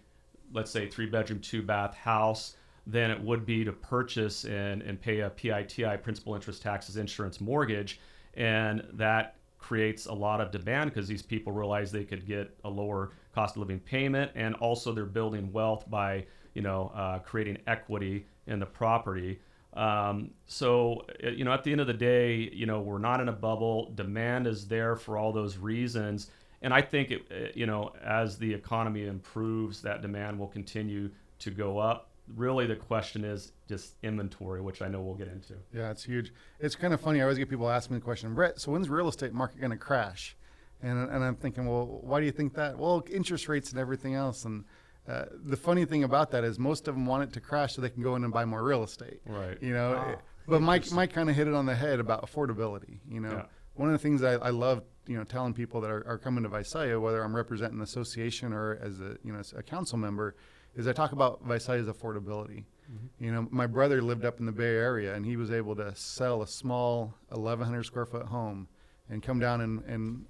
let's 0.53 0.71
say 0.71 0.87
three 0.87 1.05
bedroom 1.05 1.39
two 1.39 1.61
bath 1.61 1.95
house 1.95 2.55
than 2.87 3.11
it 3.11 3.21
would 3.21 3.45
be 3.45 3.63
to 3.63 3.71
purchase 3.71 4.45
and, 4.45 4.81
and 4.81 4.99
pay 5.01 5.19
a 5.19 5.29
PITI 5.29 5.97
principal 6.01 6.35
interest 6.35 6.61
taxes 6.61 6.97
insurance 6.97 7.39
mortgage 7.41 7.99
and 8.35 8.83
that 8.93 9.35
creates 9.59 10.05
a 10.07 10.13
lot 10.13 10.41
of 10.41 10.51
demand 10.51 10.89
because 10.89 11.07
these 11.07 11.21
people 11.21 11.51
realize 11.53 11.91
they 11.91 12.05
could 12.05 12.25
get 12.25 12.55
a 12.63 12.69
lower 12.69 13.11
cost 13.35 13.55
of 13.55 13.61
living 13.61 13.79
payment 13.79 14.31
and 14.35 14.55
also 14.55 14.93
they're 14.93 15.05
building 15.05 15.51
wealth 15.51 15.89
by 15.89 16.25
you 16.53 16.61
know 16.61 16.91
uh, 16.95 17.19
creating 17.19 17.57
equity 17.67 18.25
in 18.47 18.59
the 18.59 18.65
property 18.65 19.39
Um, 19.73 20.31
so, 20.47 21.05
uh, 21.23 21.29
you 21.29 21.45
know, 21.45 21.51
at 21.53 21.63
the 21.63 21.71
end 21.71 21.81
of 21.81 21.87
the 21.87 21.93
day, 21.93 22.49
you 22.51 22.65
know, 22.65 22.81
we're 22.81 22.97
not 22.97 23.21
in 23.21 23.29
a 23.29 23.33
bubble. 23.33 23.91
Demand 23.95 24.47
is 24.47 24.67
there 24.67 24.95
for 24.95 25.17
all 25.17 25.31
those 25.31 25.57
reasons. 25.57 26.31
And 26.61 26.73
I 26.73 26.81
think, 26.81 27.11
it, 27.11 27.21
uh, 27.31 27.35
you 27.55 27.65
know, 27.65 27.93
as 28.03 28.37
the 28.37 28.53
economy 28.53 29.05
improves, 29.05 29.81
that 29.83 30.01
demand 30.01 30.37
will 30.39 30.47
continue 30.47 31.09
to 31.39 31.51
go 31.51 31.77
up. 31.77 32.09
Really, 32.35 32.67
the 32.67 32.75
question 32.75 33.23
is 33.23 33.53
just 33.67 33.95
inventory, 34.03 34.61
which 34.61 34.81
I 34.81 34.87
know 34.87 35.01
we'll 35.01 35.15
get 35.15 35.29
into. 35.29 35.53
Yeah, 35.73 35.89
it's 35.89 36.03
huge. 36.03 36.31
It's 36.59 36.75
kind 36.75 36.93
of 36.93 37.01
funny. 37.01 37.19
I 37.19 37.23
always 37.23 37.37
get 37.37 37.49
people 37.49 37.69
asking 37.69 37.95
me 37.95 37.99
the 37.99 38.03
question, 38.05 38.35
Brett, 38.35 38.59
so 38.59 38.71
when's 38.71 38.87
the 38.87 38.93
real 38.93 39.07
estate 39.07 39.33
market 39.33 39.59
going 39.59 39.71
to 39.71 39.77
crash? 39.77 40.35
And, 40.81 41.09
and 41.09 41.23
I'm 41.23 41.35
thinking, 41.35 41.65
well, 41.65 41.99
why 42.01 42.19
do 42.19 42.25
you 42.25 42.31
think 42.31 42.53
that? 42.55 42.77
Well, 42.77 43.03
interest 43.11 43.47
rates 43.49 43.71
and 43.71 43.79
everything 43.79 44.13
else. 44.15 44.45
And 44.45 44.63
uh, 45.07 45.25
the 45.45 45.57
funny 45.57 45.85
thing 45.85 46.03
about 46.03 46.29
that 46.31 46.43
is 46.43 46.59
most 46.59 46.87
of 46.87 46.93
them 46.93 47.05
want 47.05 47.23
it 47.23 47.33
to 47.33 47.39
crash 47.41 47.73
so 47.73 47.81
they 47.81 47.89
can 47.89 48.03
go 48.03 48.15
in 48.15 48.23
and 48.23 48.31
buy 48.31 48.45
more 48.45 48.63
real 48.63 48.83
estate. 48.83 49.21
Right. 49.25 49.57
You 49.61 49.73
know, 49.73 50.15
Oh, 50.17 50.21
but 50.47 50.61
Mike, 50.61 50.91
Mike 50.91 51.13
kind 51.13 51.29
of 51.29 51.35
hit 51.35 51.47
it 51.47 51.53
on 51.53 51.65
the 51.65 51.75
head 51.75 51.99
about 51.99 52.25
affordability. 52.29 52.99
You 53.09 53.21
know, 53.21 53.31
Yeah. 53.31 53.45
One 53.79 53.87
of 53.87 53.93
the 53.93 54.03
things 54.03 54.23
I, 54.23 54.33
I 54.33 54.49
love, 54.49 54.83
you 55.07 55.15
know, 55.15 55.23
telling 55.23 55.53
people 55.53 55.79
that 55.79 55.89
are, 55.89 56.05
are 56.05 56.17
coming 56.17 56.43
to 56.43 56.49
Visalia, 56.49 56.99
whether 56.99 57.23
I'm 57.23 57.33
representing 57.33 57.77
an 57.77 57.83
association 57.83 58.51
or 58.51 58.77
as 58.81 58.99
a, 58.99 59.15
you 59.23 59.31
know, 59.31 59.41
a 59.55 59.63
council 59.63 59.97
member, 59.97 60.35
is 60.75 60.85
I 60.85 60.91
talk 60.91 61.13
about 61.13 61.47
Visalia's 61.47 61.87
affordability. 61.87 62.65
Mm-hmm. 62.91 63.23
You 63.23 63.31
know, 63.31 63.47
my 63.51 63.67
brother 63.67 64.01
lived 64.01 64.25
up 64.25 64.41
in 64.41 64.45
the 64.45 64.51
Bay 64.51 64.75
Area 64.75 65.15
and 65.15 65.25
he 65.25 65.37
was 65.37 65.49
able 65.49 65.77
to 65.77 65.95
sell 65.95 66.41
a 66.41 66.47
small 66.47 67.13
1,100 67.29 67.85
square 67.85 68.05
foot 68.05 68.25
home 68.25 68.67
and 69.09 69.23
come 69.23 69.39
down 69.39 69.61
and, 69.61 69.81
and 69.85 70.25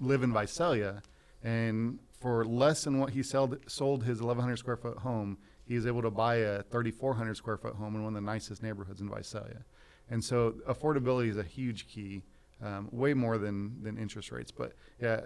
live 0.00 0.24
in 0.24 0.32
Visalia. 0.32 1.00
And 1.44 2.00
for 2.20 2.44
less 2.44 2.82
than 2.82 2.98
what 2.98 3.10
he 3.10 3.22
sold, 3.22 3.56
sold 3.70 4.02
his 4.02 4.18
1,100 4.18 4.56
square 4.56 4.76
foot 4.76 4.98
home, 4.98 5.38
he 5.64 5.76
was 5.76 5.86
able 5.86 6.02
to 6.02 6.10
buy 6.10 6.36
a 6.38 6.62
3,400 6.64 7.36
square 7.36 7.56
foot 7.56 7.76
home 7.76 7.94
in 7.94 8.02
one 8.02 8.16
of 8.16 8.20
the 8.20 8.26
nicest 8.26 8.64
neighborhoods 8.64 9.00
in 9.00 9.08
Visalia. 9.08 9.64
And 10.10 10.24
so 10.24 10.56
affordability 10.68 11.28
is 11.28 11.36
a 11.36 11.44
huge 11.44 11.86
key, 11.86 12.24
um, 12.62 12.88
way 12.92 13.14
more 13.14 13.38
than, 13.38 13.82
than 13.82 13.96
interest 13.98 14.32
rates. 14.32 14.50
But 14.50 14.72
yeah, 15.00 15.20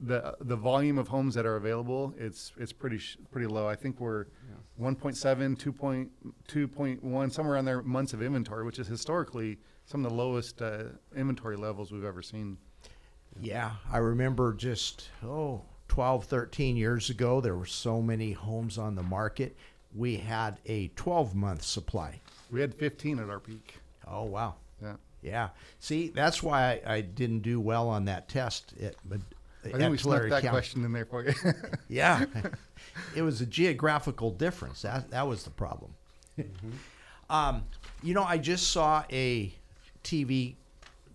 the 0.00 0.36
the 0.40 0.56
volume 0.56 0.98
of 0.98 1.08
homes 1.08 1.34
that 1.34 1.44
are 1.44 1.56
available, 1.56 2.14
it's 2.18 2.52
it's 2.56 2.72
pretty 2.72 2.98
sh- 2.98 3.18
pretty 3.30 3.48
low. 3.48 3.66
I 3.66 3.74
think 3.74 4.00
we're 4.00 4.26
1.7, 4.80 5.58
2.2.1, 5.58 7.32
somewhere 7.32 7.54
around 7.54 7.64
there 7.64 7.82
months 7.82 8.12
of 8.12 8.22
inventory, 8.22 8.64
which 8.64 8.78
is 8.78 8.86
historically 8.86 9.58
some 9.86 10.04
of 10.04 10.10
the 10.10 10.16
lowest 10.16 10.62
uh, 10.62 10.84
inventory 11.16 11.56
levels 11.56 11.90
we've 11.90 12.04
ever 12.04 12.22
seen. 12.22 12.56
Yeah, 13.40 13.72
I 13.90 13.98
remember 13.98 14.52
just, 14.52 15.08
oh, 15.24 15.62
12, 15.88 16.24
13 16.24 16.76
years 16.76 17.10
ago, 17.10 17.40
there 17.40 17.56
were 17.56 17.66
so 17.66 18.00
many 18.00 18.32
homes 18.32 18.78
on 18.78 18.94
the 18.94 19.02
market. 19.02 19.56
We 19.94 20.16
had 20.16 20.58
a 20.66 20.88
12 20.88 21.34
month 21.34 21.62
supply. 21.62 22.20
We 22.50 22.60
had 22.60 22.74
15 22.74 23.18
at 23.18 23.30
our 23.30 23.40
peak. 23.40 23.76
Oh, 24.06 24.24
wow. 24.24 24.56
Yeah. 25.22 25.48
See, 25.80 26.08
that's 26.08 26.42
why 26.42 26.80
I, 26.86 26.94
I 26.94 27.00
didn't 27.00 27.40
do 27.40 27.60
well 27.60 27.88
on 27.88 28.04
that 28.06 28.28
test. 28.28 28.74
At, 28.80 28.94
I 29.64 29.76
think 29.76 29.90
we 29.90 29.98
snuck 29.98 30.22
that 30.22 30.42
County. 30.42 30.48
question 30.48 30.84
in 30.84 30.92
there 30.92 31.04
for 31.04 31.24
you. 31.24 31.34
Yeah. 31.88 32.24
it 33.16 33.22
was 33.22 33.40
a 33.40 33.46
geographical 33.46 34.30
difference. 34.30 34.82
That, 34.82 35.10
that 35.10 35.26
was 35.26 35.42
the 35.44 35.50
problem. 35.50 35.94
um, 37.30 37.64
you 38.02 38.14
know, 38.14 38.22
I 38.22 38.38
just 38.38 38.70
saw 38.70 39.04
a 39.10 39.52
TV 40.04 40.54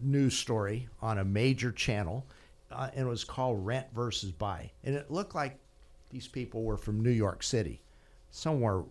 news 0.01 0.38
story 0.38 0.89
on 1.01 1.18
a 1.20 1.24
major 1.24 1.72
channel, 1.72 2.26
uh, 2.72 2.89
and 2.93 3.08
it 3.08 3.10
was 3.10 3.24
called 3.24 3.66
Rent 3.66 3.88
versus 3.93 4.32
Buy. 4.32 4.70
And 4.84 4.95
it 4.95 5.10
looked 5.10 5.36
like 5.36 5.58
these 6.10 6.28
people 6.28 6.64
were 6.64 6.78
from 6.78 7.01
New 7.01 7.12
York 7.12 7.41
City, 7.43 7.82
somewhere, 8.32 8.84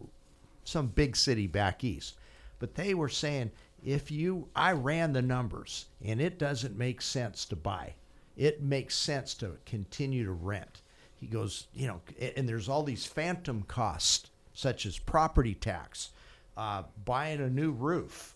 some 0.65 0.87
big 0.89 1.17
city 1.17 1.47
back 1.47 1.85
east. 1.85 2.15
But 2.59 2.75
they 2.75 2.95
were 2.95 3.09
saying, 3.09 3.51
if 3.85 4.11
you, 4.11 4.49
I 4.55 4.73
ran 4.73 5.13
the 5.13 5.23
numbers, 5.23 5.87
and 6.05 6.21
it 6.21 6.39
doesn't 6.39 6.79
make 6.79 7.03
sense 7.03 7.45
to 7.47 7.57
buy. 7.57 7.95
It 8.37 8.63
makes 8.63 8.97
sense 8.97 9.35
to 9.35 9.57
continue 9.67 10.25
to 10.25 10.33
rent. 10.33 10.83
He 11.17 11.27
goes, 11.27 11.67
you 11.75 11.87
know, 11.87 12.01
and 12.37 12.49
there's 12.49 12.69
all 12.69 12.83
these 12.83 13.07
phantom 13.07 13.63
costs, 13.69 14.31
such 14.55 14.87
as 14.87 14.99
property 14.99 15.55
tax, 15.55 16.11
uh, 16.57 16.85
buying 17.05 17.41
a 17.41 17.51
new 17.51 17.73
roof, 17.73 18.35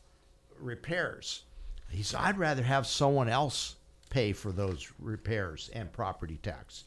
repairs. 0.60 1.42
He 1.90 2.02
said, 2.02 2.20
I'd 2.20 2.38
rather 2.38 2.62
have 2.62 2.86
someone 2.86 3.28
else 3.28 3.76
pay 4.10 4.32
for 4.32 4.52
those 4.52 4.92
repairs 4.98 5.70
and 5.72 5.92
property 5.92 6.38
tax. 6.42 6.84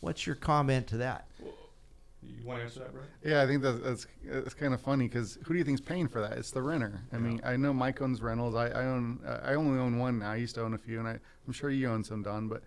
What's 0.00 0.26
your 0.26 0.36
comment 0.36 0.86
to 0.88 0.98
that? 0.98 1.26
You 2.26 2.44
want 2.46 2.60
to 2.60 2.64
answer 2.64 2.80
that, 2.80 2.92
Brett? 2.92 3.06
yeah, 3.24 3.42
I 3.42 3.46
think 3.46 3.62
that's 3.62 3.80
that's, 3.80 4.06
that's 4.24 4.54
kind 4.54 4.74
of 4.74 4.80
funny 4.80 5.08
because 5.08 5.38
who 5.44 5.54
do 5.54 5.58
you 5.58 5.64
think's 5.64 5.80
paying 5.80 6.08
for 6.08 6.20
that? 6.20 6.32
It's 6.32 6.50
the 6.50 6.62
renter. 6.62 7.02
I 7.12 7.18
mean, 7.18 7.40
I 7.44 7.56
know 7.56 7.72
Mike 7.72 8.00
owns 8.02 8.20
rentals. 8.20 8.54
I, 8.54 8.68
I 8.68 8.84
own 8.84 9.20
uh, 9.26 9.40
I 9.42 9.54
only 9.54 9.78
own 9.78 9.98
one 9.98 10.18
now. 10.18 10.32
I 10.32 10.36
used 10.36 10.54
to 10.56 10.62
own 10.62 10.74
a 10.74 10.78
few, 10.78 10.98
and 10.98 11.08
I, 11.08 11.18
I'm 11.46 11.52
sure 11.52 11.70
you 11.70 11.88
own 11.88 12.04
some, 12.04 12.22
Don. 12.22 12.48
But 12.48 12.62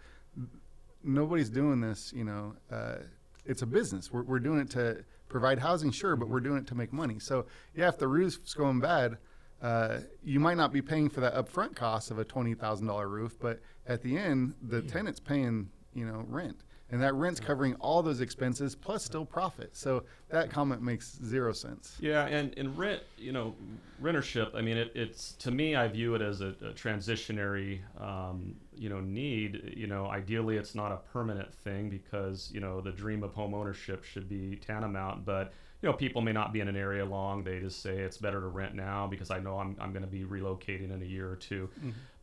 nobody's 1.03 1.49
doing 1.49 1.81
this. 1.81 2.11
You 2.15 2.23
know, 2.23 2.55
uh, 2.71 2.97
it's 3.45 3.61
a 3.61 3.67
business. 3.67 4.11
We're, 4.11 4.23
we're 4.23 4.39
doing 4.39 4.59
it 4.59 4.69
to 4.71 5.03
provide 5.29 5.59
housing, 5.59 5.91
sure, 5.91 6.15
but 6.15 6.29
we're 6.29 6.39
doing 6.39 6.57
it 6.57 6.67
to 6.67 6.75
make 6.75 6.93
money. 6.93 7.19
So 7.19 7.45
yeah, 7.75 7.87
if 7.87 7.97
the 7.97 8.07
roof's 8.07 8.53
going 8.53 8.79
bad, 8.79 9.17
uh, 9.61 9.99
you 10.23 10.39
might 10.39 10.57
not 10.57 10.71
be 10.71 10.81
paying 10.81 11.09
for 11.09 11.19
that 11.21 11.35
upfront 11.35 11.75
cost 11.75 12.11
of 12.11 12.19
a 12.19 12.25
twenty 12.25 12.53
thousand 12.53 12.87
dollar 12.87 13.07
roof, 13.07 13.37
but 13.39 13.59
at 13.87 14.01
the 14.01 14.17
end, 14.17 14.53
the 14.61 14.81
tenant's 14.81 15.19
paying 15.19 15.69
you 15.93 16.05
know 16.05 16.25
rent, 16.27 16.63
and 16.91 17.01
that 17.01 17.13
rent's 17.15 17.39
covering 17.39 17.75
all 17.75 18.01
those 18.01 18.21
expenses 18.21 18.75
plus 18.75 19.03
still 19.03 19.25
profit. 19.25 19.75
So 19.75 20.03
that 20.29 20.49
comment 20.49 20.81
makes 20.81 21.17
zero 21.23 21.51
sense. 21.51 21.97
Yeah, 21.99 22.25
and, 22.27 22.57
and 22.57 22.77
rent, 22.77 23.03
you 23.17 23.31
know, 23.31 23.55
rentership. 24.01 24.55
I 24.55 24.61
mean, 24.61 24.77
it, 24.77 24.91
it's 24.95 25.33
to 25.33 25.51
me, 25.51 25.75
I 25.75 25.87
view 25.87 26.15
it 26.15 26.21
as 26.21 26.41
a, 26.41 26.49
a 26.61 26.73
transitionary, 26.73 27.79
um, 27.99 28.55
you 28.75 28.89
know, 28.89 29.01
need. 29.01 29.73
You 29.75 29.87
know, 29.87 30.07
ideally, 30.07 30.57
it's 30.57 30.75
not 30.75 30.91
a 30.91 30.97
permanent 31.11 31.53
thing 31.53 31.89
because 31.89 32.49
you 32.53 32.59
know 32.59 32.79
the 32.79 32.91
dream 32.91 33.23
of 33.23 33.33
home 33.33 33.53
ownership 33.53 34.03
should 34.03 34.29
be 34.29 34.55
tantamount. 34.55 35.25
But 35.25 35.53
you 35.81 35.87
know, 35.87 35.93
people 35.93 36.21
may 36.21 36.31
not 36.31 36.53
be 36.53 36.59
in 36.59 36.67
an 36.67 36.75
area 36.75 37.05
long. 37.05 37.43
They 37.43 37.59
just 37.59 37.81
say 37.83 37.97
it's 37.97 38.17
better 38.17 38.41
to 38.41 38.47
rent 38.47 38.73
now 38.73 39.05
because 39.05 39.29
I 39.29 39.39
know 39.39 39.59
I'm, 39.59 39.75
I'm 39.79 39.91
going 39.91 40.03
to 40.03 40.09
be 40.09 40.23
relocating 40.23 40.91
in 40.91 41.01
a 41.03 41.05
year 41.05 41.29
or 41.29 41.35
2 41.35 41.69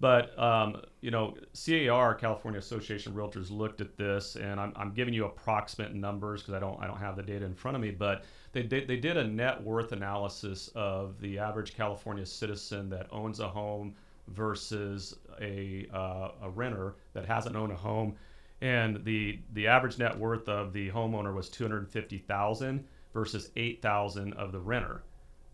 But 0.01 0.37
um, 0.39 0.83
you 1.01 1.13
know, 1.13 1.37
CAR, 1.55 2.15
California 2.17 2.59
Association 2.59 3.13
of 3.13 3.19
Realtors, 3.19 3.51
looked 3.51 3.81
at 3.81 3.97
this, 3.97 4.35
and 4.37 4.59
I'm, 4.59 4.73
I'm 4.75 4.93
giving 4.93 5.15
you 5.15 5.25
approximate 5.27 5.95
numbers 5.95 6.43
because 6.43 6.55
I 6.55 6.59
don't 6.59 6.83
I 6.83 6.87
don't 6.87 6.99
have 6.99 7.17
the 7.17 7.23
data 7.23 7.45
in 7.45 7.55
front 7.55 7.77
of 7.77 7.81
me. 7.81 7.93
But 7.93 8.25
they 8.53 8.63
did 8.63 8.89
they 8.89 8.97
did 8.97 9.17
a 9.17 9.25
net 9.25 9.63
worth 9.63 9.93
analysis 9.93 10.69
of 10.75 11.21
the 11.21 11.39
average 11.39 11.75
California 11.75 12.27
citizen 12.27 12.91
that 12.91 13.07
owns 13.13 13.39
a 13.39 13.49
home 13.49 13.95
versus 14.29 15.15
a 15.41 15.87
uh, 15.95 16.31
a 16.43 16.51
renter 16.51 16.97
that 17.13 17.25
hasn't 17.25 17.55
owned 17.55 17.73
a 17.73 17.77
home, 17.77 18.17
and 18.61 19.05
the 19.05 19.39
the 19.53 19.69
average 19.69 19.97
net 19.99 20.19
worth 20.19 20.49
of 20.49 20.73
the 20.73 20.91
homeowner 20.91 21.33
was 21.33 21.49
two 21.49 21.63
hundred 21.65 21.89
fifty 21.89 22.19
thousand 22.19 22.85
versus 23.15 23.51
eight 23.57 23.81
thousand 23.81 24.35
of 24.35 24.53
the 24.53 24.61
renter. 24.61 25.03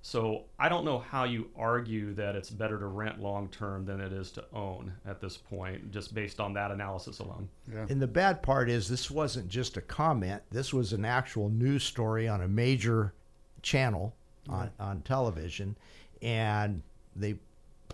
So 0.02 0.44
I 0.58 0.70
don't 0.70 0.86
know 0.86 0.98
how 0.98 1.24
you 1.24 1.50
argue 1.54 2.14
that 2.14 2.34
it's 2.34 2.48
better 2.48 2.78
to 2.78 2.86
rent 2.86 3.20
long 3.20 3.48
term 3.48 3.84
than 3.84 4.00
it 4.00 4.14
is 4.14 4.30
to 4.32 4.44
own 4.54 4.94
at 5.06 5.20
this 5.20 5.36
point, 5.36 5.92
just 5.92 6.14
based 6.14 6.40
on 6.40 6.54
that 6.54 6.70
analysis 6.70 7.18
alone. 7.18 7.50
Yeah. 7.70 7.84
And 7.90 8.00
the 8.00 8.06
bad 8.06 8.42
part 8.42 8.70
is 8.70 8.88
this 8.88 9.11
wasn't 9.11 9.48
just 9.48 9.76
a 9.76 9.82
comment. 9.82 10.42
This 10.50 10.72
was 10.72 10.94
an 10.94 11.04
actual 11.04 11.50
news 11.50 11.84
story 11.84 12.26
on 12.26 12.40
a 12.40 12.48
major 12.48 13.12
channel 13.61 14.14
on, 14.48 14.70
on 14.80 15.02
television, 15.02 15.76
and 16.22 16.82
they 17.14 17.34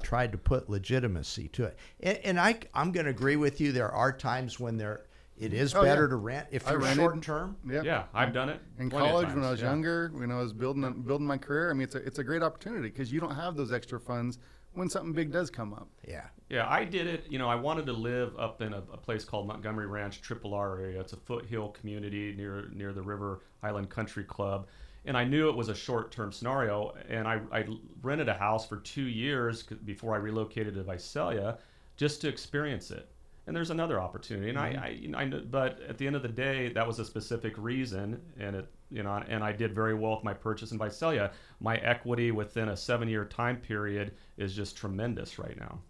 tried 0.00 0.30
to 0.30 0.38
put 0.38 0.70
legitimacy 0.70 1.48
to 1.48 1.64
it. 1.64 1.76
And, 1.98 2.18
and 2.18 2.40
I, 2.40 2.60
I'm 2.72 2.92
going 2.92 3.06
to 3.06 3.10
agree 3.10 3.34
with 3.34 3.60
you. 3.60 3.72
There 3.72 3.90
are 3.90 4.12
times 4.12 4.60
when 4.60 4.76
there 4.76 5.05
it 5.38 5.52
is 5.52 5.74
Oh, 5.74 5.82
better 5.82 6.02
yeah. 6.04 6.08
to 6.08 6.16
rent 6.16 6.46
if 6.50 6.66
I 6.66 6.72
you're 6.72 6.80
rented. 6.80 6.96
short 6.96 7.22
term. 7.22 7.56
Yeah. 7.68 7.82
Yeah, 7.82 8.04
I've 8.14 8.32
done 8.32 8.48
it 8.48 8.60
In 8.78 8.88
plenty 8.90 9.06
of 9.06 9.12
college, 9.12 9.28
when 9.28 9.38
I 9.38 9.48
times, 9.48 9.50
was 9.52 9.60
yeah. 9.60 9.68
younger, 9.70 10.10
when 10.14 10.30
I 10.30 10.38
was 10.38 10.52
building 10.52 11.02
building 11.02 11.26
my 11.26 11.38
career, 11.38 11.70
I 11.70 11.74
mean, 11.74 11.82
it's 11.82 11.94
a 11.94 11.98
it's 11.98 12.18
a 12.18 12.24
great 12.24 12.42
opportunity 12.42 12.88
because 12.88 13.12
you 13.12 13.20
don't 13.20 13.34
have 13.34 13.56
those 13.56 13.72
extra 13.72 14.00
funds 14.00 14.38
when 14.72 14.88
something 14.90 15.12
big 15.12 15.32
does 15.32 15.50
come 15.50 15.72
up. 15.72 15.88
Yeah. 16.06 16.24
Yeah, 16.48 16.66
I 16.68 16.84
did 16.84 17.06
it. 17.06 17.24
You 17.30 17.38
know, 17.38 17.48
I 17.48 17.54
wanted 17.56 17.86
to 17.86 17.92
live 17.92 18.38
up 18.38 18.60
in 18.62 18.72
a, 18.72 18.78
a 18.92 18.96
place 18.96 19.24
called 19.24 19.46
Montgomery 19.48 19.86
Ranch, 19.86 20.20
Triple 20.22 20.54
R 20.54 20.78
area. 20.78 21.00
It's 21.00 21.12
a 21.12 21.16
foothill 21.16 21.70
community 21.70 22.34
near 22.36 22.68
near 22.72 22.92
the 22.92 23.02
River 23.02 23.40
Island 23.62 23.90
Country 23.90 24.22
Club, 24.24 24.68
and 25.06 25.16
I 25.16 25.24
knew 25.24 25.48
it 25.48 25.56
was 25.56 25.68
a 25.70 25.74
short-term 25.74 26.30
scenario. 26.32 26.94
And 27.08 27.26
I, 27.26 27.40
I 27.50 27.64
rented 28.02 28.28
a 28.28 28.34
house 28.34 28.66
for 28.66 28.76
two 28.78 29.06
years 29.06 29.64
c- 29.68 29.74
before 29.84 30.14
I 30.14 30.18
relocated 30.18 30.74
to 30.74 30.82
Visalia, 30.84 31.58
just 31.96 32.20
to 32.20 32.28
experience 32.28 32.90
it. 32.90 33.08
And 33.46 33.54
there's 33.54 33.70
another 33.70 34.00
opportunity, 34.00 34.50
and 34.50 34.58
I, 34.58 34.72
mm-hmm. 34.72 34.84
I, 34.84 34.88
you 34.88 35.08
know, 35.08 35.18
I, 35.18 35.26
but 35.26 35.80
at 35.88 35.98
the 35.98 36.06
end 36.06 36.16
of 36.16 36.22
the 36.22 36.28
day, 36.28 36.72
that 36.72 36.84
was 36.84 36.98
a 36.98 37.04
specific 37.04 37.54
reason, 37.56 38.20
and 38.40 38.56
it, 38.56 38.66
you 38.90 39.04
know, 39.04 39.22
and 39.28 39.44
I 39.44 39.52
did 39.52 39.72
very 39.72 39.94
well 39.94 40.16
with 40.16 40.24
my 40.24 40.34
purchase 40.34 40.72
in 40.72 40.78
Visalia. 40.78 41.30
My 41.60 41.76
equity 41.76 42.32
within 42.32 42.70
a 42.70 42.76
seven-year 42.76 43.26
time 43.26 43.58
period 43.58 44.14
is 44.36 44.52
just 44.52 44.76
tremendous 44.76 45.38
right 45.38 45.56
now. 45.58 45.80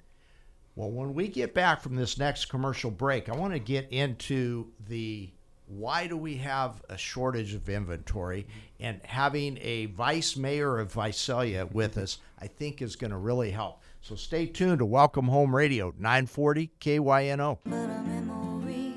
Well, 0.75 0.91
when 0.91 1.15
we 1.15 1.29
get 1.29 1.55
back 1.55 1.81
from 1.81 1.97
this 1.97 2.19
next 2.19 2.47
commercial 2.47 2.91
break, 2.91 3.31
I 3.31 3.37
want 3.37 3.55
to 3.55 3.59
get 3.59 3.91
into 3.91 4.67
the 4.87 5.31
why 5.67 6.07
do 6.07 6.17
we 6.17 6.37
have 6.37 6.83
a 6.91 6.99
shortage 6.99 7.55
of 7.55 7.69
inventory? 7.69 8.47
And 8.79 9.01
having 9.05 9.59
a 9.63 9.87
vice 9.87 10.37
mayor 10.37 10.79
of 10.79 10.93
Visalia 10.93 11.67
with 11.67 11.97
us, 11.97 12.19
I 12.39 12.47
think, 12.47 12.83
is 12.83 12.97
going 12.97 13.11
to 13.11 13.17
really 13.17 13.51
help. 13.51 13.81
So 14.07 14.15
stay 14.15 14.47
tuned 14.47 14.79
to 14.79 14.87
Welcome 14.87 15.27
Home 15.27 15.53
Radio, 15.53 15.93
940 15.99 16.71
KYNO. 16.79 17.59
but 17.65 17.73
a 17.75 18.03
memory 18.05 18.95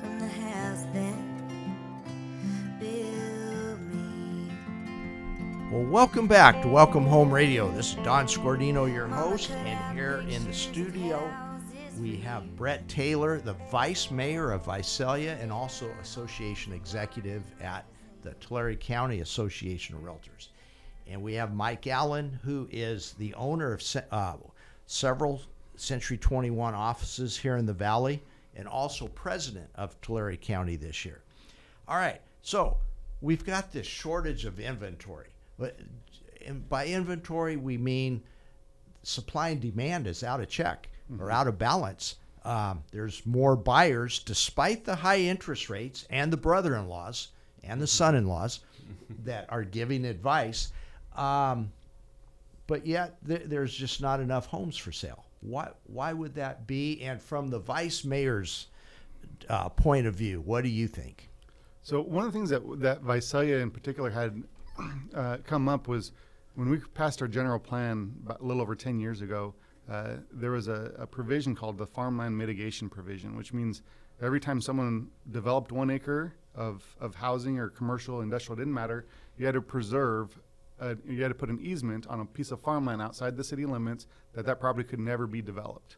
from 0.00 0.18
the 0.18 0.26
house 0.26 0.82
that 0.92 1.14
built 2.80 3.78
me. 3.78 4.50
Well, 5.70 5.84
welcome 5.84 6.26
back 6.26 6.60
to 6.62 6.68
Welcome 6.68 7.04
Home 7.04 7.30
Radio. 7.30 7.70
This 7.70 7.90
is 7.90 8.02
Don 8.02 8.26
Scordino, 8.26 8.92
your 8.92 9.06
host, 9.06 9.52
and 9.52 9.96
here 9.96 10.24
in 10.28 10.44
the 10.44 10.52
studio 10.52 11.32
we 12.00 12.16
have 12.16 12.56
Brett 12.56 12.88
Taylor, 12.88 13.38
the 13.38 13.54
Vice 13.70 14.10
Mayor 14.10 14.50
of 14.50 14.64
Visalia 14.64 15.38
and 15.40 15.52
also 15.52 15.88
Association 16.00 16.72
Executive 16.72 17.44
at 17.60 17.84
the 18.22 18.32
Tulare 18.40 18.74
County 18.74 19.20
Association 19.20 19.94
of 19.94 20.02
Realtors. 20.02 20.48
And 21.08 21.22
we 21.22 21.34
have 21.34 21.54
Mike 21.54 21.86
Allen, 21.86 22.38
who 22.44 22.68
is 22.70 23.14
the 23.18 23.34
owner 23.34 23.72
of 23.72 23.82
uh, 24.10 24.34
several 24.86 25.42
Century 25.76 26.16
21 26.16 26.74
offices 26.74 27.36
here 27.36 27.56
in 27.56 27.66
the 27.66 27.72
Valley 27.72 28.22
and 28.54 28.68
also 28.68 29.08
president 29.08 29.68
of 29.74 30.00
Tulare 30.00 30.36
County 30.36 30.76
this 30.76 31.04
year. 31.04 31.22
All 31.88 31.96
right, 31.96 32.20
so 32.42 32.76
we've 33.20 33.44
got 33.44 33.72
this 33.72 33.86
shortage 33.86 34.44
of 34.44 34.60
inventory. 34.60 35.28
But 35.58 35.78
and 36.46 36.68
by 36.68 36.86
inventory, 36.86 37.56
we 37.56 37.78
mean 37.78 38.22
supply 39.02 39.50
and 39.50 39.60
demand 39.60 40.06
is 40.06 40.22
out 40.22 40.40
of 40.40 40.48
check 40.48 40.88
or 41.18 41.30
out 41.30 41.46
of 41.46 41.58
balance. 41.58 42.16
Um, 42.44 42.82
there's 42.90 43.24
more 43.24 43.54
buyers, 43.54 44.18
despite 44.18 44.84
the 44.84 44.96
high 44.96 45.20
interest 45.20 45.70
rates 45.70 46.06
and 46.10 46.32
the 46.32 46.36
brother-in-laws 46.36 47.28
and 47.62 47.80
the 47.80 47.86
son-in-laws 47.86 48.60
that 49.24 49.46
are 49.48 49.62
giving 49.62 50.04
advice. 50.04 50.72
Um, 51.16 51.72
but 52.66 52.86
yet 52.86 53.16
th- 53.26 53.42
there's 53.46 53.74
just 53.74 54.00
not 54.00 54.20
enough 54.20 54.46
homes 54.46 54.76
for 54.76 54.92
sale. 54.92 55.24
Why? 55.40 55.70
Why 55.84 56.12
would 56.12 56.34
that 56.36 56.66
be? 56.66 57.02
And 57.02 57.20
from 57.20 57.48
the 57.48 57.58
vice 57.58 58.04
mayor's 58.04 58.68
uh, 59.48 59.68
point 59.68 60.06
of 60.06 60.14
view, 60.14 60.40
what 60.40 60.62
do 60.62 60.68
you 60.68 60.86
think? 60.86 61.28
So 61.82 62.00
one 62.00 62.24
of 62.24 62.32
the 62.32 62.38
things 62.38 62.50
that 62.50 62.62
that 62.80 63.02
Visalia 63.02 63.58
in 63.58 63.70
particular 63.70 64.10
had 64.10 64.42
uh, 65.14 65.38
come 65.44 65.68
up 65.68 65.88
was 65.88 66.12
when 66.54 66.68
we 66.68 66.78
passed 66.94 67.22
our 67.22 67.28
general 67.28 67.58
plan 67.58 68.14
a 68.28 68.42
little 68.42 68.62
over 68.62 68.74
10 68.74 69.00
years 69.00 69.20
ago. 69.20 69.54
Uh, 69.90 70.16
there 70.30 70.52
was 70.52 70.68
a, 70.68 70.92
a 70.98 71.06
provision 71.06 71.54
called 71.54 71.76
the 71.76 71.86
farmland 71.86 72.36
mitigation 72.36 72.88
provision, 72.88 73.36
which 73.36 73.52
means 73.52 73.82
every 74.20 74.38
time 74.38 74.60
someone 74.60 75.08
developed 75.32 75.72
one 75.72 75.90
acre 75.90 76.34
of, 76.54 76.84
of 77.00 77.14
housing 77.14 77.58
or 77.58 77.68
commercial, 77.68 78.20
industrial, 78.20 78.56
didn't 78.56 78.72
matter, 78.72 79.06
you 79.38 79.46
had 79.46 79.54
to 79.54 79.60
preserve, 79.60 80.38
uh, 80.82 80.94
you 81.06 81.22
had 81.22 81.28
to 81.28 81.34
put 81.34 81.48
an 81.48 81.60
easement 81.60 82.06
on 82.08 82.20
a 82.20 82.24
piece 82.24 82.50
of 82.50 82.60
farmland 82.60 83.00
outside 83.00 83.36
the 83.36 83.44
city 83.44 83.64
limits 83.64 84.06
that 84.34 84.44
that 84.46 84.58
property 84.58 84.86
could 84.86 84.98
never 84.98 85.26
be 85.26 85.40
developed. 85.40 85.96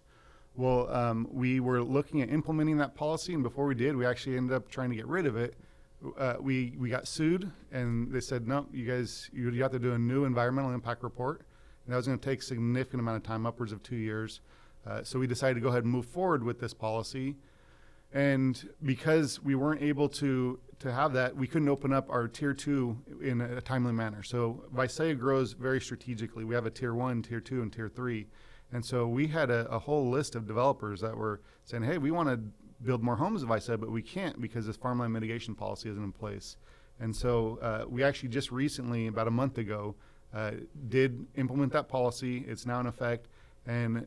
Well, 0.57 0.89
um, 0.95 1.27
we 1.33 1.59
were 1.59 1.83
looking 1.83 2.23
at 2.23 2.29
implementing 2.29 2.77
that 2.77 2.95
policy, 2.95 3.35
and 3.35 3.43
before 3.43 3.67
we 3.67 3.75
did, 3.75 3.97
we 3.97 4.07
actually 4.07 4.37
ended 4.37 4.55
up 4.55 4.69
trying 4.69 4.91
to 4.91 4.97
get 4.97 5.07
rid 5.07 5.27
of 5.27 5.37
it. 5.37 5.55
Uh, 6.19 6.35
we 6.39 6.75
we 6.79 6.91
got 6.91 7.09
sued, 7.09 7.51
and 7.73 8.13
they 8.13 8.21
said, 8.21 8.47
no, 8.47 8.67
you 8.73 8.87
guys, 8.87 9.31
you, 9.33 9.51
you 9.51 9.63
have 9.63 9.73
to 9.73 9.79
do 9.79 9.95
a 9.95 9.99
new 9.99 10.27
environmental 10.27 10.73
impact 10.73 11.03
report, 11.03 11.41
and 11.85 11.93
that 11.93 11.97
was 11.97 12.07
going 12.07 12.19
to 12.19 12.25
take 12.25 12.41
a 12.41 12.43
significant 12.43 13.01
amount 13.01 13.17
of 13.17 13.23
time, 13.23 13.47
upwards 13.47 13.73
of 13.73 13.83
two 13.83 13.97
years. 13.97 14.41
Uh, 14.87 15.03
so 15.03 15.19
we 15.19 15.27
decided 15.27 15.55
to 15.55 15.61
go 15.61 15.69
ahead 15.69 15.83
and 15.83 15.91
move 15.91 16.05
forward 16.05 16.45
with 16.45 16.61
this 16.61 16.75
policy, 16.75 17.37
and 18.13 18.69
because 18.85 19.43
we 19.43 19.55
weren't 19.55 19.83
able 19.83 20.09
to 20.11 20.61
to 20.81 20.93
have 20.93 21.13
that, 21.13 21.37
we 21.37 21.47
couldn't 21.47 21.69
open 21.69 21.93
up 21.93 22.11
our 22.11 22.29
tier 22.29 22.55
two 22.55 22.97
in 23.23 23.41
a 23.41 23.61
timely 23.61 23.93
manner. 23.93 24.23
So 24.23 24.65
Visalia 24.73 25.15
grows 25.15 25.53
very 25.53 25.81
strategically. 25.81 26.45
We 26.45 26.55
have 26.55 26.67
a 26.67 26.71
tier 26.71 26.95
one, 26.95 27.23
tier 27.23 27.41
two, 27.41 27.63
and 27.63 27.73
tier 27.73 27.89
three. 27.89 28.27
And 28.73 28.85
so 28.85 29.07
we 29.07 29.29
had 29.29 29.51
a, 29.51 29.69
a 29.71 29.79
whole 29.79 30.11
list 30.11 30.35
of 30.35 30.47
developers 30.47 31.01
that 31.01 31.17
were 31.17 31.41
saying, 31.65 31.85
hey, 31.85 31.99
we 31.99 32.11
want 32.11 32.29
to 32.29 32.41
build 32.85 33.03
more 33.03 33.17
homes 33.17 33.43
at 33.43 33.49
Visalia, 33.49 33.79
but 33.79 33.91
we 33.91 34.03
can't 34.03 34.41
because 34.41 34.67
this 34.67 34.77
farmland 34.77 35.13
mitigation 35.13 35.55
policy 35.55 35.89
isn't 35.89 36.03
in 36.03 36.13
place. 36.13 36.57
And 37.01 37.15
so 37.15 37.59
uh, 37.63 37.85
we 37.89 38.03
actually 38.03 38.31
just 38.31 38.51
recently, 38.51 39.07
about 39.07 39.29
a 39.29 39.31
month 39.31 39.59
ago, 39.59 39.95
uh, 40.35 40.53
did 40.89 41.27
implement 41.37 41.73
that 41.73 41.89
policy. 41.89 42.45
It's 42.49 42.67
now 42.67 42.81
in 42.81 42.87
effect. 42.87 43.29
And 43.67 44.07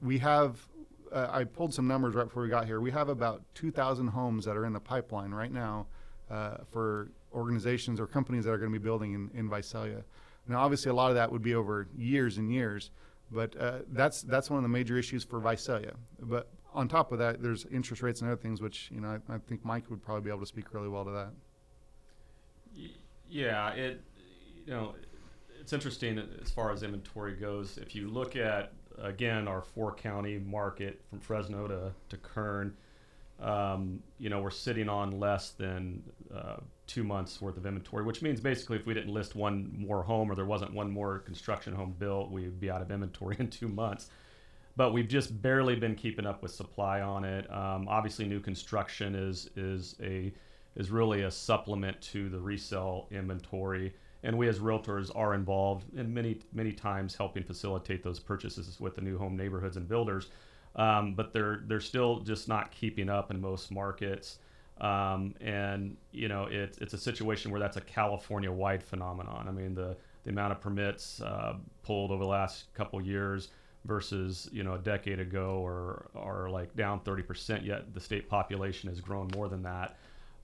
we 0.00 0.18
have, 0.18 0.68
uh, 1.12 1.28
I 1.30 1.44
pulled 1.44 1.74
some 1.74 1.86
numbers 1.86 2.14
right 2.14 2.24
before 2.24 2.42
we 2.42 2.48
got 2.48 2.66
here. 2.66 2.80
We 2.80 2.90
have 2.90 3.08
about 3.08 3.42
2,000 3.54 4.08
homes 4.08 4.44
that 4.44 4.56
are 4.56 4.64
in 4.64 4.72
the 4.72 4.80
pipeline 4.80 5.32
right 5.32 5.52
now 5.52 5.86
uh, 6.30 6.58
for 6.70 7.10
organizations 7.34 8.00
or 8.00 8.06
companies 8.06 8.44
that 8.44 8.50
are 8.50 8.58
going 8.58 8.72
to 8.72 8.78
be 8.78 8.82
building 8.82 9.12
in, 9.14 9.30
in 9.34 9.48
Visalia. 9.48 10.04
Now, 10.48 10.60
obviously, 10.60 10.90
a 10.90 10.94
lot 10.94 11.10
of 11.10 11.14
that 11.16 11.30
would 11.30 11.42
be 11.42 11.54
over 11.54 11.86
years 11.96 12.38
and 12.38 12.52
years, 12.52 12.90
but 13.30 13.56
uh, 13.60 13.80
that's 13.92 14.22
that's 14.22 14.50
one 14.50 14.58
of 14.58 14.62
the 14.62 14.68
major 14.68 14.98
issues 14.98 15.22
for 15.22 15.38
Visalia. 15.38 15.92
But 16.20 16.48
on 16.74 16.88
top 16.88 17.12
of 17.12 17.18
that, 17.18 17.42
there's 17.42 17.64
interest 17.66 18.02
rates 18.02 18.20
and 18.22 18.30
other 18.30 18.40
things, 18.40 18.60
which 18.60 18.90
you 18.92 19.00
know 19.00 19.20
I, 19.28 19.34
I 19.34 19.38
think 19.38 19.64
Mike 19.64 19.88
would 19.88 20.02
probably 20.02 20.22
be 20.22 20.30
able 20.30 20.40
to 20.40 20.46
speak 20.46 20.74
really 20.74 20.88
well 20.88 21.04
to 21.04 21.10
that. 21.12 21.30
Yeah, 23.28 23.70
it 23.70 24.00
you 24.66 24.72
know 24.72 24.94
it's 25.60 25.72
interesting 25.72 26.18
as 26.42 26.50
far 26.50 26.72
as 26.72 26.82
inventory 26.82 27.34
goes. 27.34 27.78
If 27.78 27.94
you 27.94 28.08
look 28.08 28.34
at 28.34 28.72
again 29.00 29.48
our 29.48 29.62
four 29.62 29.94
county 29.94 30.38
market 30.38 31.00
from 31.08 31.20
Fresno 31.20 31.66
to 31.66 31.92
to 32.08 32.16
Kern, 32.16 32.76
um, 33.40 34.02
you 34.18 34.30
know 34.30 34.40
we're 34.40 34.50
sitting 34.50 34.88
on 34.88 35.18
less 35.18 35.50
than 35.50 36.02
uh, 36.34 36.56
two 36.86 37.04
months 37.04 37.40
worth 37.40 37.56
of 37.56 37.66
inventory, 37.66 38.04
which 38.04 38.22
means 38.22 38.40
basically 38.40 38.76
if 38.76 38.86
we 38.86 38.94
didn't 38.94 39.12
list 39.12 39.34
one 39.34 39.72
more 39.78 40.02
home 40.02 40.30
or 40.30 40.34
there 40.34 40.44
wasn't 40.44 40.72
one 40.72 40.90
more 40.90 41.20
construction 41.20 41.74
home 41.74 41.94
built, 41.98 42.30
we'd 42.30 42.60
be 42.60 42.70
out 42.70 42.82
of 42.82 42.90
inventory 42.90 43.36
in 43.40 43.48
two 43.48 43.68
months. 43.68 44.08
But 44.74 44.92
we've 44.92 45.08
just 45.08 45.42
barely 45.42 45.76
been 45.76 45.94
keeping 45.94 46.26
up 46.26 46.42
with 46.42 46.50
supply 46.50 47.02
on 47.02 47.24
it. 47.24 47.50
Um, 47.52 47.86
obviously, 47.88 48.26
new 48.26 48.40
construction 48.40 49.14
is 49.14 49.50
is 49.56 49.96
a 50.02 50.32
is 50.76 50.90
really 50.90 51.22
a 51.22 51.30
supplement 51.30 52.00
to 52.00 52.28
the 52.28 52.38
resale 52.38 53.06
inventory. 53.10 53.94
And 54.22 54.38
we 54.38 54.48
as 54.48 54.60
realtors 54.60 55.10
are 55.16 55.34
involved 55.34 55.84
in 55.96 56.12
many, 56.12 56.38
many 56.52 56.72
times 56.72 57.14
helping 57.14 57.42
facilitate 57.42 58.02
those 58.04 58.20
purchases 58.20 58.78
with 58.78 58.94
the 58.94 59.00
new 59.00 59.18
home 59.18 59.36
neighborhoods 59.36 59.76
and 59.76 59.88
builders. 59.88 60.28
Um, 60.76 61.14
but 61.14 61.32
they're, 61.32 61.62
they're 61.66 61.80
still 61.80 62.20
just 62.20 62.48
not 62.48 62.70
keeping 62.70 63.08
up 63.08 63.30
in 63.30 63.40
most 63.40 63.70
markets. 63.70 64.38
Um, 64.80 65.34
and, 65.40 65.96
you 66.12 66.28
know, 66.28 66.46
it's, 66.50 66.78
it's 66.78 66.94
a 66.94 66.98
situation 66.98 67.50
where 67.50 67.60
that's 67.60 67.76
a 67.76 67.82
California 67.82 68.50
wide 68.50 68.82
phenomenon. 68.82 69.46
I 69.48 69.50
mean, 69.50 69.74
the, 69.74 69.96
the 70.24 70.30
amount 70.30 70.52
of 70.52 70.60
permits 70.60 71.20
uh, 71.20 71.54
pulled 71.82 72.10
over 72.10 72.22
the 72.22 72.30
last 72.30 72.72
couple 72.74 73.00
years 73.02 73.48
versus 73.84 74.48
you 74.52 74.62
know 74.62 74.74
a 74.74 74.78
decade 74.78 75.18
ago 75.18 75.60
or 75.64 76.06
are 76.14 76.48
like 76.48 76.74
down 76.76 77.00
30% 77.00 77.64
yet 77.64 77.92
the 77.94 78.00
state 78.00 78.28
population 78.28 78.88
has 78.88 79.00
grown 79.00 79.28
more 79.34 79.48
than 79.48 79.62
that 79.62 79.96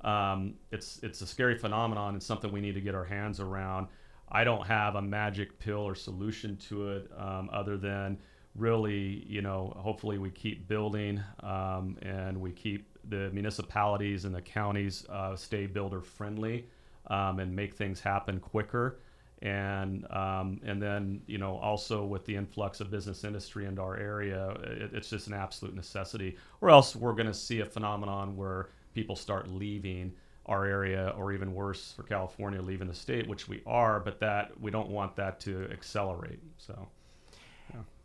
um, 0.03 0.55
it's 0.71 1.01
it's 1.03 1.21
a 1.21 1.27
scary 1.27 1.57
phenomenon 1.57 2.15
and 2.15 2.23
something 2.23 2.53
we 2.53 2.61
need 2.61 2.75
to 2.75 2.81
get 2.81 2.95
our 2.95 3.05
hands 3.05 3.41
around 3.41 3.89
i 4.31 4.45
don't 4.45 4.67
have 4.67 4.95
a 4.95 5.03
magic 5.03 5.59
pill 5.59 5.81
or 5.81 5.95
solution 5.95 6.57
to 6.57 6.91
it 6.91 7.11
um, 7.17 7.49
other 7.53 7.77
than 7.77 8.19
really 8.55 9.25
you 9.27 9.43
know 9.43 9.73
hopefully 9.77 10.19
we 10.19 10.31
keep 10.31 10.69
building 10.69 11.23
um, 11.41 11.97
and 12.03 12.39
we 12.41 12.51
keep 12.53 12.87
the 13.09 13.31
municipalities 13.31 14.25
and 14.25 14.35
the 14.35 14.43
counties 14.43 15.07
uh, 15.11 15.35
stay 15.35 15.67
builder 15.67 16.01
friendly 16.01 16.67
um, 17.09 17.39
and 17.39 17.55
make 17.55 17.75
things 17.75 18.01
happen 18.01 18.39
quicker 18.39 18.99
and 19.43 20.05
um, 20.11 20.61
and 20.65 20.83
then 20.83 21.21
you 21.27 21.39
know 21.39 21.57
also 21.59 22.05
with 22.05 22.25
the 22.25 22.35
influx 22.35 22.81
of 22.81 22.91
business 22.91 23.23
industry 23.23 23.67
into 23.67 23.81
our 23.81 23.97
area, 23.97 24.51
it, 24.65 24.91
it's 24.93 25.11
just 25.11 25.29
an 25.29 25.35
absolute 25.35 25.75
necessity. 25.77 26.37
Or 26.61 26.71
else 26.71 26.97
we're 26.97 27.13
going 27.13 27.29
to 27.29 27.35
see 27.35 27.61
a 27.61 27.65
phenomenon 27.65 28.37
where 28.37 28.71
people 28.99 29.17
start 29.17 29.45
leaving 29.51 30.13
our 30.47 30.65
area, 30.65 31.15
or 31.19 31.33
even 31.33 31.55
worse 31.55 31.93
for 31.97 32.05
California, 32.05 32.61
leaving 32.61 32.89
the 32.89 32.95
state, 32.95 33.29
which 33.29 33.49
we 33.49 33.63
are. 33.67 34.01
But 34.01 34.19
that 34.21 34.45
we 34.61 34.71
don't 34.71 34.91
want 34.99 35.15
that 35.17 35.41
to 35.41 35.69
accelerate. 35.71 36.41
So 36.57 36.75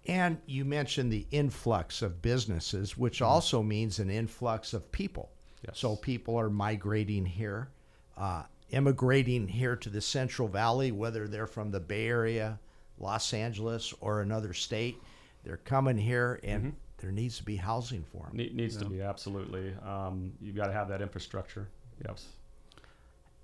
And 0.06 0.38
you 0.46 0.66
mentioned 0.66 1.12
the 1.12 1.26
influx 1.32 2.02
of 2.02 2.22
businesses, 2.22 2.98
which 2.98 3.22
also 3.22 3.64
means 3.64 4.00
an 4.00 4.10
influx 4.10 4.74
of 4.74 4.92
people. 4.92 5.32
Yes. 5.66 5.80
So 5.80 5.96
people 5.96 6.38
are 6.38 6.50
migrating 6.50 7.26
here, 7.26 7.70
uh, 8.18 8.44
immigrating 8.72 9.48
here 9.48 9.78
to 9.78 9.90
the 9.90 10.02
Central 10.02 10.50
Valley, 10.50 10.92
whether 10.92 11.28
they're 11.28 11.48
from 11.48 11.72
the 11.72 11.80
Bay 11.80 12.08
Area, 12.08 12.60
Los 13.00 13.34
Angeles, 13.34 13.94
or 14.02 14.22
another 14.22 14.54
state. 14.54 14.98
They're 15.46 15.58
coming 15.58 15.98
here, 15.98 16.40
and 16.44 16.76
there 17.04 17.12
needs 17.12 17.38
to 17.38 17.44
be 17.44 17.58
housing 17.58 18.02
for 18.02 18.28
them. 18.28 18.38
ne- 18.38 18.54
needs 18.54 18.78
to 18.78 18.86
be 18.86 19.02
absolutely. 19.02 19.74
Um, 19.86 20.32
you've 20.42 20.56
got 20.56 20.68
to 20.68 20.74
have 20.74 20.88
that 20.88 21.02
infrastructure. 21.02 21.68
Yes. 22.08 22.28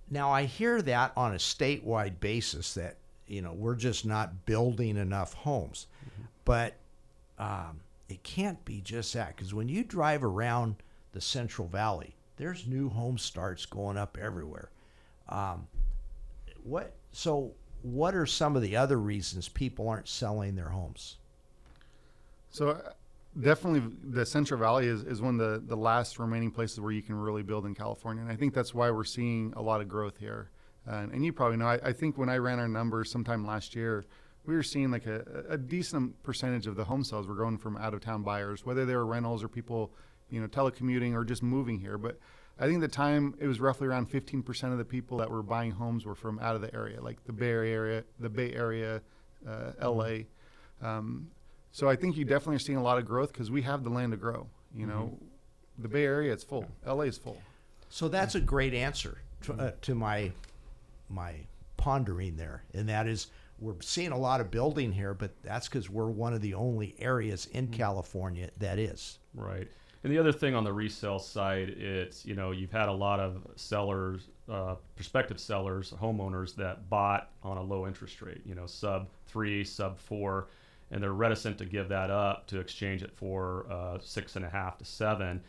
Now 0.09 0.31
I 0.31 0.45
hear 0.45 0.81
that 0.81 1.11
on 1.17 1.33
a 1.33 1.37
statewide 1.37 2.21
basis 2.21 2.73
that 2.75 2.95
you 3.27 3.41
know 3.41 3.51
we're 3.51 3.75
just 3.75 4.05
not 4.05 4.45
building 4.45 4.95
enough 4.95 5.33
homes, 5.33 5.87
but 6.45 6.75
um, 7.37 7.81
it 8.07 8.23
can't 8.23 8.63
be 8.63 8.79
just 8.79 9.13
that 9.13 9.35
because 9.35 9.53
when 9.53 9.67
you 9.67 9.83
drive 9.83 10.23
around 10.23 10.75
the 11.11 11.19
Central 11.19 11.67
Valley, 11.67 12.15
there's 12.37 12.65
new 12.65 12.87
home 12.87 13.17
starts 13.17 13.65
going 13.65 13.97
up 13.97 14.17
everywhere. 14.19 14.69
Um, 15.27 15.67
what? 16.63 16.93
So, 17.11 17.51
what 17.81 18.15
are 18.15 18.25
some 18.25 18.55
of 18.55 18.61
the 18.61 18.77
other 18.77 18.97
reasons 18.97 19.49
people 19.49 19.89
aren't 19.89 20.07
selling 20.07 20.55
their 20.55 20.69
homes? 20.69 21.17
So 22.51 22.81
definitely 23.37 23.91
the 24.03 24.25
Central 24.25 24.59
Valley 24.59 24.87
is, 24.87 25.03
is 25.03 25.21
one 25.21 25.39
of 25.39 25.51
the, 25.51 25.67
the 25.67 25.75
last 25.75 26.19
remaining 26.19 26.51
places 26.51 26.79
where 26.79 26.91
you 26.91 27.01
can 27.01 27.15
really 27.15 27.43
build 27.43 27.65
in 27.65 27.75
California. 27.75 28.23
And 28.23 28.31
I 28.31 28.35
think 28.35 28.53
that's 28.53 28.73
why 28.73 28.89
we're 28.91 29.03
seeing 29.03 29.53
a 29.55 29.61
lot 29.61 29.81
of 29.81 29.87
growth 29.87 30.17
here. 30.17 30.49
Uh, 30.87 31.07
and 31.11 31.23
you 31.23 31.31
probably 31.31 31.57
know, 31.57 31.67
I, 31.67 31.79
I 31.83 31.93
think 31.93 32.17
when 32.17 32.29
I 32.29 32.37
ran 32.37 32.59
our 32.59 32.67
numbers 32.67 33.11
sometime 33.11 33.45
last 33.45 33.75
year, 33.75 34.05
we 34.45 34.55
were 34.55 34.63
seeing 34.63 34.89
like 34.89 35.05
a, 35.05 35.45
a 35.49 35.57
decent 35.57 36.21
percentage 36.23 36.65
of 36.65 36.75
the 36.75 36.83
home 36.83 37.03
sales 37.03 37.27
were 37.27 37.35
going 37.35 37.57
from 37.57 37.77
out 37.77 37.93
of 37.93 38.01
town 38.01 38.23
buyers, 38.23 38.65
whether 38.65 38.85
they 38.85 38.95
were 38.95 39.05
rentals 39.05 39.43
or 39.43 39.47
people, 39.47 39.91
you 40.29 40.41
know, 40.41 40.47
telecommuting 40.47 41.13
or 41.13 41.23
just 41.23 41.43
moving 41.43 41.79
here. 41.79 41.97
But 41.97 42.17
I 42.59 42.65
think 42.65 42.81
the 42.81 42.87
time 42.87 43.35
it 43.39 43.47
was 43.47 43.59
roughly 43.59 43.87
around 43.87 44.09
15% 44.09 44.71
of 44.71 44.77
the 44.77 44.85
people 44.85 45.17
that 45.17 45.29
were 45.29 45.43
buying 45.43 45.71
homes 45.71 46.05
were 46.05 46.15
from 46.15 46.39
out 46.39 46.55
of 46.55 46.61
the 46.61 46.73
area, 46.73 47.01
like 47.01 47.23
the 47.25 47.33
Bay 47.33 47.49
Area, 47.49 48.03
the 48.19 48.29
Bay 48.29 48.53
Area, 48.53 49.01
uh, 49.47 49.71
LA. 49.81 50.23
Um, 50.81 51.29
so 51.71 51.89
I 51.89 51.95
think 51.95 52.17
you 52.17 52.25
definitely 52.25 52.55
are 52.57 52.59
seeing 52.59 52.77
a 52.77 52.83
lot 52.83 52.97
of 52.97 53.05
growth 53.05 53.31
because 53.31 53.51
we 53.51 53.61
have 53.63 53.83
the 53.83 53.89
land 53.89 54.11
to 54.11 54.17
grow. 54.17 54.47
You 54.75 54.85
know, 54.85 55.17
the 55.77 55.87
Bay 55.87 56.05
Area 56.05 56.33
it's 56.33 56.43
full, 56.43 56.65
LA 56.85 57.03
is 57.03 57.17
full. 57.17 57.41
So 57.89 58.07
that's 58.07 58.35
a 58.35 58.39
great 58.39 58.73
answer 58.73 59.17
to, 59.43 59.53
uh, 59.53 59.71
to 59.81 59.95
my 59.95 60.31
my 61.09 61.35
pondering 61.77 62.37
there, 62.37 62.63
and 62.73 62.87
that 62.89 63.07
is 63.07 63.27
we're 63.59 63.75
seeing 63.81 64.11
a 64.11 64.17
lot 64.17 64.41
of 64.41 64.51
building 64.51 64.91
here, 64.91 65.13
but 65.13 65.31
that's 65.43 65.67
because 65.67 65.89
we're 65.89 66.07
one 66.07 66.33
of 66.33 66.41
the 66.41 66.53
only 66.53 66.95
areas 66.99 67.47
in 67.47 67.67
California 67.67 68.49
that 68.57 68.79
is. 68.79 69.19
Right. 69.33 69.67
And 70.03 70.13
the 70.13 70.17
other 70.17 70.31
thing 70.31 70.55
on 70.55 70.63
the 70.63 70.71
resale 70.71 71.19
side, 71.19 71.69
it's 71.69 72.25
you 72.25 72.35
know 72.35 72.51
you've 72.51 72.71
had 72.71 72.87
a 72.87 72.93
lot 72.93 73.19
of 73.19 73.45
sellers, 73.55 74.29
uh, 74.49 74.75
prospective 74.95 75.39
sellers, 75.39 75.93
homeowners 75.99 76.55
that 76.55 76.89
bought 76.89 77.31
on 77.43 77.57
a 77.57 77.61
low 77.61 77.85
interest 77.85 78.21
rate, 78.21 78.41
you 78.45 78.55
know 78.55 78.65
sub 78.65 79.07
three, 79.27 79.63
sub 79.63 79.97
four, 79.99 80.47
and 80.91 81.03
they're 81.03 81.13
reticent 81.13 81.57
to 81.59 81.65
give 81.65 81.89
that 81.89 82.09
up 82.09 82.47
to 82.47 82.59
exchange 82.59 83.03
it 83.03 83.11
for 83.15 83.65
uh, 83.71 83.97
six 84.01 84.35
and 84.35 84.45
a 84.45 84.49
half 84.49 84.77
to 84.77 84.85
seven. 84.85 85.41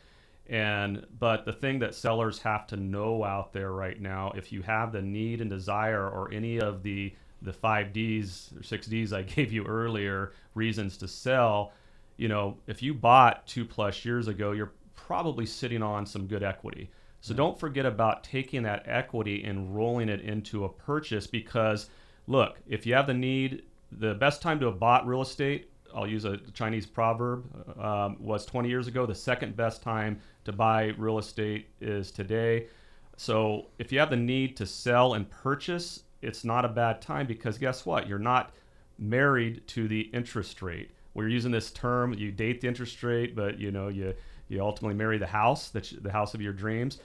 And 0.48 1.06
but 1.18 1.44
the 1.44 1.52
thing 1.52 1.78
that 1.78 1.94
sellers 1.94 2.40
have 2.40 2.66
to 2.68 2.76
know 2.76 3.24
out 3.24 3.52
there 3.52 3.72
right 3.72 4.00
now, 4.00 4.32
if 4.34 4.52
you 4.52 4.62
have 4.62 4.92
the 4.92 5.02
need 5.02 5.40
and 5.40 5.48
desire 5.48 6.08
or 6.08 6.32
any 6.32 6.60
of 6.60 6.82
the 6.82 7.14
the 7.42 7.52
five 7.52 7.92
Ds 7.92 8.52
or 8.56 8.62
six 8.62 8.86
Ds 8.86 9.12
I 9.12 9.22
gave 9.36 9.52
you 9.52 9.64
earlier, 9.64 10.32
reasons 10.54 10.96
to 10.98 11.08
sell, 11.08 11.72
you 12.16 12.28
know, 12.28 12.58
if 12.66 12.82
you 12.82 12.92
bought 12.92 13.46
two 13.46 13.64
plus 13.64 14.04
years 14.04 14.28
ago, 14.28 14.52
you're 14.52 14.72
probably 14.94 15.46
sitting 15.46 15.82
on 15.82 16.04
some 16.04 16.26
good 16.26 16.42
equity. 16.42 16.90
So 17.22 17.34
don't 17.34 17.58
forget 17.58 17.86
about 17.86 18.24
taking 18.24 18.62
that 18.64 18.84
equity 18.86 19.44
and 19.44 19.74
rolling 19.74 20.08
it 20.08 20.20
into 20.20 20.64
a 20.64 20.68
purchase 20.68 21.26
because 21.26 21.88
look, 22.26 22.58
if 22.66 22.86
you 22.86 22.94
have 22.94 23.06
the 23.06 23.14
need, 23.14 23.62
the 23.92 24.14
best 24.14 24.42
time 24.42 24.60
to 24.60 24.66
have 24.66 24.78
bought 24.78 25.06
real 25.06 25.22
estate, 25.22 25.70
I'll 25.94 26.06
use 26.06 26.24
a 26.24 26.38
Chinese 26.52 26.86
proverb, 26.86 27.44
um, 27.80 28.16
was 28.20 28.46
20 28.46 28.68
years 28.68 28.86
ago. 28.86 29.06
The 29.06 29.14
second 29.14 29.56
best 29.56 29.82
time 29.82 30.20
to 30.44 30.52
buy 30.52 30.94
real 30.96 31.18
estate 31.18 31.68
is 31.80 32.10
today. 32.10 32.68
So 33.16 33.66
if 33.78 33.92
you 33.92 33.98
have 33.98 34.10
the 34.10 34.16
need 34.16 34.56
to 34.58 34.66
sell 34.66 35.14
and 35.14 35.28
purchase, 35.28 36.04
it's 36.22 36.44
not 36.44 36.64
a 36.64 36.68
bad 36.68 37.02
time 37.02 37.26
because 37.26 37.58
guess 37.58 37.84
what? 37.84 38.06
You're 38.06 38.18
not 38.18 38.52
married 38.98 39.66
to 39.68 39.88
the 39.88 40.02
interest 40.12 40.62
rate. 40.62 40.90
We're 41.14 41.28
using 41.28 41.50
this 41.50 41.70
term. 41.72 42.14
You 42.14 42.30
date 42.30 42.60
the 42.60 42.68
interest 42.68 43.02
rate, 43.02 43.34
but 43.34 43.58
you 43.58 43.72
know 43.72 43.88
you 43.88 44.14
you 44.48 44.60
ultimately 44.60 44.96
marry 44.96 45.16
the 45.18 45.26
house, 45.26 45.70
that's 45.70 45.90
the 45.90 46.10
house 46.10 46.34
of 46.34 46.40
your 46.40 46.52
dreams. 46.52 46.98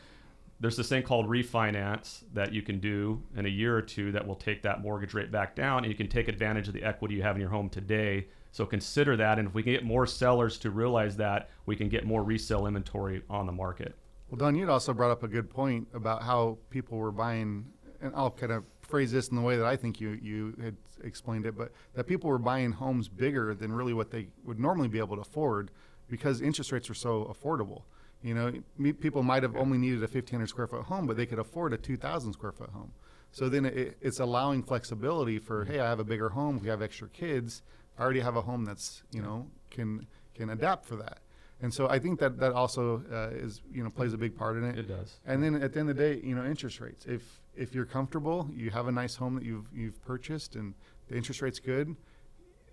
There's 0.59 0.77
this 0.77 0.87
thing 0.87 1.03
called 1.03 1.27
refinance 1.27 2.23
that 2.33 2.53
you 2.53 2.61
can 2.61 2.79
do 2.79 3.21
in 3.35 3.45
a 3.45 3.49
year 3.49 3.75
or 3.75 3.81
two 3.81 4.11
that 4.13 4.25
will 4.25 4.35
take 4.35 4.61
that 4.63 4.81
mortgage 4.81 5.13
rate 5.13 5.31
back 5.31 5.55
down, 5.55 5.79
and 5.83 5.91
you 5.91 5.97
can 5.97 6.07
take 6.07 6.27
advantage 6.27 6.67
of 6.67 6.73
the 6.73 6.83
equity 6.83 7.15
you 7.15 7.23
have 7.23 7.35
in 7.35 7.41
your 7.41 7.49
home 7.49 7.69
today. 7.69 8.27
So 8.51 8.65
consider 8.65 9.17
that, 9.17 9.37
and 9.37 9.49
if 9.49 9.53
we 9.53 9.63
can 9.63 9.73
get 9.73 9.83
more 9.83 10.07
sellers 10.07 10.57
to 10.59 10.71
realize 10.71 11.17
that, 11.17 11.49
we 11.65 11.75
can 11.75 11.89
get 11.89 12.05
more 12.05 12.23
resale 12.23 12.67
inventory 12.67 13.21
on 13.29 13.45
the 13.45 13.51
market. 13.51 13.95
Well, 14.29 14.37
Don, 14.37 14.55
you'd 14.55 14.69
also 14.69 14.93
brought 14.93 15.11
up 15.11 15.23
a 15.23 15.27
good 15.27 15.49
point 15.49 15.89
about 15.93 16.23
how 16.23 16.57
people 16.69 16.97
were 16.97 17.11
buying, 17.11 17.65
and 18.01 18.13
I'll 18.15 18.31
kind 18.31 18.53
of 18.53 18.63
phrase 18.81 19.11
this 19.11 19.27
in 19.27 19.35
the 19.35 19.41
way 19.41 19.57
that 19.57 19.65
I 19.65 19.75
think 19.75 19.99
you, 19.99 20.17
you 20.21 20.55
had 20.63 20.77
explained 21.03 21.45
it, 21.45 21.57
but 21.57 21.73
that 21.95 22.05
people 22.05 22.29
were 22.29 22.39
buying 22.39 22.71
homes 22.71 23.09
bigger 23.09 23.53
than 23.53 23.73
really 23.73 23.93
what 23.93 24.09
they 24.09 24.29
would 24.45 24.59
normally 24.59 24.87
be 24.87 24.99
able 24.99 25.15
to 25.17 25.21
afford 25.21 25.69
because 26.07 26.41
interest 26.41 26.71
rates 26.71 26.89
are 26.89 26.95
so 26.95 27.25
affordable. 27.25 27.83
You 28.25 28.33
know, 28.33 28.51
me, 28.79 28.91
people 28.91 29.21
might 29.21 29.43
have 29.43 29.55
only 29.55 29.77
needed 29.77 29.99
a 29.99 30.09
1,500 30.09 30.49
square 30.49 30.65
foot 30.65 30.85
home, 30.85 31.05
but 31.05 31.15
they 31.15 31.27
could 31.27 31.37
afford 31.37 31.73
a 31.73 31.77
2,000 31.77 32.33
square 32.33 32.51
foot 32.51 32.71
home. 32.71 32.91
So 33.31 33.49
then 33.49 33.65
it, 33.65 33.97
it's 34.01 34.19
allowing 34.19 34.63
flexibility 34.63 35.37
for, 35.37 35.63
hey, 35.63 35.79
I 35.79 35.87
have 35.87 35.99
a 35.99 36.03
bigger 36.03 36.29
home, 36.29 36.59
we 36.59 36.67
have 36.69 36.81
extra 36.81 37.07
kids, 37.09 37.61
I 37.99 38.01
already 38.01 38.21
have 38.21 38.35
a 38.35 38.41
home 38.41 38.65
that's, 38.65 39.03
you 39.11 39.21
know, 39.21 39.47
can 39.69 40.07
can 40.33 40.49
adapt 40.49 40.85
for 40.85 40.95
that. 40.95 41.19
And 41.61 41.71
so 41.71 41.87
I 41.87 41.99
think 41.99 42.19
that 42.19 42.39
that 42.39 42.51
also 42.51 43.03
uh, 43.11 43.29
is, 43.29 43.61
you 43.71 43.83
know, 43.83 43.91
plays 43.91 44.13
a 44.13 44.17
big 44.17 44.35
part 44.35 44.57
in 44.57 44.63
it. 44.63 44.79
It 44.79 44.87
does. 44.87 45.19
And 45.27 45.43
then 45.43 45.61
at 45.61 45.73
the 45.73 45.79
end 45.81 45.91
of 45.91 45.95
the 45.95 46.03
day, 46.03 46.19
you 46.23 46.33
know, 46.33 46.45
interest 46.45 46.79
rates. 46.79 47.05
If 47.05 47.21
if 47.55 47.75
you're 47.75 47.85
comfortable, 47.85 48.49
you 48.51 48.71
have 48.71 48.87
a 48.87 48.91
nice 48.91 49.15
home 49.15 49.35
that 49.35 49.45
you've 49.45 49.67
you've 49.71 50.03
purchased, 50.03 50.55
and 50.55 50.73
the 51.09 51.15
interest 51.15 51.43
rate's 51.43 51.59
good. 51.59 51.95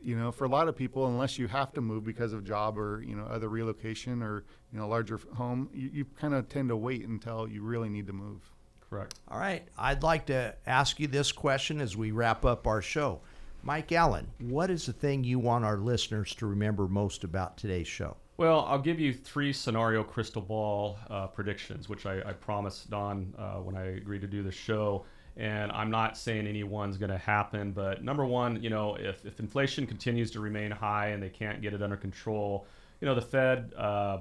You 0.03 0.17
know, 0.17 0.33
for 0.33 0.45
a 0.45 0.49
lot 0.49 0.69
of 0.69 0.77
people, 0.77 1.07
unless 1.07 1.39
you 1.39 1.47
have 1.49 1.73
to 1.75 1.81
move 1.81 2.05
because 2.05 2.33
of 2.33 2.45
job 2.45 2.79
or 2.79 3.03
you 3.07 3.15
know 3.15 3.25
other 3.25 3.49
relocation 3.49 4.23
or 4.23 4.45
you 4.73 4.79
know 4.79 4.89
larger 4.89 5.21
home, 5.35 5.69
you, 5.73 5.91
you 5.93 6.05
kind 6.19 6.35
of 6.35 6.49
tend 6.49 6.69
to 6.71 6.77
wait 6.77 7.07
until 7.07 7.49
you 7.49 7.63
really 7.63 7.89
need 7.89 8.07
to 8.09 8.13
move. 8.13 8.41
Correct. 8.89 9.15
All 9.29 9.39
right, 9.39 9.67
I'd 9.79 10.03
like 10.03 10.27
to 10.27 10.55
ask 10.67 11.01
you 11.01 11.07
this 11.07 11.33
question 11.33 11.81
as 11.81 11.97
we 11.97 12.11
wrap 12.11 12.45
up 12.45 12.67
our 12.67 12.83
show. 12.83 13.21
Mike 13.63 13.93
Allen, 13.93 14.27
what 14.41 14.71
is 14.71 14.87
the 14.87 14.93
thing 14.93 15.23
you 15.23 15.39
want 15.39 15.65
our 15.65 15.77
listeners 15.77 16.35
to 16.35 16.47
remember 16.47 16.89
most 16.89 17.23
about 17.23 17.57
today's 17.57 17.87
show? 17.87 18.17
Well, 18.39 18.65
I'll 18.69 18.81
give 18.81 18.99
you 18.99 19.13
three 19.13 19.53
scenario 19.53 20.03
crystal 20.03 20.43
ball 20.43 20.99
uh, 21.09 21.29
predictions, 21.29 21.89
which 21.89 22.07
I, 22.07 22.21
I 22.27 22.33
promised 22.33 22.91
Don 22.91 23.33
uh, 23.39 23.59
when 23.59 23.77
I 23.77 23.97
agreed 23.97 24.23
to 24.23 24.27
do 24.27 24.43
the 24.43 24.51
show. 24.51 25.05
And 25.37 25.73
I'm 25.73 25.91
not 25.91 26.19
saying 26.19 26.47
any 26.47 26.63
one's 26.63 26.99
going 26.99 27.11
to 27.11 27.19
happen, 27.19 27.73
but 27.73 28.05
number 28.05 28.25
one, 28.27 28.63
you 28.63 28.69
know, 28.69 28.97
if, 28.97 29.25
if 29.25 29.41
inflation 29.41 29.87
continues 29.87 30.31
to 30.33 30.41
remain 30.41 30.71
high 30.71 31.09
and 31.09 31.23
they 31.23 31.31
can't 31.31 31.63
get 31.63 31.73
it 31.73 31.83
under 31.83 31.97
control, 31.97 32.67
you 33.03 33.07
know, 33.07 33.17
the 33.17 33.21
Fed, 33.21 33.73
uh, 33.77 34.19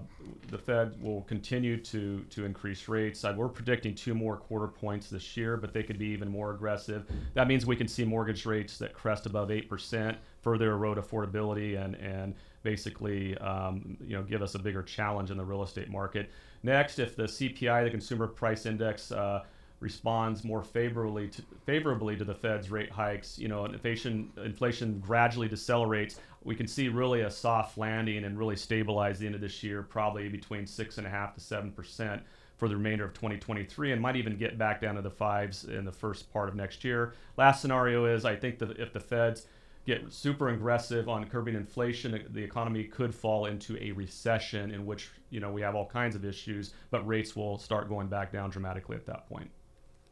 the 0.49 0.57
Fed 0.57 0.99
will 0.99 1.21
continue 1.23 1.77
to 1.77 2.25
to 2.31 2.45
increase 2.45 2.87
rates. 2.87 3.23
Uh, 3.23 3.31
we're 3.37 3.47
predicting 3.47 3.93
two 3.93 4.15
more 4.15 4.37
quarter 4.37 4.67
points 4.67 5.07
this 5.07 5.37
year, 5.37 5.55
but 5.55 5.71
they 5.71 5.83
could 5.83 5.99
be 5.99 6.07
even 6.07 6.27
more 6.27 6.49
aggressive. 6.49 7.05
That 7.35 7.47
means 7.47 7.63
we 7.67 7.75
can 7.75 7.87
see 7.87 8.03
mortgage 8.03 8.43
rates 8.47 8.79
that 8.79 8.93
crest 8.93 9.27
above 9.27 9.51
eight 9.51 9.69
percent, 9.69 10.17
further 10.41 10.71
erode 10.71 10.97
affordability, 10.97 11.79
and 11.79 11.93
and 11.97 12.33
basically, 12.63 13.37
um, 13.37 13.97
you 14.03 14.15
know, 14.15 14.23
give 14.23 14.41
us 14.41 14.55
a 14.55 14.59
bigger 14.59 14.81
challenge 14.81 15.29
in 15.29 15.37
the 15.37 15.45
real 15.45 15.61
estate 15.61 15.91
market. 15.91 16.31
Next, 16.63 16.97
if 16.97 17.15
the 17.15 17.23
CPI, 17.23 17.83
the 17.83 17.91
Consumer 17.91 18.25
Price 18.25 18.65
Index, 18.65 19.11
uh, 19.11 19.43
responds 19.81 20.43
more 20.43 20.63
favorably 20.63 21.27
to, 21.27 21.41
favorably 21.65 22.15
to 22.15 22.23
the 22.23 22.35
Fed's 22.35 22.69
rate 22.71 22.91
hikes, 22.91 23.37
you 23.37 23.47
know, 23.47 23.65
inflation 23.65 24.31
inflation 24.45 24.99
gradually 24.99 25.49
decelerates, 25.49 26.17
we 26.43 26.55
can 26.55 26.67
see 26.67 26.87
really 26.87 27.21
a 27.21 27.31
soft 27.31 27.77
landing 27.77 28.23
and 28.23 28.37
really 28.37 28.55
stabilize 28.55 29.19
the 29.19 29.25
end 29.25 29.35
of 29.35 29.41
this 29.41 29.61
year, 29.63 29.81
probably 29.81 30.29
between 30.29 30.65
six 30.65 30.97
and 30.97 31.05
a 31.05 31.09
half 31.09 31.33
to 31.33 31.41
seven 31.41 31.71
percent 31.71 32.21
for 32.57 32.69
the 32.69 32.77
remainder 32.77 33.03
of 33.03 33.13
2023, 33.13 33.91
and 33.91 33.99
might 33.99 34.15
even 34.15 34.37
get 34.37 34.55
back 34.55 34.81
down 34.81 34.93
to 34.93 35.01
the 35.01 35.09
fives 35.09 35.63
in 35.65 35.83
the 35.83 35.91
first 35.91 36.31
part 36.31 36.47
of 36.47 36.55
next 36.55 36.83
year. 36.83 37.15
Last 37.35 37.59
scenario 37.59 38.05
is 38.05 38.23
I 38.23 38.35
think 38.35 38.59
that 38.59 38.77
if 38.77 38.93
the 38.93 38.99
Feds 38.99 39.47
get 39.87 40.13
super 40.13 40.49
aggressive 40.49 41.09
on 41.09 41.25
curbing 41.25 41.55
inflation, 41.55 42.23
the 42.29 42.43
economy 42.43 42.83
could 42.83 43.15
fall 43.15 43.47
into 43.47 43.75
a 43.81 43.91
recession 43.93 44.69
in 44.69 44.85
which 44.85 45.09
you 45.31 45.39
know 45.39 45.51
we 45.51 45.61
have 45.61 45.73
all 45.73 45.87
kinds 45.87 46.15
of 46.15 46.23
issues, 46.23 46.75
but 46.91 47.05
rates 47.07 47.35
will 47.35 47.57
start 47.57 47.89
going 47.89 48.07
back 48.07 48.31
down 48.31 48.51
dramatically 48.51 48.95
at 48.95 49.07
that 49.07 49.27
point. 49.27 49.49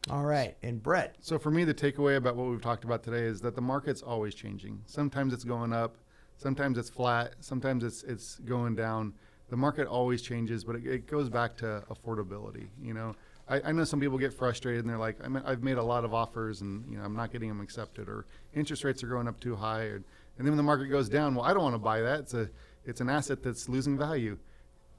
All 0.07 0.23
right, 0.23 0.55
and 0.63 0.81
Brett, 0.81 1.17
So 1.19 1.37
for 1.37 1.51
me, 1.51 1.65
the 1.65 1.73
takeaway 1.73 2.15
about 2.15 2.35
what 2.37 2.47
we've 2.49 2.61
talked 2.61 2.85
about 2.85 3.03
today 3.03 3.23
is 3.23 3.41
that 3.41 3.53
the 3.53 3.61
market's 3.61 4.01
always 4.01 4.33
changing. 4.33 4.81
Sometimes 4.85 5.33
it's 5.33 5.43
going 5.43 5.73
up, 5.73 5.97
sometimes 6.37 6.77
it's 6.77 6.89
flat, 6.89 7.33
sometimes 7.41 7.83
it's 7.83 8.03
it's 8.03 8.39
going 8.39 8.75
down. 8.75 9.13
The 9.49 9.57
market 9.57 9.87
always 9.87 10.21
changes, 10.21 10.63
but 10.63 10.77
it, 10.77 10.85
it 10.87 11.07
goes 11.07 11.29
back 11.29 11.57
to 11.57 11.83
affordability. 11.91 12.67
You 12.81 12.93
know, 12.93 13.15
I, 13.49 13.61
I 13.61 13.71
know 13.73 13.83
some 13.83 13.99
people 13.99 14.17
get 14.17 14.33
frustrated 14.33 14.81
and 14.81 14.89
they're 14.89 14.97
like, 14.97 15.17
I 15.21 15.51
I've 15.51 15.63
made 15.63 15.77
a 15.77 15.83
lot 15.83 16.05
of 16.05 16.13
offers 16.13 16.61
and 16.61 16.89
you 16.89 16.97
know 16.97 17.03
I'm 17.03 17.15
not 17.15 17.31
getting 17.31 17.49
them 17.49 17.59
accepted, 17.59 18.07
or 18.07 18.25
interest 18.55 18.85
rates 18.85 19.03
are 19.03 19.07
going 19.07 19.27
up 19.27 19.39
too 19.41 19.55
high, 19.55 19.83
or, 19.83 19.95
and 19.95 20.03
then 20.37 20.47
when 20.47 20.57
the 20.57 20.63
market 20.63 20.87
goes 20.87 21.09
down, 21.09 21.35
well, 21.35 21.45
I 21.45 21.53
don't 21.53 21.63
want 21.63 21.75
to 21.75 21.79
buy 21.79 21.99
that. 22.01 22.21
It's 22.21 22.33
a 22.33 22.49
it's 22.85 23.01
an 23.01 23.09
asset 23.09 23.43
that's 23.43 23.67
losing 23.67 23.97
value. 23.97 24.37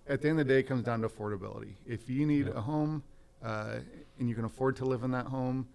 At 0.07 0.21
the 0.21 0.29
end 0.29 0.41
of 0.41 0.47
the 0.47 0.53
day, 0.53 0.61
it 0.61 0.65
comes 0.65 0.85
down 0.85 1.01
to 1.01 1.09
affordability. 1.09 1.77
If 1.87 2.11
you 2.11 2.27
need 2.27 2.49
a 2.49 2.61
home 2.61 3.03
uh, 3.43 3.79
and 4.21 4.29
you 4.29 4.35
can 4.35 4.45
afford 4.45 4.77
to 4.77 4.85
live 4.85 5.03
in 5.03 5.11
that 5.11 5.27
home, 5.27 5.67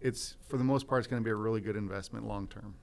it's 0.00 0.36
for 0.48 0.58
the 0.58 0.64
most 0.64 0.86
part 0.86 1.00
it's 1.00 1.08
going 1.08 1.20
to 1.20 1.24
be 1.24 1.30
a 1.30 1.34
really 1.34 1.60
good 1.60 1.76
investment 1.76 2.26
long 2.26 2.46
term. 2.46 2.74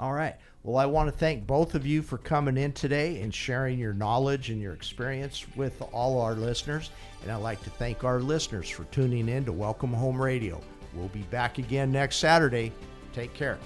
All 0.00 0.12
right. 0.12 0.34
Well, 0.64 0.76
I 0.76 0.86
want 0.86 1.08
to 1.08 1.16
thank 1.16 1.46
both 1.46 1.76
of 1.76 1.86
you 1.86 2.02
for 2.02 2.18
coming 2.18 2.56
in 2.56 2.72
today 2.72 3.20
and 3.20 3.32
sharing 3.32 3.78
your 3.78 3.92
knowledge 3.92 4.50
and 4.50 4.60
your 4.60 4.72
experience 4.72 5.46
with 5.54 5.80
all 5.92 6.20
our 6.20 6.34
listeners. 6.34 6.90
And 7.22 7.30
I'd 7.30 7.36
like 7.36 7.62
to 7.62 7.70
thank 7.70 8.02
our 8.02 8.18
listeners 8.18 8.68
for 8.68 8.84
tuning 8.84 9.28
in 9.28 9.44
to 9.44 9.52
Welcome 9.52 9.92
Home 9.92 10.20
Radio. 10.20 10.60
We'll 10.94 11.08
be 11.08 11.22
back 11.22 11.58
again 11.58 11.92
next 11.92 12.16
Saturday. 12.16 12.72
Take 13.12 13.34
care. 13.34 13.58